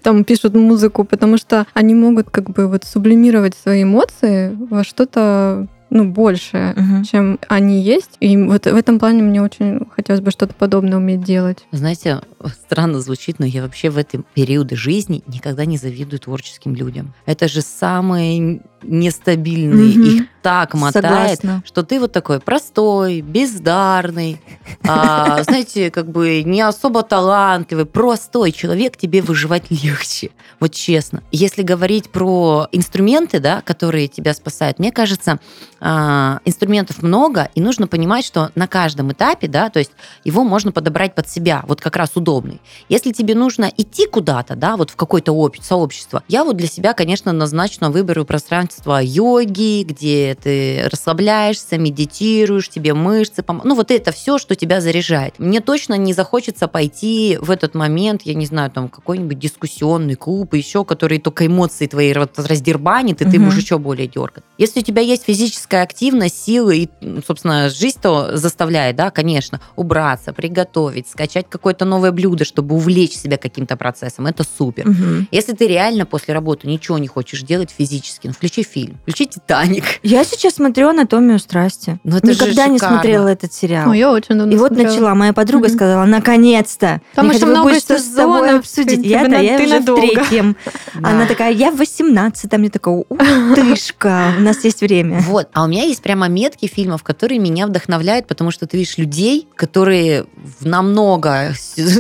там 0.03 0.25
пишут 0.25 0.55
музыку, 0.55 1.05
потому 1.05 1.39
что 1.39 1.67
они 1.73 1.95
могут 1.95 2.31
как 2.31 2.51
бы 2.51 2.67
вот 2.67 2.85
сублимировать 2.85 3.55
свои 3.55 3.85
эмоции 3.85 4.57
во 4.71 4.83
что-то 4.83 5.69
ну, 5.91 6.05
больше, 6.05 6.75
угу. 6.77 7.05
чем 7.05 7.39
они 7.49 7.81
есть. 7.81 8.17
И 8.21 8.37
вот 8.37 8.65
в 8.67 8.77
этом 8.77 8.99
плане 8.99 9.23
мне 9.23 9.41
очень 9.41 9.87
хотелось 9.95 10.21
бы 10.21 10.31
что-то 10.31 10.55
подобное 10.55 10.99
уметь 10.99 11.23
делать. 11.23 11.65
Знаете, 11.73 12.21
странно 12.67 13.01
звучит, 13.01 13.39
но 13.39 13.47
я 13.47 13.63
вообще 13.63 13.89
в 13.89 13.97
эти 13.97 14.21
периоды 14.35 14.77
жизни 14.77 15.23
никогда 15.27 15.65
не 15.65 15.79
завидую 15.79 16.21
творческим 16.21 16.75
людям. 16.75 17.15
Это 17.25 17.49
же 17.49 17.63
самые 17.63 18.61
нестабильные. 18.83 19.99
Угу. 19.99 20.09
Их 20.09 20.23
так 20.43 20.73
мотает, 20.75 21.41
Согласна. 21.41 21.63
что 21.67 21.83
ты 21.83 22.01
вот 22.01 22.13
такой 22.13 22.41
простой, 22.41 23.21
бездарный, 23.21 24.41
а, 24.87 25.43
знаете, 25.45 25.91
как 25.91 26.11
бы 26.11 26.43
не 26.43 26.63
особо 26.63 27.03
талантливый, 27.03 27.87
простой 27.87 28.53
человек, 28.53 28.97
тебе 28.97 29.21
выживать 29.21 29.71
легче. 29.71 30.31
Вот 30.61 30.73
честно. 30.73 31.23
Если 31.33 31.63
говорить 31.63 32.11
про 32.11 32.69
инструменты, 32.73 33.41
да, 33.41 33.61
которые 33.63 34.09
тебя 34.09 34.33
спасают, 34.33 34.79
мне 34.79 34.93
кажется, 34.93 35.39
а, 35.81 36.41
инструментов 36.45 37.03
много, 37.03 37.51
и 37.55 37.61
нужно 37.61 37.87
понимать, 37.87 38.25
что 38.25 38.51
на 38.55 38.69
каждом 38.69 39.13
этапе, 39.13 39.49
да, 39.49 39.71
то 39.71 39.81
есть 39.81 39.93
его 40.25 40.45
можно 40.45 40.73
подобрать 40.73 41.15
под 41.15 41.29
себя, 41.29 41.65
вот 41.67 41.81
как 41.81 41.97
раз 41.97 42.13
удобный. 42.15 42.61
Если 42.89 43.13
тебе 43.13 43.35
нужно 43.35 43.71
идти 43.77 44.07
куда-то, 44.07 44.57
да, 44.57 44.77
вот 44.77 44.91
в 44.91 44.97
какое-то 44.97 45.29
сообщество, 45.61 46.23
я 46.29 46.45
вот 46.45 46.57
для 46.57 46.69
себя, 46.69 46.95
конечно, 46.95 47.33
назначно 47.33 47.91
выберу 47.91 48.25
пространство 48.25 48.68
йоги, 49.03 49.83
где 49.83 50.37
ты 50.41 50.89
расслабляешься, 50.91 51.79
медитируешь, 51.79 52.69
тебе 52.69 52.95
мышцы, 52.95 53.43
пом... 53.43 53.63
ну 53.65 53.75
вот 53.75 53.91
это 53.91 54.13
все, 54.13 54.39
что 54.39 54.55
тебя 54.55 54.81
заряжает. 54.81 55.39
Мне 55.39 55.61
точно 55.61 55.95
не 55.95 56.13
захочется 56.13 56.69
пойти 56.69 57.39
в 57.41 57.51
этот 57.51 57.75
момент, 57.75 58.23
я 58.23 58.35
не 58.35 58.47
знаю, 58.47 58.71
там 58.71 58.89
какой-нибудь 58.89 59.39
дискуссионный 59.39 60.15
клуб, 60.15 60.55
еще, 60.55 60.85
который 60.85 61.19
только 61.19 61.47
эмоции 61.47 61.87
твои 61.87 62.13
раздербанит, 62.13 63.21
и 63.21 63.25
угу. 63.25 63.33
ты 63.33 63.39
будешь 63.39 63.59
еще 63.59 63.79
более 63.79 64.07
дергать. 64.09 64.45
Если 64.57 64.81
у 64.81 64.83
тебя 64.83 65.03
есть 65.03 65.25
физическая 65.25 65.83
активность, 65.83 66.45
силы, 66.45 66.79
и, 66.79 66.89
собственно, 67.27 67.69
жизнь-то 67.69 68.37
заставляет, 68.37 68.97
да, 68.97 69.11
конечно, 69.11 69.61
убраться, 69.77 70.33
приготовить, 70.33 71.09
скачать 71.09 71.47
какое-то 71.49 71.85
новое 71.85 72.13
блюдо, 72.13 72.45
чтобы 72.45 72.75
увлечь 72.75 73.13
себя 73.13 73.37
каким-то 73.37 73.77
процессом, 73.77 74.27
это 74.27 74.45
супер. 74.45 74.89
Угу. 74.89 75.27
Если 75.31 75.53
ты 75.53 75.67
реально 75.67 76.07
после 76.07 76.35
работы 76.35 76.67
ничего 76.67 76.99
не 76.99 77.07
хочешь 77.07 77.43
делать 77.43 77.71
физически, 77.71 78.29
ну, 78.29 78.33
включи 78.33 78.58
фильм, 78.63 78.99
включи 79.03 79.27
«Титаник». 79.27 79.85
Я 80.03 80.25
сейчас 80.25 80.55
смотрю 80.55 80.89
«Анатомию 80.89 81.39
страсти». 81.39 81.99
Но 82.05 82.19
ну, 82.23 82.31
Никогда 82.31 82.67
не 82.67 82.79
смотрела 82.79 83.29
этот 83.29 83.53
сериал. 83.53 83.87
Ну, 83.87 83.93
я 83.93 84.11
очень 84.11 84.37
давно 84.37 84.53
И 84.53 84.57
вот 84.57 84.73
начала. 84.73 85.15
Моя 85.15 85.33
подруга 85.33 85.67
угу. 85.67 85.75
сказала, 85.75 86.05
наконец-то. 86.05 87.01
Там 87.15 87.31
еще 87.31 87.47
много 87.47 87.79
что 87.79 87.99
с 87.99 88.09
тобой 88.09 88.59
обсудить. 88.59 89.05
Я, 89.05 89.29
да, 89.29 89.39
я 89.39 89.57
уже 89.57 89.81
в 89.81 89.97
третьем. 89.97 90.57
Она 91.03 91.27
такая, 91.27 91.53
я 91.53 91.71
в 91.71 91.77
восемнадцатом. 91.77 92.63
Я 92.63 92.71
такая, 92.71 93.05
ух 93.09 93.19
тышка, 93.55 94.35
у 94.39 94.41
нас 94.41 94.65
есть 94.65 94.81
время. 94.81 95.21
Вот. 95.21 95.49
А 95.53 95.65
у 95.65 95.67
меня 95.67 95.85
есть 95.85 96.03
прямо 96.03 96.29
метки 96.29 96.67
фильмов, 96.67 97.03
которые 97.03 97.39
меня 97.39 97.67
вдохновляют, 97.67 98.27
потому 98.27 98.51
что 98.51 98.67
ты 98.67 98.77
видишь 98.77 98.99
людей, 98.99 99.49
которые 99.55 100.27
в 100.61 100.67
намного 100.67 101.55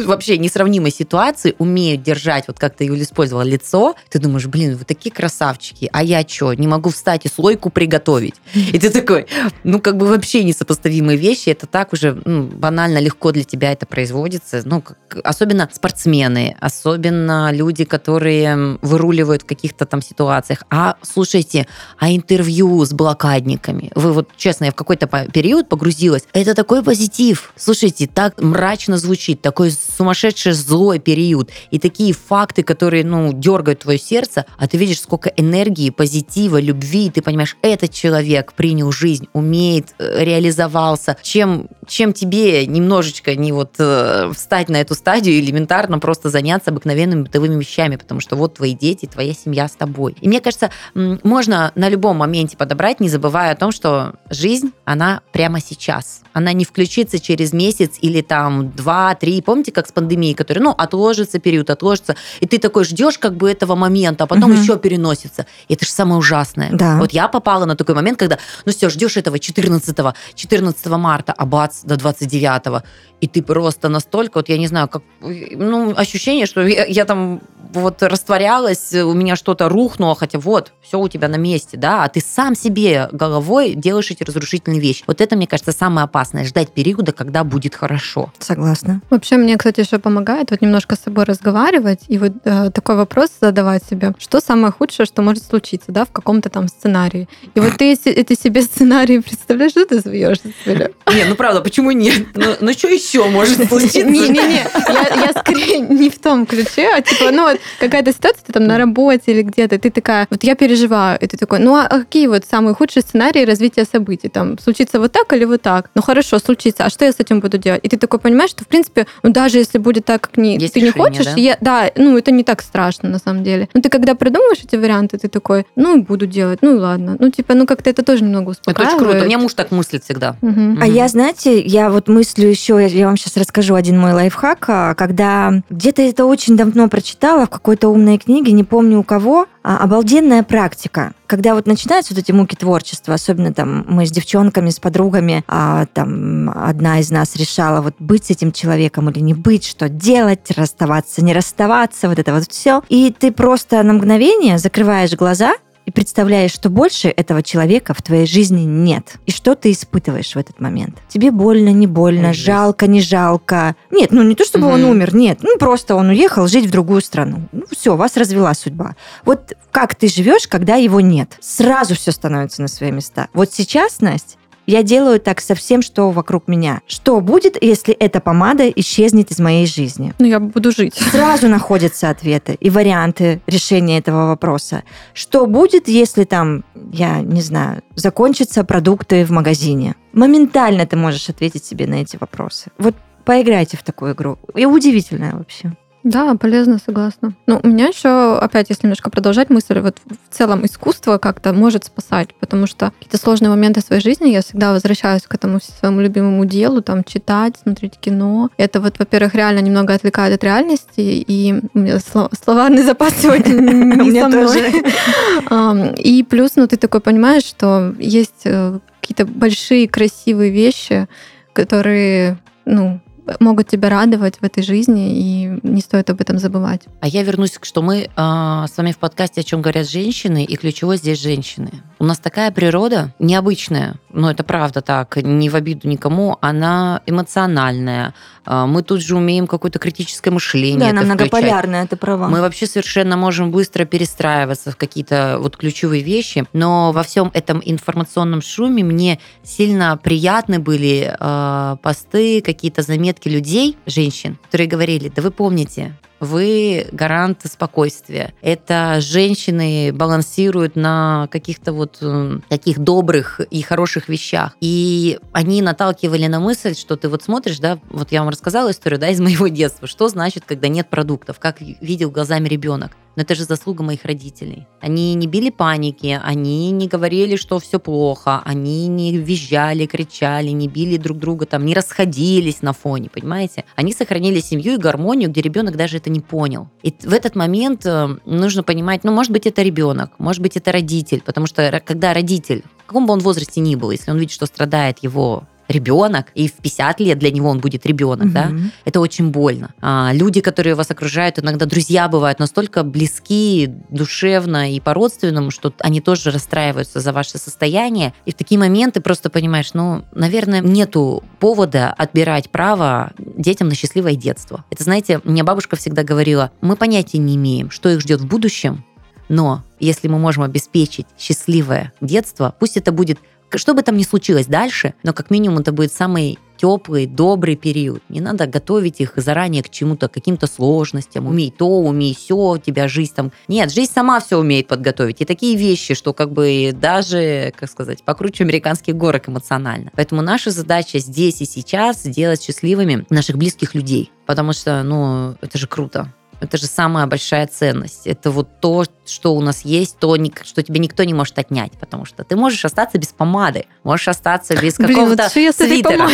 вообще 0.04 0.38
несравнимой 0.38 0.90
ситуации 0.90 1.54
умеют 1.58 2.02
держать, 2.02 2.44
вот 2.48 2.58
как 2.58 2.76
ты 2.76 2.84
Юля 2.84 3.02
использовала, 3.02 3.42
лицо. 3.42 3.94
Ты 4.10 4.18
думаешь, 4.18 4.46
блин, 4.46 4.76
вы 4.76 4.84
такие 4.84 5.14
красавчики, 5.14 5.88
а 5.92 6.02
я 6.02 6.26
что? 6.26 6.47
Все, 6.48 6.60
не 6.60 6.66
могу 6.66 6.90
встать 6.90 7.26
и 7.26 7.28
слойку 7.28 7.70
приготовить. 7.70 8.34
И 8.54 8.78
ты 8.78 8.90
такой, 8.90 9.26
ну, 9.64 9.80
как 9.80 9.96
бы 9.96 10.06
вообще 10.06 10.44
несопоставимые 10.44 11.16
вещи, 11.16 11.50
это 11.50 11.66
так 11.66 11.92
уже 11.92 12.20
ну, 12.24 12.44
банально 12.44 12.98
легко 12.98 13.32
для 13.32 13.44
тебя 13.44 13.72
это 13.72 13.86
производится. 13.86 14.62
Ну, 14.64 14.82
как, 14.82 14.98
особенно 15.24 15.68
спортсмены, 15.72 16.56
особенно 16.60 17.50
люди, 17.52 17.84
которые 17.84 18.78
выруливают 18.82 19.42
в 19.42 19.46
каких-то 19.46 19.86
там 19.86 20.02
ситуациях. 20.02 20.64
А, 20.70 20.96
слушайте, 21.02 21.66
а 21.98 22.10
интервью 22.10 22.84
с 22.84 22.92
блокадниками? 22.92 23.90
Вы 23.94 24.12
вот, 24.12 24.28
честно, 24.36 24.66
я 24.66 24.70
в 24.70 24.74
какой-то 24.74 25.06
период 25.32 25.68
погрузилась. 25.68 26.24
Это 26.32 26.54
такой 26.54 26.82
позитив. 26.82 27.52
Слушайте, 27.56 28.06
так 28.06 28.40
мрачно 28.40 28.98
звучит, 28.98 29.42
такой 29.42 29.70
сумасшедший 29.70 30.52
злой 30.52 30.98
период. 30.98 31.50
И 31.70 31.78
такие 31.78 32.12
факты, 32.12 32.62
которые, 32.62 33.04
ну, 33.04 33.32
дергают 33.32 33.80
твое 33.80 33.98
сердце, 33.98 34.44
а 34.56 34.66
ты 34.66 34.76
видишь, 34.76 35.00
сколько 35.00 35.28
энергии, 35.30 35.90
позитива, 35.90 36.37
любви, 36.46 37.06
и 37.06 37.10
ты 37.10 37.22
понимаешь, 37.22 37.56
этот 37.62 37.92
человек 37.92 38.52
принял 38.52 38.92
жизнь, 38.92 39.28
умеет, 39.32 39.88
э, 39.98 40.24
реализовался, 40.24 41.16
чем, 41.22 41.68
чем 41.86 42.12
тебе 42.12 42.66
немножечко 42.66 43.34
не 43.34 43.52
вот 43.52 43.74
э, 43.78 44.30
встать 44.34 44.68
на 44.68 44.76
эту 44.76 44.94
стадию, 44.94 45.38
элементарно 45.38 45.98
просто 45.98 46.30
заняться 46.30 46.70
обыкновенными 46.70 47.22
бытовыми 47.22 47.58
вещами, 47.60 47.96
потому 47.96 48.20
что 48.20 48.36
вот 48.36 48.54
твои 48.54 48.74
дети, 48.74 49.06
твоя 49.06 49.34
семья 49.34 49.66
с 49.68 49.72
тобой. 49.72 50.16
И 50.20 50.28
мне 50.28 50.40
кажется, 50.40 50.70
можно 50.94 51.72
на 51.74 51.88
любом 51.88 52.18
моменте 52.18 52.56
подобрать, 52.56 53.00
не 53.00 53.08
забывая 53.08 53.52
о 53.52 53.56
том, 53.56 53.72
что 53.72 54.14
жизнь, 54.30 54.72
она 54.84 55.22
прямо 55.32 55.60
сейчас. 55.60 56.22
Она 56.32 56.52
не 56.52 56.64
включится 56.64 57.18
через 57.18 57.52
месяц 57.52 57.96
или 58.00 58.20
там 58.20 58.70
два, 58.72 59.14
три. 59.14 59.40
Помните, 59.42 59.72
как 59.72 59.88
с 59.88 59.92
пандемией, 59.92 60.34
которая, 60.34 60.64
ну, 60.64 60.70
отложится 60.70 61.38
период, 61.38 61.70
отложится, 61.70 62.16
и 62.40 62.46
ты 62.46 62.58
такой 62.58 62.84
ждешь 62.84 63.18
как 63.18 63.36
бы 63.36 63.50
этого 63.50 63.74
момента, 63.74 64.24
а 64.24 64.26
потом 64.26 64.52
угу. 64.52 64.60
еще 64.60 64.78
переносится. 64.78 65.46
И 65.68 65.74
это 65.74 65.84
же 65.84 65.90
самое 65.90 66.18
ужасное. 66.18 66.27
Да. 66.72 66.98
Вот 66.98 67.12
я 67.12 67.28
попала 67.28 67.64
на 67.64 67.76
такой 67.76 67.94
момент, 67.94 68.18
когда, 68.18 68.38
ну 68.64 68.72
все, 68.72 68.88
ждешь 68.88 69.16
этого 69.16 69.38
14 69.38 69.96
14 70.34 70.86
марта, 70.86 71.32
а 71.36 71.46
бац, 71.46 71.82
до 71.84 71.96
29 71.96 72.82
и 73.20 73.26
ты 73.26 73.42
просто 73.42 73.88
настолько, 73.88 74.38
вот 74.38 74.48
я 74.48 74.58
не 74.58 74.66
знаю, 74.66 74.88
как, 74.88 75.02
ну, 75.20 75.92
ощущение, 75.96 76.46
что 76.46 76.66
я, 76.66 76.84
я 76.84 77.04
там 77.04 77.40
вот 77.72 78.02
растворялась, 78.02 78.94
у 78.94 79.12
меня 79.12 79.36
что-то 79.36 79.68
рухнуло, 79.68 80.14
хотя 80.14 80.38
вот, 80.38 80.72
все 80.80 80.98
у 80.98 81.08
тебя 81.08 81.28
на 81.28 81.36
месте, 81.36 81.76
да, 81.76 82.04
а 82.04 82.08
ты 82.08 82.20
сам 82.20 82.54
себе 82.54 83.08
головой 83.12 83.74
делаешь 83.74 84.10
эти 84.10 84.22
разрушительные 84.22 84.80
вещи. 84.80 85.04
Вот 85.06 85.20
это, 85.20 85.36
мне 85.36 85.46
кажется, 85.46 85.72
самое 85.72 86.04
опасное, 86.04 86.44
ждать 86.44 86.72
периода, 86.72 87.12
когда 87.12 87.44
будет 87.44 87.74
хорошо. 87.74 88.32
Согласна. 88.38 89.00
Вообще, 89.10 89.36
мне, 89.36 89.56
кстати, 89.56 89.80
еще 89.80 89.98
помогает 89.98 90.50
вот 90.50 90.60
немножко 90.60 90.96
с 90.96 91.00
собой 91.00 91.24
разговаривать 91.24 92.00
и 92.08 92.18
вот 92.18 92.32
э, 92.44 92.70
такой 92.70 92.96
вопрос 92.96 93.30
задавать 93.40 93.84
себе, 93.84 94.12
что 94.18 94.40
самое 94.40 94.72
худшее, 94.72 95.06
что 95.06 95.22
может 95.22 95.42
случиться, 95.42 95.92
да, 95.92 96.04
в 96.04 96.10
каком-то 96.20 96.50
там 96.50 96.68
сценарии. 96.68 97.28
И 97.54 97.60
вот 97.60 97.76
ты 97.76 97.92
эти 97.92 98.34
себе 98.34 98.62
сценарии 98.62 99.18
представляешь, 99.18 99.72
что 99.72 99.86
ты 99.86 100.00
смеешься, 100.00 100.52
Не, 100.66 101.24
ну 101.28 101.34
правда, 101.34 101.60
почему 101.60 101.90
нет? 101.92 102.26
Ну, 102.34 102.54
ну 102.60 102.72
что 102.72 102.88
еще 102.88 103.24
может 103.28 103.68
случиться? 103.68 104.02
Не-не-не, 104.02 104.66
я, 104.88 105.26
я 105.26 105.32
скорее 105.40 105.80
не 105.80 106.10
в 106.10 106.18
том 106.18 106.46
ключе, 106.46 106.90
а 106.94 107.00
типа, 107.00 107.30
ну 107.30 107.42
вот 107.42 107.60
какая-то 107.78 108.12
ситуация, 108.12 108.44
ты 108.46 108.52
там 108.52 108.66
на 108.66 108.78
работе 108.78 109.32
или 109.32 109.42
где-то, 109.42 109.78
ты 109.78 109.90
такая, 109.90 110.26
вот 110.30 110.42
я 110.44 110.54
переживаю, 110.54 111.18
и 111.20 111.26
ты 111.26 111.36
такой, 111.36 111.58
ну 111.58 111.74
а 111.76 111.88
какие 111.88 112.26
вот 112.26 112.44
самые 112.44 112.74
худшие 112.74 113.02
сценарии 113.02 113.44
развития 113.44 113.84
событий? 113.84 114.28
Там, 114.28 114.58
случится 114.58 115.00
вот 115.00 115.12
так 115.12 115.32
или 115.32 115.44
вот 115.44 115.62
так? 115.62 115.90
Ну 115.94 116.02
хорошо, 116.02 116.38
случится, 116.38 116.84
а 116.84 116.90
что 116.90 117.04
я 117.04 117.12
с 117.12 117.20
этим 117.20 117.40
буду 117.40 117.58
делать? 117.58 117.80
И 117.82 117.88
ты 117.88 117.96
такой 117.96 118.18
понимаешь, 118.18 118.50
что 118.50 118.64
в 118.64 118.68
принципе, 118.68 119.06
ну 119.22 119.30
даже 119.30 119.58
если 119.58 119.78
будет 119.78 120.04
так, 120.04 120.22
как 120.22 120.36
не, 120.36 120.58
Есть 120.58 120.74
ты 120.74 120.80
решение, 120.80 120.94
не 120.94 121.04
хочешь, 121.04 121.26
да? 121.26 121.40
Я, 121.40 121.58
да, 121.60 121.90
ну 121.96 122.16
это 122.16 122.30
не 122.30 122.44
так 122.44 122.62
страшно 122.62 123.08
на 123.08 123.18
самом 123.18 123.44
деле. 123.44 123.68
Но 123.74 123.80
ты 123.80 123.88
когда 123.88 124.14
придумываешь 124.14 124.60
эти 124.62 124.76
варианты, 124.76 125.18
ты 125.18 125.28
такой, 125.28 125.66
ну 125.76 126.02
буду 126.08 126.26
делать, 126.26 126.60
ну 126.62 126.76
ладно. 126.78 127.16
Ну 127.18 127.30
типа, 127.30 127.54
ну 127.54 127.66
как-то 127.66 127.90
это 127.90 128.02
тоже 128.02 128.24
немного 128.24 128.50
успокаивает. 128.50 128.94
Это 128.94 128.96
очень 128.96 129.04
круто. 129.04 129.24
У 129.24 129.26
меня 129.26 129.38
муж 129.38 129.54
так 129.54 129.70
мыслит 129.70 130.04
всегда. 130.04 130.36
Угу. 130.42 130.78
А 130.80 130.86
я, 130.86 131.08
знаете, 131.08 131.60
я 131.60 131.90
вот 131.90 132.08
мыслю 132.08 132.48
еще, 132.48 132.84
я 132.86 133.06
вам 133.06 133.16
сейчас 133.16 133.36
расскажу 133.36 133.74
один 133.74 133.98
мой 133.98 134.12
лайфхак, 134.12 134.64
а, 134.68 134.94
когда 134.94 135.62
где-то 135.70 136.02
это 136.02 136.24
очень 136.24 136.56
давно 136.56 136.88
прочитала 136.88 137.46
в 137.46 137.50
какой-то 137.50 137.88
умной 137.88 138.18
книге, 138.18 138.52
не 138.52 138.64
помню 138.64 138.98
у 138.98 139.02
кого, 139.02 139.46
а, 139.68 139.78
обалденная 139.78 140.42
практика. 140.44 141.12
Когда 141.26 141.54
вот 141.54 141.66
начинаются 141.66 142.14
вот 142.14 142.22
эти 142.22 142.32
муки 142.32 142.54
творчества, 142.54 143.12
особенно 143.12 143.52
там 143.52 143.84
мы 143.86 144.06
с 144.06 144.10
девчонками, 144.10 144.70
с 144.70 144.80
подругами, 144.80 145.44
а, 145.46 145.84
там 145.92 146.48
одна 146.48 147.00
из 147.00 147.10
нас 147.10 147.36
решала 147.36 147.82
вот 147.82 147.94
быть 147.98 148.24
с 148.24 148.30
этим 148.30 148.50
человеком 148.50 149.10
или 149.10 149.20
не 149.20 149.34
быть, 149.34 149.66
что 149.66 149.90
делать, 149.90 150.50
расставаться, 150.56 151.22
не 151.22 151.34
расставаться, 151.34 152.08
вот 152.08 152.18
это 152.18 152.32
вот 152.32 152.50
все. 152.50 152.82
И 152.88 153.12
ты 153.16 153.30
просто 153.30 153.82
на 153.82 153.92
мгновение 153.92 154.56
закрываешь 154.56 155.12
глаза 155.12 155.54
и 155.88 155.90
представляешь, 155.90 156.50
что 156.50 156.68
больше 156.68 157.08
этого 157.08 157.42
человека 157.42 157.94
в 157.94 158.02
твоей 158.02 158.26
жизни 158.26 158.60
нет. 158.60 159.14
И 159.24 159.30
что 159.30 159.54
ты 159.54 159.70
испытываешь 159.70 160.34
в 160.34 160.36
этот 160.36 160.60
момент? 160.60 160.98
Тебе 161.08 161.30
больно, 161.30 161.70
не 161.70 161.86
больно, 161.86 162.28
Ой, 162.28 162.34
жалко, 162.34 162.86
не 162.86 163.00
жалко. 163.00 163.74
Нет, 163.90 164.12
ну 164.12 164.22
не 164.22 164.34
то, 164.34 164.44
чтобы 164.44 164.66
Мгм. 164.66 164.74
он 164.74 164.84
умер, 164.84 165.14
нет. 165.14 165.38
Ну 165.40 165.56
просто 165.56 165.94
он 165.94 166.10
уехал 166.10 166.46
жить 166.46 166.66
в 166.66 166.70
другую 166.70 167.00
страну. 167.00 167.48
Ну 167.52 167.62
все, 167.70 167.96
вас 167.96 168.18
развела 168.18 168.52
судьба. 168.52 168.96
Вот 169.24 169.54
как 169.70 169.94
ты 169.94 170.08
живешь, 170.08 170.46
когда 170.46 170.74
его 170.74 171.00
нет? 171.00 171.38
Сразу 171.40 171.94
все 171.94 172.12
становится 172.12 172.60
на 172.60 172.68
свои 172.68 172.90
места. 172.90 173.28
Вот 173.32 173.54
сейчас, 173.54 174.02
Настя, 174.02 174.36
я 174.68 174.82
делаю 174.82 175.18
так 175.18 175.40
со 175.40 175.54
всем, 175.54 175.80
что 175.80 176.10
вокруг 176.10 176.46
меня. 176.46 176.82
Что 176.86 177.22
будет, 177.22 177.56
если 177.62 177.94
эта 177.94 178.20
помада 178.20 178.68
исчезнет 178.68 179.30
из 179.30 179.38
моей 179.38 179.66
жизни? 179.66 180.12
Ну 180.18 180.26
я 180.26 180.38
буду 180.40 180.72
жить. 180.72 180.94
Сразу 180.94 181.48
находятся 181.48 182.10
ответы 182.10 182.54
и 182.60 182.68
варианты 182.68 183.40
решения 183.46 183.96
этого 183.96 184.26
вопроса. 184.26 184.82
Что 185.14 185.46
будет, 185.46 185.88
если 185.88 186.24
там, 186.24 186.64
я 186.92 187.22
не 187.22 187.40
знаю, 187.40 187.82
закончатся 187.94 188.62
продукты 188.62 189.24
в 189.24 189.30
магазине? 189.30 189.96
Моментально 190.12 190.86
ты 190.86 190.96
можешь 190.96 191.30
ответить 191.30 191.64
себе 191.64 191.86
на 191.86 192.02
эти 192.02 192.18
вопросы. 192.20 192.70
Вот 192.76 192.94
поиграйте 193.24 193.78
в 193.78 193.82
такую 193.82 194.12
игру. 194.12 194.38
И 194.54 194.66
удивительная 194.66 195.32
вообще. 195.32 195.72
Да, 196.08 196.34
полезно, 196.36 196.78
согласна. 196.78 197.34
Ну, 197.46 197.60
у 197.62 197.68
меня 197.68 197.88
еще, 197.88 198.38
опять, 198.38 198.70
если 198.70 198.86
немножко 198.86 199.10
продолжать 199.10 199.50
мысль, 199.50 199.78
вот 199.80 199.98
в 200.06 200.34
целом 200.34 200.64
искусство 200.64 201.18
как-то 201.18 201.52
может 201.52 201.84
спасать, 201.84 202.34
потому 202.40 202.66
что 202.66 202.92
какие-то 202.98 203.18
сложные 203.18 203.50
моменты 203.50 203.82
своей 203.82 204.00
жизни 204.00 204.30
я 204.30 204.40
всегда 204.40 204.72
возвращаюсь 204.72 205.24
к 205.24 205.34
этому 205.34 205.60
своему 205.60 206.00
любимому 206.00 206.46
делу, 206.46 206.80
там, 206.80 207.04
читать, 207.04 207.56
смотреть 207.62 207.98
кино. 208.00 208.48
Это 208.56 208.80
вот, 208.80 208.98
во-первых, 208.98 209.34
реально 209.34 209.58
немного 209.58 209.92
отвлекает 209.92 210.34
от 210.34 210.44
реальности, 210.44 211.00
и 211.00 211.60
у 211.74 211.78
меня 211.78 211.96
сло- 211.96 212.32
словарный 212.42 212.84
запас 212.84 213.12
сегодня 213.20 213.52
не 214.02 214.18
со 214.18 214.28
мной. 214.28 215.94
И 215.98 216.22
плюс, 216.22 216.52
ну, 216.56 216.66
ты 216.66 216.78
такой 216.78 217.00
понимаешь, 217.00 217.44
что 217.44 217.94
есть 217.98 218.42
э, 218.44 218.78
какие-то 219.02 219.26
большие 219.26 219.88
красивые 219.88 220.50
вещи, 220.50 221.06
которые, 221.52 222.38
ну, 222.64 223.00
могут 223.40 223.68
тебя 223.68 223.88
радовать 223.88 224.36
в 224.40 224.44
этой 224.44 224.62
жизни, 224.62 225.18
и 225.18 225.60
не 225.62 225.80
стоит 225.80 226.10
об 226.10 226.20
этом 226.20 226.38
забывать. 226.38 226.82
А 227.00 227.08
я 227.08 227.22
вернусь, 227.22 227.58
к 227.58 227.64
что 227.64 227.82
мы 227.82 228.10
а, 228.16 228.66
с 228.66 228.76
вами 228.76 228.92
в 228.92 228.98
подкасте 228.98 229.40
«О 229.40 229.44
чем 229.44 229.62
говорят 229.62 229.88
женщины», 229.88 230.44
и 230.44 230.56
ключевой 230.56 230.96
здесь 230.96 231.20
женщины. 231.20 231.70
У 231.98 232.04
нас 232.04 232.18
такая 232.18 232.50
природа 232.50 233.14
необычная, 233.18 233.96
но 234.10 234.30
это 234.30 234.44
правда 234.44 234.80
так, 234.80 235.16
не 235.16 235.50
в 235.50 235.56
обиду 235.56 235.88
никому, 235.88 236.38
она 236.40 237.02
эмоциональная. 237.06 238.14
А, 238.44 238.66
мы 238.66 238.82
тут 238.82 239.02
же 239.02 239.16
умеем 239.16 239.46
какое-то 239.46 239.78
критическое 239.78 240.30
мышление 240.30 240.78
Да, 240.78 240.90
она 240.90 241.02
многополярная, 241.02 241.84
это 241.84 241.96
права. 241.96 242.28
Мы 242.28 242.40
вообще 242.40 242.66
совершенно 242.66 243.16
можем 243.16 243.50
быстро 243.50 243.84
перестраиваться 243.84 244.70
в 244.70 244.76
какие-то 244.76 245.38
вот 245.40 245.56
ключевые 245.56 246.02
вещи, 246.02 246.46
но 246.52 246.92
во 246.92 247.02
всем 247.02 247.30
этом 247.34 247.60
информационном 247.64 248.40
шуме 248.42 248.82
мне 248.82 249.18
сильно 249.42 249.96
приятны 249.96 250.58
были 250.58 251.14
э, 251.18 251.76
посты, 251.82 252.40
какие-то 252.40 252.82
заметки 252.82 253.17
людей, 253.26 253.76
женщин, 253.86 254.38
которые 254.44 254.68
говорили, 254.68 255.08
да 255.14 255.22
вы 255.22 255.30
помните, 255.30 255.94
вы 256.20 256.86
гарант 256.92 257.42
спокойствия. 257.44 258.34
Это 258.42 259.00
женщины 259.00 259.92
балансируют 259.92 260.76
на 260.76 261.28
каких-то 261.30 261.72
вот 261.72 261.98
м, 262.00 262.42
таких 262.48 262.78
добрых 262.78 263.40
и 263.40 263.62
хороших 263.62 264.08
вещах. 264.08 264.56
И 264.60 265.18
они 265.32 265.62
наталкивали 265.62 266.26
на 266.26 266.40
мысль, 266.40 266.74
что 266.74 266.96
ты 266.96 267.08
вот 267.08 267.22
смотришь, 267.22 267.58
да, 267.58 267.78
вот 267.90 268.12
я 268.12 268.20
вам 268.20 268.30
рассказала 268.30 268.70
историю, 268.70 268.98
да, 268.98 269.08
из 269.10 269.20
моего 269.20 269.48
детства, 269.48 269.86
что 269.86 270.08
значит, 270.08 270.44
когда 270.46 270.68
нет 270.68 270.88
продуктов, 270.88 271.38
как 271.38 271.60
видел 271.60 272.10
глазами 272.10 272.48
ребенок. 272.48 272.96
Но 273.18 273.22
это 273.22 273.34
же 273.34 273.42
заслуга 273.42 273.82
моих 273.82 274.04
родителей. 274.04 274.68
Они 274.80 275.12
не 275.14 275.26
били 275.26 275.50
паники, 275.50 276.20
они 276.22 276.70
не 276.70 276.86
говорили, 276.86 277.34
что 277.34 277.58
все 277.58 277.80
плохо, 277.80 278.40
они 278.44 278.86
не 278.86 279.16
визжали, 279.16 279.86
кричали, 279.86 280.50
не 280.50 280.68
били 280.68 280.98
друг 280.98 281.18
друга, 281.18 281.44
там, 281.44 281.66
не 281.66 281.74
расходились 281.74 282.62
на 282.62 282.72
фоне, 282.72 283.10
понимаете? 283.12 283.64
Они 283.74 283.92
сохранили 283.92 284.38
семью 284.38 284.74
и 284.74 284.76
гармонию, 284.76 285.30
где 285.30 285.40
ребенок 285.40 285.76
даже 285.76 285.96
это 285.96 286.10
не 286.10 286.20
понял. 286.20 286.68
И 286.84 286.94
в 287.02 287.12
этот 287.12 287.34
момент 287.34 287.84
э, 287.86 288.18
нужно 288.24 288.62
понимать, 288.62 289.02
ну, 289.02 289.10
может 289.10 289.32
быть, 289.32 289.48
это 289.48 289.62
ребенок, 289.62 290.12
может 290.18 290.40
быть, 290.40 290.56
это 290.56 290.70
родитель, 290.70 291.20
потому 291.20 291.48
что 291.48 291.82
когда 291.84 292.14
родитель, 292.14 292.62
в 292.84 292.86
каком 292.86 293.06
бы 293.06 293.14
он 293.14 293.18
возрасте 293.18 293.60
ни 293.60 293.74
был, 293.74 293.90
если 293.90 294.12
он 294.12 294.18
видит, 294.18 294.32
что 294.32 294.46
страдает 294.46 294.98
его 295.02 295.42
ребенок, 295.68 296.26
и 296.34 296.48
в 296.48 296.54
50 296.54 297.00
лет 297.00 297.18
для 297.18 297.30
него 297.30 297.48
он 297.48 297.60
будет 297.60 297.86
ребенок, 297.86 298.26
угу. 298.26 298.32
да, 298.32 298.50
это 298.84 299.00
очень 299.00 299.30
больно. 299.30 299.70
А, 299.80 300.10
люди, 300.12 300.40
которые 300.40 300.74
вас 300.74 300.90
окружают, 300.90 301.38
иногда 301.38 301.66
друзья 301.66 302.08
бывают 302.08 302.38
настолько 302.38 302.82
близки 302.82 303.70
душевно 303.90 304.72
и 304.72 304.80
по-родственному, 304.80 305.50
что 305.50 305.72
они 305.80 306.00
тоже 306.00 306.30
расстраиваются 306.30 307.00
за 307.00 307.12
ваше 307.12 307.38
состояние. 307.38 308.14
И 308.24 308.32
в 308.32 308.34
такие 308.34 308.58
моменты 308.58 309.00
просто 309.00 309.30
понимаешь, 309.30 309.74
ну, 309.74 310.04
наверное, 310.12 310.60
нету 310.60 311.22
повода 311.38 311.92
отбирать 311.92 312.50
право 312.50 313.12
детям 313.18 313.68
на 313.68 313.74
счастливое 313.74 314.14
детство. 314.14 314.64
Это, 314.70 314.84
знаете, 314.84 315.20
мне 315.24 315.42
бабушка 315.42 315.76
всегда 315.76 316.02
говорила, 316.02 316.50
мы 316.60 316.76
понятия 316.76 317.18
не 317.18 317.36
имеем, 317.36 317.70
что 317.70 317.90
их 317.90 318.00
ждет 318.00 318.20
в 318.20 318.26
будущем, 318.26 318.84
но 319.28 319.62
если 319.78 320.08
мы 320.08 320.18
можем 320.18 320.42
обеспечить 320.42 321.06
счастливое 321.18 321.92
детство, 322.00 322.54
пусть 322.58 322.76
это 322.76 322.92
будет 322.92 323.18
что 323.54 323.74
бы 323.74 323.82
там 323.82 323.96
ни 323.96 324.02
случилось 324.02 324.46
дальше, 324.46 324.94
но 325.02 325.12
как 325.12 325.30
минимум 325.30 325.58
это 325.60 325.72
будет 325.72 325.92
самый 325.92 326.38
теплый, 326.58 327.06
добрый 327.06 327.56
период. 327.56 328.02
Не 328.08 328.20
надо 328.20 328.46
готовить 328.46 329.00
их 329.00 329.12
заранее 329.16 329.62
к 329.62 329.70
чему-то, 329.70 330.08
каким-то 330.08 330.46
сложностям. 330.46 331.26
Умей 331.26 331.54
то, 331.56 331.66
умей 331.66 332.14
все, 332.14 332.58
тебя 332.58 332.88
жизнь 332.88 333.14
там... 333.14 333.32
Нет, 333.46 333.72
жизнь 333.72 333.92
сама 333.92 334.20
все 334.20 334.36
умеет 334.38 334.66
подготовить. 334.66 335.20
И 335.20 335.24
такие 335.24 335.56
вещи, 335.56 335.94
что 335.94 336.12
как 336.12 336.32
бы 336.32 336.70
даже, 336.74 337.52
как 337.56 337.70
сказать, 337.70 338.02
покруче 338.02 338.44
американских 338.44 338.96
горок 338.96 339.28
эмоционально. 339.28 339.90
Поэтому 339.94 340.20
наша 340.20 340.50
задача 340.50 340.98
здесь 340.98 341.40
и 341.40 341.46
сейчас 341.46 342.02
сделать 342.02 342.42
счастливыми 342.42 343.06
наших 343.08 343.36
близких 343.36 343.74
людей. 343.74 344.10
Потому 344.26 344.52
что, 344.52 344.82
ну, 344.82 345.36
это 345.40 345.56
же 345.56 345.66
круто. 345.66 346.12
Это 346.40 346.56
же 346.56 346.66
самая 346.66 347.06
большая 347.06 347.46
ценность. 347.46 348.06
Это 348.06 348.30
вот 348.30 348.60
то, 348.60 348.84
что 349.06 349.34
у 349.34 349.40
нас 349.40 349.64
есть, 349.64 349.98
то, 349.98 350.16
что 350.44 350.62
тебе 350.62 350.78
никто 350.78 351.02
не 351.04 351.14
может 351.14 351.38
отнять, 351.38 351.72
потому 351.72 352.04
что 352.04 352.24
ты 352.24 352.36
можешь 352.36 352.64
остаться 352.64 352.98
без 352.98 353.08
помады, 353.08 353.66
можешь 353.82 354.08
остаться 354.08 354.54
без 354.56 354.74
какого-то 354.74 355.24
вот 355.24 355.32
свитера. 355.32 356.08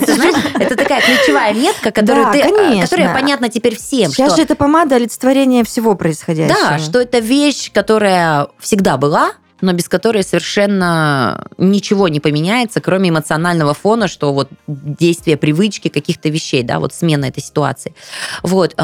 это, 0.00 0.14
знаешь, 0.14 0.44
это 0.54 0.76
такая 0.76 1.02
ключевая 1.02 1.54
метка, 1.54 1.90
которую 1.90 2.26
да, 2.26 2.32
ты, 2.32 2.42
конечно. 2.42 2.82
которая 2.82 3.14
понятна 3.14 3.48
теперь 3.48 3.76
всем. 3.76 4.10
Сейчас 4.10 4.28
что, 4.32 4.36
же 4.36 4.42
это 4.42 4.54
помада 4.54 4.96
олицетворение 4.96 5.64
всего 5.64 5.94
происходящего. 5.94 6.58
Да, 6.58 6.78
что 6.78 7.00
это 7.00 7.18
вещь, 7.18 7.72
которая 7.72 8.48
всегда 8.60 8.96
была, 8.96 9.32
но 9.60 9.72
без 9.72 9.88
которой 9.88 10.22
совершенно 10.22 11.46
ничего 11.58 12.08
не 12.08 12.20
поменяется, 12.20 12.80
кроме 12.80 13.10
эмоционального 13.10 13.74
фона, 13.74 14.08
что 14.08 14.32
вот 14.32 14.48
действие 14.66 15.36
привычки 15.36 15.88
каких-то 15.88 16.28
вещей, 16.28 16.62
да, 16.62 16.78
вот 16.78 16.92
смена 16.92 17.26
этой 17.26 17.42
ситуации. 17.42 17.94
Вот, 18.42 18.74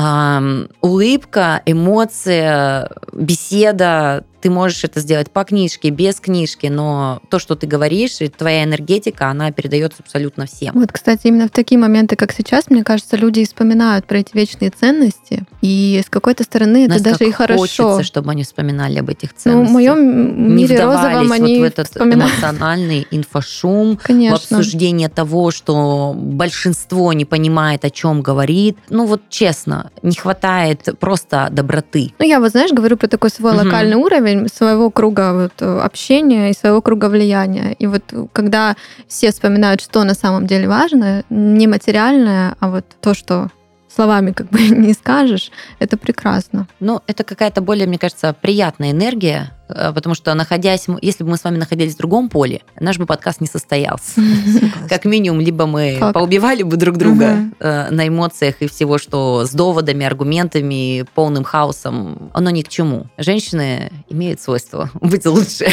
улыбка, 0.81 1.63
эмоция, 1.67 2.91
беседа, 3.13 4.25
ты 4.43 4.51
можешь 4.51 4.85
это 4.85 5.01
сделать 5.01 5.31
по 5.31 5.45
книжке, 5.45 5.91
без 5.91 6.21
книжки, 6.21 6.67
но 6.67 7.23
то, 7.31 7.39
что 7.39 7.55
ты 7.55 7.67
говоришь, 7.67 8.21
и 8.21 8.29
твоя 8.29 8.65
энергетика, 8.65 9.29
она 9.29 9.53
передается 9.53 10.03
абсолютно 10.03 10.47
всем. 10.47 10.75
Вот, 10.75 10.93
кстати, 10.93 11.29
именно 11.29 11.47
в 11.47 11.51
такие 11.51 11.79
моменты, 11.79 12.17
как 12.17 12.33
сейчас, 12.33 12.69
мне 12.69 12.83
кажется, 12.83 13.17
люди 13.17 13.45
вспоминают 13.45 14.05
про 14.07 14.19
эти 14.19 14.35
вечные 14.35 14.71
ценности, 14.71 15.45
и 15.61 16.03
с 16.05 16.11
какой-то 16.11 16.43
стороны 16.43 16.85
это 16.85 16.95
Нас 16.95 17.03
даже 17.03 17.25
и 17.25 17.31
хорошо. 17.31 17.61
хочется, 17.61 18.03
чтобы 18.03 18.33
они 18.33 18.43
вспоминали 18.43 18.99
об 18.99 19.09
этих 19.09 19.33
ценностях. 19.35 19.63
Ну, 19.63 19.71
в 19.71 19.73
моем 19.73 20.57
мире 20.57 20.77
Не 20.77 20.83
розовом 20.83 21.33
они 21.33 21.59
вот 21.59 21.63
в 21.63 21.65
этот 21.65 21.87
вспоминают. 21.87 22.33
эмоциональный 22.33 23.07
инфошум, 23.11 23.99
Конечно. 24.03 24.37
в 24.37 24.41
обсуждение 24.41 25.09
того, 25.09 25.53
что 25.53 26.15
большинство 26.17 27.13
не 27.13 27.25
понимает, 27.25 27.85
о 27.85 27.91
чем 27.91 28.23
говорит. 28.23 28.77
Ну 28.89 29.07
вот 29.07 29.23
честно, 29.29 29.91
не 30.03 30.17
хватает 30.17 30.89
просто 30.99 31.49
доброты. 31.51 32.13
Ну 32.19 32.27
я 32.27 32.41
вот, 32.41 32.51
знаешь, 32.51 32.73
говорю 32.73 32.97
про 32.97 33.07
такой 33.07 33.31
свой 33.31 33.53
угу. 33.53 33.65
локальный 33.65 33.97
уровень, 33.97 34.32
своего 34.53 34.91
круга 34.91 35.33
вот, 35.33 35.63
общения 35.63 36.51
и 36.51 36.55
своего 36.55 36.83
круга 36.83 37.09
влияния. 37.09 37.75
И 37.79 37.87
вот 37.87 38.03
когда 38.33 38.77
все 39.09 39.31
вспоминают, 39.31 39.81
что 39.81 40.05
на 40.05 40.15
самом 40.15 40.47
деле 40.47 40.69
важно, 40.69 41.25
не 41.31 41.67
материальное, 41.67 42.57
а 42.61 42.71
вот 42.71 42.85
то, 43.01 43.15
что 43.15 43.51
словами 43.95 44.33
как 44.33 44.49
бы 44.49 44.61
не 44.69 44.95
скажешь, 44.95 45.51
это 45.79 45.97
прекрасно. 45.97 46.67
Ну, 46.81 47.01
это 47.07 47.25
какая-то 47.25 47.61
более, 47.61 47.87
мне 47.87 47.99
кажется, 47.99 48.35
приятная 48.41 48.93
энергия, 48.93 49.53
э, 49.69 49.93
потому 49.93 50.15
что 50.15 50.35
находясь, 50.35 50.87
если 51.01 51.25
бы 51.25 51.31
мы 51.31 51.37
с 51.37 51.45
вами 51.45 51.59
находились 51.59 51.95
в 51.95 51.99
другом 51.99 52.29
поле, 52.29 52.63
наш 52.79 52.99
бы 52.99 53.07
подкаст 53.07 53.41
не 53.41 53.47
состоялся. 53.47 54.21
Как 54.89 55.05
минимум, 55.05 55.41
либо 55.41 55.67
мы 55.67 55.99
поубивали 56.13 56.63
бы 56.63 56.77
друг 56.77 56.97
друга 56.97 57.51
э, 57.59 57.91
на 57.91 58.09
эмоциях 58.09 58.57
и 58.61 58.69
всего, 58.69 58.99
что 58.99 59.45
с 59.45 59.51
доводами, 59.53 60.07
аргументами, 60.07 61.05
полным 61.15 61.45
хаосом, 61.45 62.31
оно 62.35 62.51
ни 62.51 62.63
к 62.63 62.69
чему. 62.69 63.07
Женщины 63.19 63.93
имеют 64.09 64.41
свойство 64.41 64.91
быть 65.01 65.27
лучше. 65.27 65.67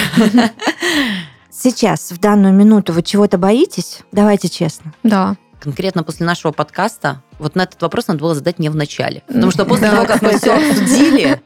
Сейчас, 1.52 2.12
в 2.12 2.20
данную 2.20 2.54
минуту, 2.54 2.94
вы 2.94 3.04
чего-то 3.04 3.38
боитесь? 3.38 4.00
Давайте 4.12 4.48
честно. 4.48 4.94
Да 5.04 5.36
конкретно 5.60 6.04
после 6.04 6.26
нашего 6.26 6.52
подкаста, 6.52 7.22
вот 7.40 7.56
на 7.56 7.64
этот 7.64 7.82
вопрос 7.82 8.08
надо 8.08 8.20
было 8.20 8.36
задать 8.36 8.60
мне 8.60 8.70
в 8.70 8.76
начале. 8.76 9.24
Потому 9.28 9.52
что 9.52 9.66
после 9.66 9.90
того, 9.90 10.06
как 10.06 10.22
мы 10.22 10.38
все 10.38 10.56
обсудили, 10.56 11.42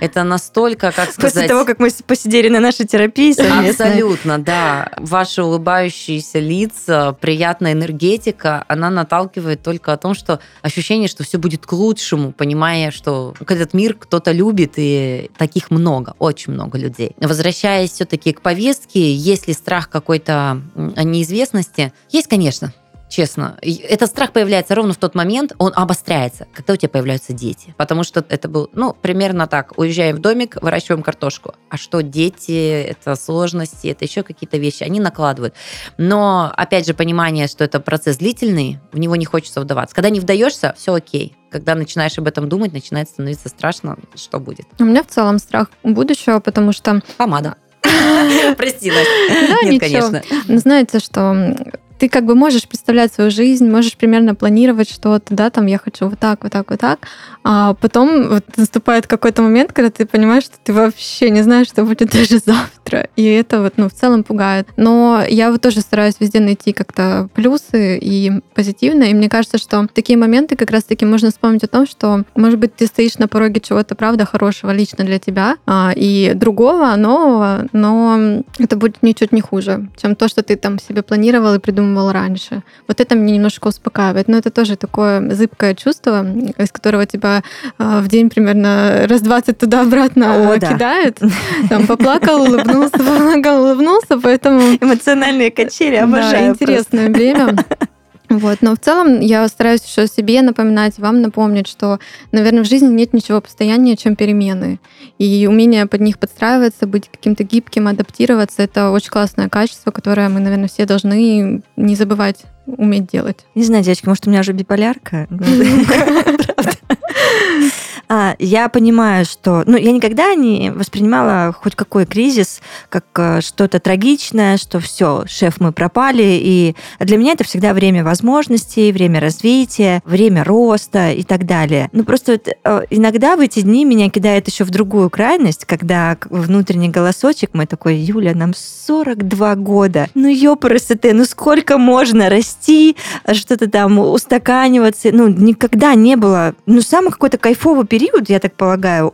это 0.00 0.24
настолько, 0.24 0.90
как 0.90 1.12
сказать... 1.12 1.34
После 1.34 1.48
того, 1.48 1.64
как 1.64 1.78
мы 1.78 1.90
посидели 2.06 2.48
на 2.48 2.60
нашей 2.60 2.86
терапии 2.86 3.32
совместно. 3.32 3.86
Абсолютно, 3.86 4.38
да. 4.38 4.90
Ваши 4.98 5.42
улыбающиеся 5.42 6.38
лица, 6.38 7.12
приятная 7.20 7.72
энергетика, 7.72 8.64
она 8.68 8.88
наталкивает 8.90 9.62
только 9.62 9.92
о 9.92 9.96
том, 9.98 10.14
что 10.14 10.40
ощущение, 10.62 11.08
что 11.08 11.24
все 11.24 11.38
будет 11.38 11.66
к 11.66 11.72
лучшему, 11.72 12.32
понимая, 12.32 12.90
что 12.90 13.34
этот 13.46 13.74
мир 13.74 13.94
кто-то 13.94 14.32
любит, 14.32 14.74
и 14.76 15.30
таких 15.36 15.70
много, 15.70 16.14
очень 16.18 16.54
много 16.54 16.78
людей. 16.78 17.14
Возвращаясь 17.20 17.92
все-таки 17.92 18.32
к 18.32 18.40
повестке, 18.40 19.14
есть 19.14 19.46
ли 19.46 19.52
страх 19.52 19.90
какой-то 19.90 20.62
неизвестности? 20.74 21.92
Есть, 22.10 22.28
конечно 22.28 22.72
честно. 23.08 23.58
Этот 23.62 24.10
страх 24.10 24.32
появляется 24.32 24.74
ровно 24.74 24.92
в 24.92 24.96
тот 24.96 25.14
момент, 25.14 25.52
он 25.58 25.72
обостряется, 25.74 26.46
когда 26.52 26.74
у 26.74 26.76
тебя 26.76 26.88
появляются 26.88 27.32
дети. 27.32 27.74
Потому 27.76 28.04
что 28.04 28.24
это 28.28 28.48
был, 28.48 28.70
ну, 28.72 28.94
примерно 29.00 29.46
так. 29.46 29.78
Уезжаем 29.78 30.16
в 30.16 30.18
домик, 30.20 30.56
выращиваем 30.60 31.02
картошку. 31.02 31.54
А 31.70 31.76
что 31.76 32.02
дети, 32.02 32.82
это 32.82 33.14
сложности, 33.16 33.88
это 33.88 34.04
еще 34.04 34.22
какие-то 34.22 34.56
вещи, 34.56 34.82
они 34.82 35.00
накладывают. 35.00 35.54
Но, 35.98 36.52
опять 36.56 36.86
же, 36.86 36.94
понимание, 36.94 37.48
что 37.48 37.64
это 37.64 37.80
процесс 37.80 38.16
длительный, 38.16 38.78
в 38.92 38.98
него 38.98 39.16
не 39.16 39.24
хочется 39.24 39.60
вдаваться. 39.60 39.94
Когда 39.94 40.10
не 40.10 40.20
вдаешься, 40.20 40.74
все 40.76 40.94
окей 40.94 41.36
когда 41.50 41.76
начинаешь 41.76 42.18
об 42.18 42.26
этом 42.26 42.48
думать, 42.48 42.72
начинает 42.72 43.08
становиться 43.08 43.48
страшно, 43.48 43.96
что 44.16 44.40
будет. 44.40 44.66
У 44.80 44.84
меня 44.84 45.04
в 45.04 45.06
целом 45.06 45.38
страх 45.38 45.70
будущего, 45.84 46.40
потому 46.40 46.72
что... 46.72 47.00
Помада. 47.16 47.54
Прости, 48.56 48.90
Настя. 48.90 49.64
Нет, 49.64 49.80
конечно. 49.80 50.22
Знаете, 50.48 50.98
что 50.98 51.54
ты 51.98 52.08
как 52.08 52.24
бы 52.24 52.34
можешь 52.34 52.68
представлять 52.68 53.12
свою 53.12 53.30
жизнь, 53.30 53.68
можешь 53.68 53.96
примерно 53.96 54.34
планировать 54.34 54.90
что-то, 54.90 55.34
да, 55.34 55.50
там 55.50 55.66
я 55.66 55.78
хочу 55.78 56.08
вот 56.08 56.18
так, 56.18 56.42
вот 56.42 56.52
так, 56.52 56.70
вот 56.70 56.80
так, 56.80 57.00
а 57.44 57.74
потом 57.74 58.28
вот 58.28 58.44
наступает 58.56 59.06
какой-то 59.06 59.42
момент, 59.42 59.72
когда 59.72 59.90
ты 59.90 60.06
понимаешь, 60.06 60.44
что 60.44 60.56
ты 60.62 60.72
вообще 60.72 61.30
не 61.30 61.42
знаешь, 61.42 61.68
что 61.68 61.84
будет 61.84 62.10
даже 62.12 62.38
завтра, 62.38 62.83
и 63.16 63.24
это 63.24 63.62
вот, 63.62 63.74
ну, 63.76 63.88
в 63.88 63.92
целом 63.92 64.24
пугает. 64.24 64.68
Но 64.76 65.22
я 65.28 65.50
вот 65.50 65.60
тоже 65.60 65.80
стараюсь 65.80 66.16
везде 66.20 66.40
найти 66.40 66.72
как-то 66.72 67.28
плюсы 67.34 67.98
и 67.98 68.32
позитивно, 68.54 69.04
и 69.04 69.14
мне 69.14 69.28
кажется, 69.28 69.58
что 69.58 69.86
такие 69.92 70.18
моменты 70.18 70.56
как 70.56 70.70
раз-таки 70.70 71.04
можно 71.04 71.30
вспомнить 71.30 71.64
о 71.64 71.68
том, 71.68 71.86
что, 71.86 72.24
может 72.34 72.58
быть, 72.58 72.74
ты 72.74 72.86
стоишь 72.86 73.18
на 73.18 73.28
пороге 73.28 73.60
чего-то, 73.60 73.94
правда, 73.94 74.24
хорошего 74.24 74.70
лично 74.70 75.04
для 75.04 75.18
тебя, 75.18 75.56
а, 75.66 75.92
и 75.94 76.32
другого, 76.34 76.94
нового, 76.96 77.66
но 77.72 78.42
это 78.58 78.76
будет 78.76 79.02
ничуть 79.02 79.32
не 79.32 79.40
хуже, 79.40 79.88
чем 79.96 80.16
то, 80.16 80.28
что 80.28 80.42
ты 80.42 80.56
там 80.56 80.78
себе 80.78 81.02
планировал 81.02 81.54
и 81.54 81.58
придумывал 81.58 82.12
раньше. 82.12 82.62
Вот 82.88 83.00
это 83.00 83.14
мне 83.14 83.34
немножко 83.34 83.68
успокаивает. 83.68 84.28
Но 84.28 84.36
это 84.36 84.50
тоже 84.50 84.76
такое 84.76 85.34
зыбкое 85.34 85.74
чувство, 85.74 86.26
из 86.58 86.70
которого 86.70 87.06
тебя 87.06 87.42
э, 87.78 88.00
в 88.00 88.08
день 88.08 88.30
примерно 88.30 89.06
раз 89.08 89.20
20 89.22 89.58
туда-обратно 89.58 90.52
О, 90.52 90.58
кидает. 90.58 91.18
Да. 91.20 91.28
Там 91.68 91.86
поплакал, 91.86 92.42
улыбнулся, 92.42 92.64
поплакал, 92.82 93.64
улыбнулся, 93.64 94.18
поэтому... 94.18 94.60
Эмоциональные 94.80 95.50
качели, 95.50 95.96
обожаю. 95.96 96.32
Да, 96.32 96.48
интересное 96.48 97.10
время. 97.10 97.56
Вот. 98.30 98.58
Но 98.62 98.74
в 98.74 98.78
целом 98.78 99.20
я 99.20 99.46
стараюсь 99.48 99.84
еще 99.84 100.08
себе 100.08 100.42
напоминать, 100.42 100.98
вам 100.98 101.22
напомнить, 101.22 101.68
что, 101.68 101.98
наверное, 102.32 102.64
в 102.64 102.66
жизни 102.66 102.88
нет 102.88 103.12
ничего 103.12 103.40
постояннее, 103.40 103.96
чем 103.96 104.16
перемены. 104.16 104.80
И 105.18 105.46
умение 105.48 105.86
под 105.86 106.00
них 106.00 106.18
подстраиваться, 106.18 106.86
быть 106.86 107.08
каким-то 107.08 107.44
гибким, 107.44 107.86
адаптироваться, 107.86 108.62
это 108.62 108.90
очень 108.90 109.10
классное 109.10 109.48
качество, 109.48 109.90
которое 109.90 110.28
мы, 110.28 110.40
наверное, 110.40 110.68
все 110.68 110.86
должны 110.86 111.62
не 111.76 111.94
забывать 111.94 112.42
уметь 112.66 113.06
делать. 113.06 113.46
Не 113.54 113.62
знаю, 113.62 113.84
девочки, 113.84 114.08
может, 114.08 114.26
у 114.26 114.30
меня 114.30 114.40
уже 114.40 114.52
биполярка? 114.52 115.28
А, 118.16 118.36
я 118.38 118.68
понимаю, 118.68 119.24
что... 119.24 119.64
Ну, 119.66 119.76
я 119.76 119.90
никогда 119.90 120.36
не 120.36 120.70
воспринимала 120.70 121.52
хоть 121.52 121.74
какой 121.74 122.06
кризис 122.06 122.60
как 122.88 123.06
э, 123.16 123.40
что-то 123.40 123.80
трагичное, 123.80 124.56
что 124.56 124.78
все, 124.78 125.24
шеф, 125.26 125.54
мы 125.58 125.72
пропали. 125.72 126.38
И 126.40 126.76
для 127.00 127.16
меня 127.16 127.32
это 127.32 127.42
всегда 127.42 127.72
время 127.72 128.04
возможностей, 128.04 128.92
время 128.92 129.18
развития, 129.18 130.00
время 130.04 130.44
роста 130.44 131.10
и 131.10 131.24
так 131.24 131.44
далее. 131.44 131.88
Ну, 131.90 132.04
просто 132.04 132.38
э, 132.38 132.82
иногда 132.90 133.34
в 133.34 133.40
эти 133.40 133.62
дни 133.62 133.84
меня 133.84 134.08
кидает 134.10 134.46
еще 134.46 134.62
в 134.62 134.70
другую 134.70 135.10
крайность, 135.10 135.64
когда 135.64 136.16
внутренний 136.30 136.90
голосочек 136.90 137.52
мой 137.52 137.66
такой, 137.66 137.96
Юля, 137.96 138.36
нам 138.36 138.52
42 138.54 139.56
года. 139.56 140.06
Ну, 140.14 140.28
ёпрст, 140.28 140.92
ну 141.02 141.24
сколько 141.24 141.78
можно 141.78 142.30
расти, 142.30 142.96
что-то 143.32 143.68
там 143.68 143.98
устаканиваться. 143.98 145.08
Ну, 145.12 145.26
никогда 145.26 145.96
не 145.96 146.14
было. 146.14 146.54
Ну, 146.66 146.80
самый 146.80 147.10
какой-то 147.10 147.38
кайфовый 147.38 147.86
период, 147.86 148.03
я 148.28 148.38
так 148.38 148.54
полагаю, 148.54 149.12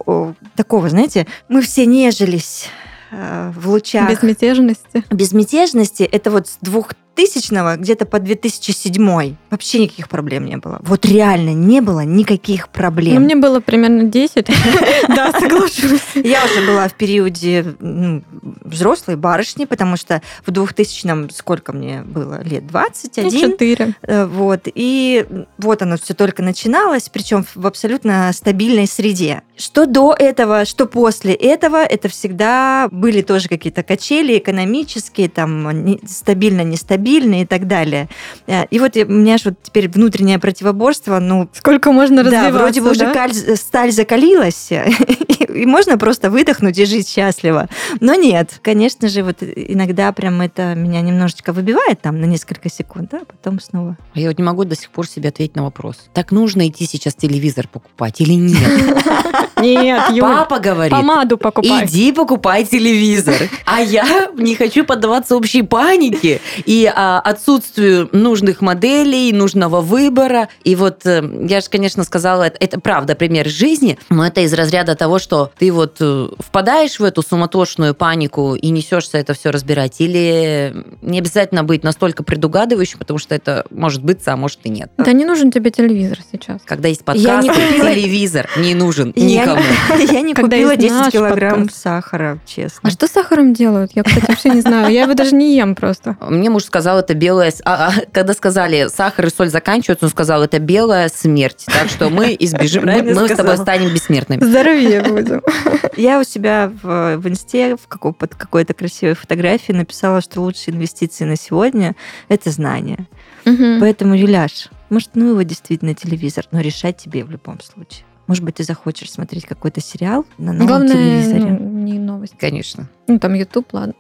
такого, 0.57 0.89
знаете, 0.89 1.27
мы 1.49 1.63
все 1.63 1.87
нежились 1.87 2.69
э, 3.11 3.53
в 3.55 3.69
лучах. 3.69 4.09
Безмятежности. 4.11 5.05
Безмятежности. 5.11 6.03
Это 6.03 6.31
вот 6.31 6.49
с 6.49 6.59
двух 6.61 6.91
тысячного 7.21 7.77
где-то 7.77 8.07
по 8.07 8.19
2007 8.19 9.37
вообще 9.51 9.81
никаких 9.81 10.09
проблем 10.09 10.47
не 10.47 10.57
было. 10.57 10.81
Вот 10.83 11.05
реально 11.05 11.53
не 11.53 11.83
было 11.83 12.01
никаких 12.01 12.71
проблем. 12.71 13.17
Ну, 13.17 13.21
мне 13.21 13.37
было 13.37 13.61
примерно 13.61 14.05
10. 14.05 14.47
Да, 15.09 15.33
соглашусь. 15.33 16.01
Я 16.15 16.45
уже 16.45 16.67
была 16.67 16.89
в 16.89 16.95
периоде 16.95 17.75
ну, 17.81 18.23
взрослой 18.63 19.17
барышни, 19.17 19.65
потому 19.65 19.97
что 19.97 20.23
в 20.47 20.51
2000-м 20.51 21.31
сколько 21.31 21.73
мне 21.73 22.03
было? 22.03 22.43
Лет 22.43 22.67
21. 22.67 23.31
4. 23.31 23.95
Э, 24.03 24.27
вот. 24.27 24.63
И 24.75 25.27
вот 25.59 25.83
оно 25.83 25.97
все 25.99 26.15
только 26.15 26.43
начиналось, 26.43 27.09
причем 27.09 27.45
в 27.55 27.67
абсолютно 27.67 28.31
стабильной 28.33 28.87
среде. 28.87 29.43
Что 29.57 29.85
до 29.85 30.15
этого, 30.19 30.65
что 30.65 30.87
после 30.87 31.35
этого, 31.35 31.85
это 31.85 32.09
всегда 32.09 32.89
были 32.91 33.21
тоже 33.21 33.49
какие-то 33.49 33.83
качели 33.83 34.39
экономические, 34.39 35.29
там 35.29 35.99
стабильно-нестабильно, 36.07 37.10
стабильны 37.11 37.43
и 37.43 37.47
так 37.47 37.67
далее. 37.67 38.09
Э, 38.47 38.65
и 38.71 38.79
вот 38.79 38.97
у 38.97 39.05
меня 39.07 39.39
же 39.39 39.51
вот 39.51 39.55
теперь 39.63 39.89
внутреннее 39.89 40.39
противоборство, 40.39 41.19
ну... 41.19 41.49
Сколько 41.53 41.93
можно 41.93 42.23
развиваться, 42.23 42.53
Да, 42.53 42.59
вроде 42.59 42.81
бы 42.81 42.95
да? 42.95 43.27
уже 43.27 43.57
сталь 43.57 43.93
закалилась, 43.93 44.71
и 45.49 45.67
можно 45.67 45.99
просто 45.99 46.31
выдохнуть 46.31 46.79
и 46.79 46.85
жить 46.85 47.09
счастливо. 47.09 47.69
Но 48.01 48.15
нет, 48.15 48.61
конечно 48.63 49.09
же, 49.09 49.23
вот 49.23 49.43
иногда 49.43 50.13
прям 50.13 50.41
это 50.41 50.75
меня 50.75 51.01
немножечко 51.01 51.53
выбивает 51.53 52.01
там 52.01 52.21
на 52.21 52.25
несколько 52.27 52.71
секунд, 52.71 53.13
а 53.15 53.25
потом 53.25 53.61
снова. 53.61 53.97
Я 54.15 54.29
вот 54.29 54.39
не 54.39 54.45
могу 54.45 54.65
до 54.65 54.77
сих 54.77 54.91
пор 54.91 55.07
себе 55.07 55.31
ответить 55.31 55.57
на 55.57 55.63
вопрос. 55.65 56.09
Так 56.15 56.33
нужно 56.33 56.69
идти 56.69 56.87
сейчас 56.87 57.15
телевизор 57.15 57.69
покупать 57.69 58.21
или 58.21 58.35
нет? 58.35 58.59
Нет, 59.61 60.11
Юль, 60.11 60.21
Папа 60.21 60.59
говорит, 60.59 60.93
помаду 60.93 61.39
покупай. 61.39 61.87
Иди 61.87 62.13
покупай 62.13 62.65
телевизор. 62.65 63.35
А 63.65 63.81
я 63.81 64.31
не 64.37 64.55
хочу 64.55 64.85
поддаваться 64.85 65.37
общей 65.37 65.63
панике 65.63 66.41
и 66.65 66.91
а, 66.93 67.21
отсутствию 67.21 68.09
нужных 68.13 68.61
моделей, 68.61 69.33
нужного 69.33 69.81
выбора. 69.81 70.49
И 70.65 70.75
вот 70.75 71.07
э, 71.07 71.23
я 71.49 71.61
же, 71.61 71.69
конечно, 71.69 72.05
сказала, 72.05 72.45
это, 72.45 72.57
это 72.61 72.81
правда 72.81 73.15
пример 73.15 73.49
жизни, 73.49 73.99
но 74.09 74.27
это 74.27 74.41
из 74.41 74.53
разряда 74.53 74.95
того, 74.95 75.19
что 75.19 75.51
ты 75.59 75.73
вот 75.73 75.97
э, 76.01 76.29
впадаешь 76.39 76.99
в 76.99 77.05
эту 77.05 77.23
суматошную 77.23 77.95
панику 77.95 78.55
и 78.55 78.71
несешься 78.71 79.19
это 79.19 79.35
все 79.35 79.51
разбирать. 79.51 80.01
Или 80.01 80.85
не 81.03 81.19
обязательно 81.19 81.65
быть 81.65 81.85
настолько 81.85 82.23
предугадывающим, 82.23 82.99
потому 82.99 83.19
что 83.19 83.35
это 83.35 83.65
может 83.71 84.03
быть, 84.03 84.21
а 84.27 84.37
может 84.37 84.61
и 84.65 84.71
нет. 84.71 84.91
Да 84.99 85.13
не 85.13 85.25
нужен 85.25 85.51
тебе 85.51 85.71
телевизор 85.71 86.19
сейчас. 86.33 86.61
Когда 86.65 86.89
есть 86.89 87.05
подкаст, 87.05 87.49
телевизор 87.49 88.49
не 88.57 88.75
нужен 88.75 89.13
никому. 89.57 90.13
Я 90.13 90.21
не 90.23 90.35
купила 90.35 90.77
10 90.77 91.13
килограмм 91.13 91.69
сахара, 91.69 92.39
честно. 92.47 92.81
А 92.83 92.91
что 92.91 93.07
с 93.07 93.11
сахаром 93.11 93.53
делают? 93.53 93.93
Я, 93.95 94.03
кстати, 94.03 94.27
вообще 94.29 94.51
не 94.51 94.61
знаю. 94.61 94.93
Я 94.93 95.03
его 95.03 95.15
даже 95.15 95.35
не 95.35 95.57
ем 95.57 95.75
просто. 95.75 96.17
Мне 96.21 96.51
муж 96.51 96.65
сказал, 96.65 96.99
это 96.99 97.15
белая... 97.15 97.53
А, 97.65 97.89
а, 97.89 97.93
когда 98.13 98.33
сказали, 98.35 98.89
сахар 98.89 99.27
и 99.27 99.31
соль 99.31 99.49
заканчиваются, 99.49 100.07
он 100.07 100.11
сказал, 100.11 100.43
это 100.43 100.59
белая 100.59 101.09
смерть. 101.09 101.65
Так 101.67 101.89
что 101.89 102.11
мы 102.11 102.37
избежим... 102.39 102.85
Мы, 102.87 103.03
мы 103.03 103.29
с 103.29 103.37
тобой 103.37 103.57
станем 103.57 103.93
бессмертными. 103.93 104.45
Здоровее 104.45 105.03
будем. 105.03 105.43
Я 105.97 106.21
у 106.21 106.25
себя 106.25 106.73
в, 106.83 107.17
в 107.17 107.29
инсте 107.29 107.77
в 107.77 107.89
какой, 107.89 108.13
под 108.13 108.35
какой-то 108.35 108.75
красивой 108.75 109.15
фотографии 109.15 109.73
написала, 109.73 110.21
что 110.21 110.41
лучшие 110.41 110.75
инвестиции 110.75 111.25
на 111.25 111.37
сегодня– 111.37 111.95
это 112.29 112.51
знания. 112.51 113.07
Угу. 113.47 113.81
Поэтому, 113.81 114.15
Юляш, 114.15 114.69
может, 114.91 115.11
ну 115.15 115.31
его 115.31 115.43
действительно 115.43 115.95
телевизор, 115.95 116.47
но 116.51 116.61
решать 116.61 116.97
тебе 116.97 117.25
в 117.25 117.31
любом 117.31 117.61
случае. 117.61 118.05
Может 118.31 118.45
быть, 118.45 118.55
ты 118.55 118.63
захочешь 118.63 119.11
смотреть 119.11 119.45
какой-то 119.45 119.81
сериал 119.81 120.25
на 120.39 120.53
новом 120.53 120.69
Главное, 120.69 120.93
телевизоре. 120.93 121.51
Ну, 121.51 121.69
не 121.83 121.99
новость. 121.99 122.35
Конечно. 122.39 122.89
Ну, 123.11 123.19
там 123.19 123.35
YouTube, 123.35 123.67
ладно. 123.73 123.95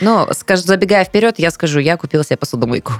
Но, 0.00 0.28
скажу, 0.32 0.62
забегая 0.62 1.04
вперед, 1.04 1.38
я 1.38 1.50
скажу, 1.50 1.80
я 1.80 1.96
купила 1.96 2.24
себе 2.24 2.36
посудомойку. 2.36 2.92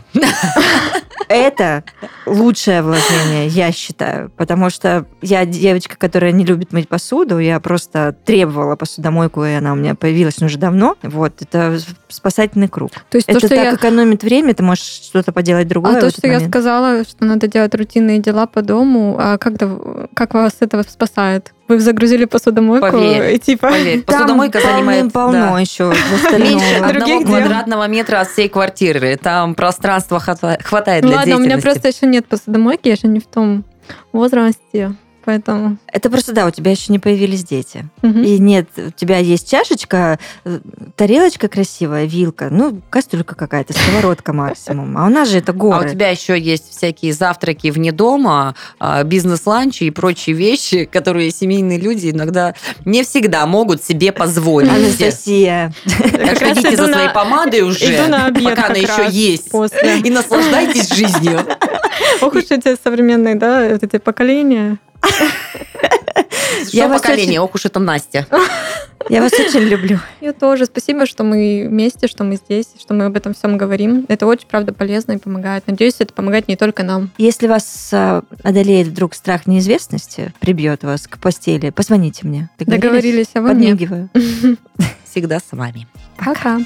Это 1.29 1.85
лучшее 2.27 2.83
вложение, 2.83 3.47
я 3.47 3.73
считаю. 3.73 4.31
Потому 4.37 4.69
что 4.69 5.07
я 5.23 5.47
девочка, 5.47 5.97
которая 5.97 6.33
не 6.33 6.45
любит 6.45 6.73
мыть 6.73 6.89
посуду. 6.89 7.39
Я 7.39 7.61
просто 7.61 8.15
требовала 8.25 8.77
посудомойку, 8.77 9.45
и 9.45 9.53
она 9.53 9.73
у 9.73 9.77
меня 9.77 9.95
появилась 9.95 10.43
уже 10.43 10.59
давно. 10.59 10.97
Вот, 11.03 11.41
это 11.41 11.79
спасательный 12.09 12.69
круг. 12.69 12.91
То 13.09 13.17
есть 13.17 13.29
это 13.29 13.41
то, 13.41 13.47
что 13.47 13.57
так 13.57 13.65
я... 13.65 13.75
экономит 13.75 14.25
время, 14.25 14.53
ты 14.55 14.63
можешь 14.63 14.85
что-то 14.85 15.33
поделать 15.33 15.69
другое. 15.69 15.99
А 15.99 16.01
то, 16.01 16.11
что 16.11 16.27
момент. 16.27 16.43
я 16.43 16.49
сказала, 16.49 17.05
что 17.05 17.25
надо 17.25 17.47
делать 17.47 17.75
рутинные 17.75 18.19
дела 18.19 18.47
по 18.47 18.61
дому, 18.61 19.17
а 19.19 19.39
как, 19.39 19.55
как 20.15 20.35
вас 20.35 20.57
это 20.61 20.83
спасает? 20.83 21.53
Вы 21.75 21.81
загрузили 21.81 22.27
посудомойку 22.27 22.91
поверь, 22.91 23.35
и 23.35 23.39
типа... 23.39 23.71
Поверь, 23.71 24.03
посудомойка 24.07 24.61
Там 24.61 24.73
занимает... 24.73 25.13
полно 25.13 25.33
да. 25.33 25.61
еще 25.61 25.93
Меньше 26.39 26.77
одного 26.77 27.25
квадратного 27.25 27.89
метра 27.89 28.21
от 28.21 28.29
всей 28.29 28.49
квартиры. 28.49 29.17
Там 29.17 29.55
пространства 29.55 30.21
хватает 30.21 31.05
для 31.05 31.17
Ладно, 31.17 31.37
у 31.37 31.39
меня 31.41 31.59
просто 31.59 31.89
еще 31.89 32.07
нет 32.07 32.27
посудомойки, 32.27 32.89
я 32.89 32.97
же 32.97 33.07
не 33.07 33.21
в 33.21 33.27
том 33.27 33.65
возрасте. 34.13 34.95
Поэтому... 35.25 35.77
Это 35.87 36.11
просто, 36.11 36.33
да, 36.33 36.47
у 36.47 36.51
тебя 36.51 36.71
еще 36.71 36.93
не 36.93 36.99
появились 36.99 37.45
дети. 37.45 37.89
Угу. 38.03 38.19
И 38.19 38.39
нет, 38.39 38.69
у 38.77 38.91
тебя 38.91 39.19
есть 39.19 39.51
чашечка, 39.51 40.19
э, 40.45 40.59
тарелочка 40.97 41.49
красивая, 41.49 42.07
вилка, 42.07 42.49
ну, 42.51 42.81
кастрюлька 42.91 43.35
какая-то, 43.35 43.73
сковородка 43.73 44.33
максимум. 44.33 44.97
А 44.99 45.07
у 45.07 45.11
нас 45.11 45.29
же 45.29 45.39
это 45.39 45.53
горы. 45.53 45.85
А 45.85 45.87
у 45.87 45.89
тебя 45.89 46.09
еще 46.09 46.39
есть 46.39 46.71
всякие 46.71 47.13
завтраки 47.13 47.69
вне 47.69 47.93
дома, 47.93 48.55
а, 48.79 49.05
бизнес-ланчи 49.05 49.85
и 49.85 49.91
прочие 49.91 50.35
вещи, 50.35 50.85
которые 50.85 51.31
семейные 51.31 51.79
люди 51.79 52.11
иногда 52.11 52.55
не 52.85 53.03
всегда 53.03 53.47
могут 53.47 53.83
себе 53.83 54.13
позволить. 54.13 54.71
Анастасия. 54.71 55.73
Так 55.87 56.37
что 56.37 56.53
идите 56.53 56.77
за 56.77 56.87
своей 56.89 57.11
помадой 57.11 57.61
уже, 57.63 58.09
пока 58.45 58.67
она 58.67 58.77
еще 58.77 59.07
есть. 59.11 59.51
И 60.05 60.11
наслаждайтесь 60.11 60.89
жизнью. 60.93 61.41
Ох 62.21 62.35
уж 62.35 62.45
эти 62.51 62.77
современные, 62.83 63.35
да, 63.35 63.65
эти 63.65 63.99
поколения. 63.99 64.79
Я 66.73 66.89
поколение, 66.89 67.41
ох 67.41 67.55
уж 67.55 67.65
это 67.65 67.81
Настя. 67.81 68.27
Я 69.09 69.21
вас 69.21 69.33
очень 69.33 69.65
люблю. 69.65 69.99
Я 70.21 70.33
тоже. 70.33 70.67
Спасибо, 70.67 71.07
что 71.07 71.25
мы 71.25 71.67
вместе, 71.69 72.07
что 72.07 72.25
мы 72.25 72.37
здесь, 72.37 72.69
что 72.79 72.95
мы 72.95 73.07
об 73.07 73.17
этом 73.17 73.35
всем 73.35 73.59
говорим. 73.59 74.07
Это 74.09 74.27
очень, 74.27 74.47
правда, 74.47 74.73
полезно 74.73 75.13
и 75.13 75.19
помогает. 75.19 75.65
Надеюсь, 75.67 75.97
это 75.99 76.13
помогает 76.13 76.49
не 76.49 76.57
только 76.57 76.83
нам. 76.83 77.11
Если 77.19 77.47
вас 77.47 77.91
а, 77.93 78.23
одолеет 78.43 78.89
вдруг 78.89 79.15
страх 79.15 79.47
неизвестности, 79.47 80.33
прибьет 80.41 80.85
вас 80.85 81.07
к 81.09 81.19
постели, 81.19 81.71
позвоните 81.71 82.27
мне. 82.27 82.49
Договорились, 82.59 83.31
а 83.35 83.41
вы 83.41 83.49
Подмигиваю. 83.49 84.09
Всегда 85.05 85.39
с 85.41 85.51
вами. 85.51 85.87
Пока. 86.17 86.61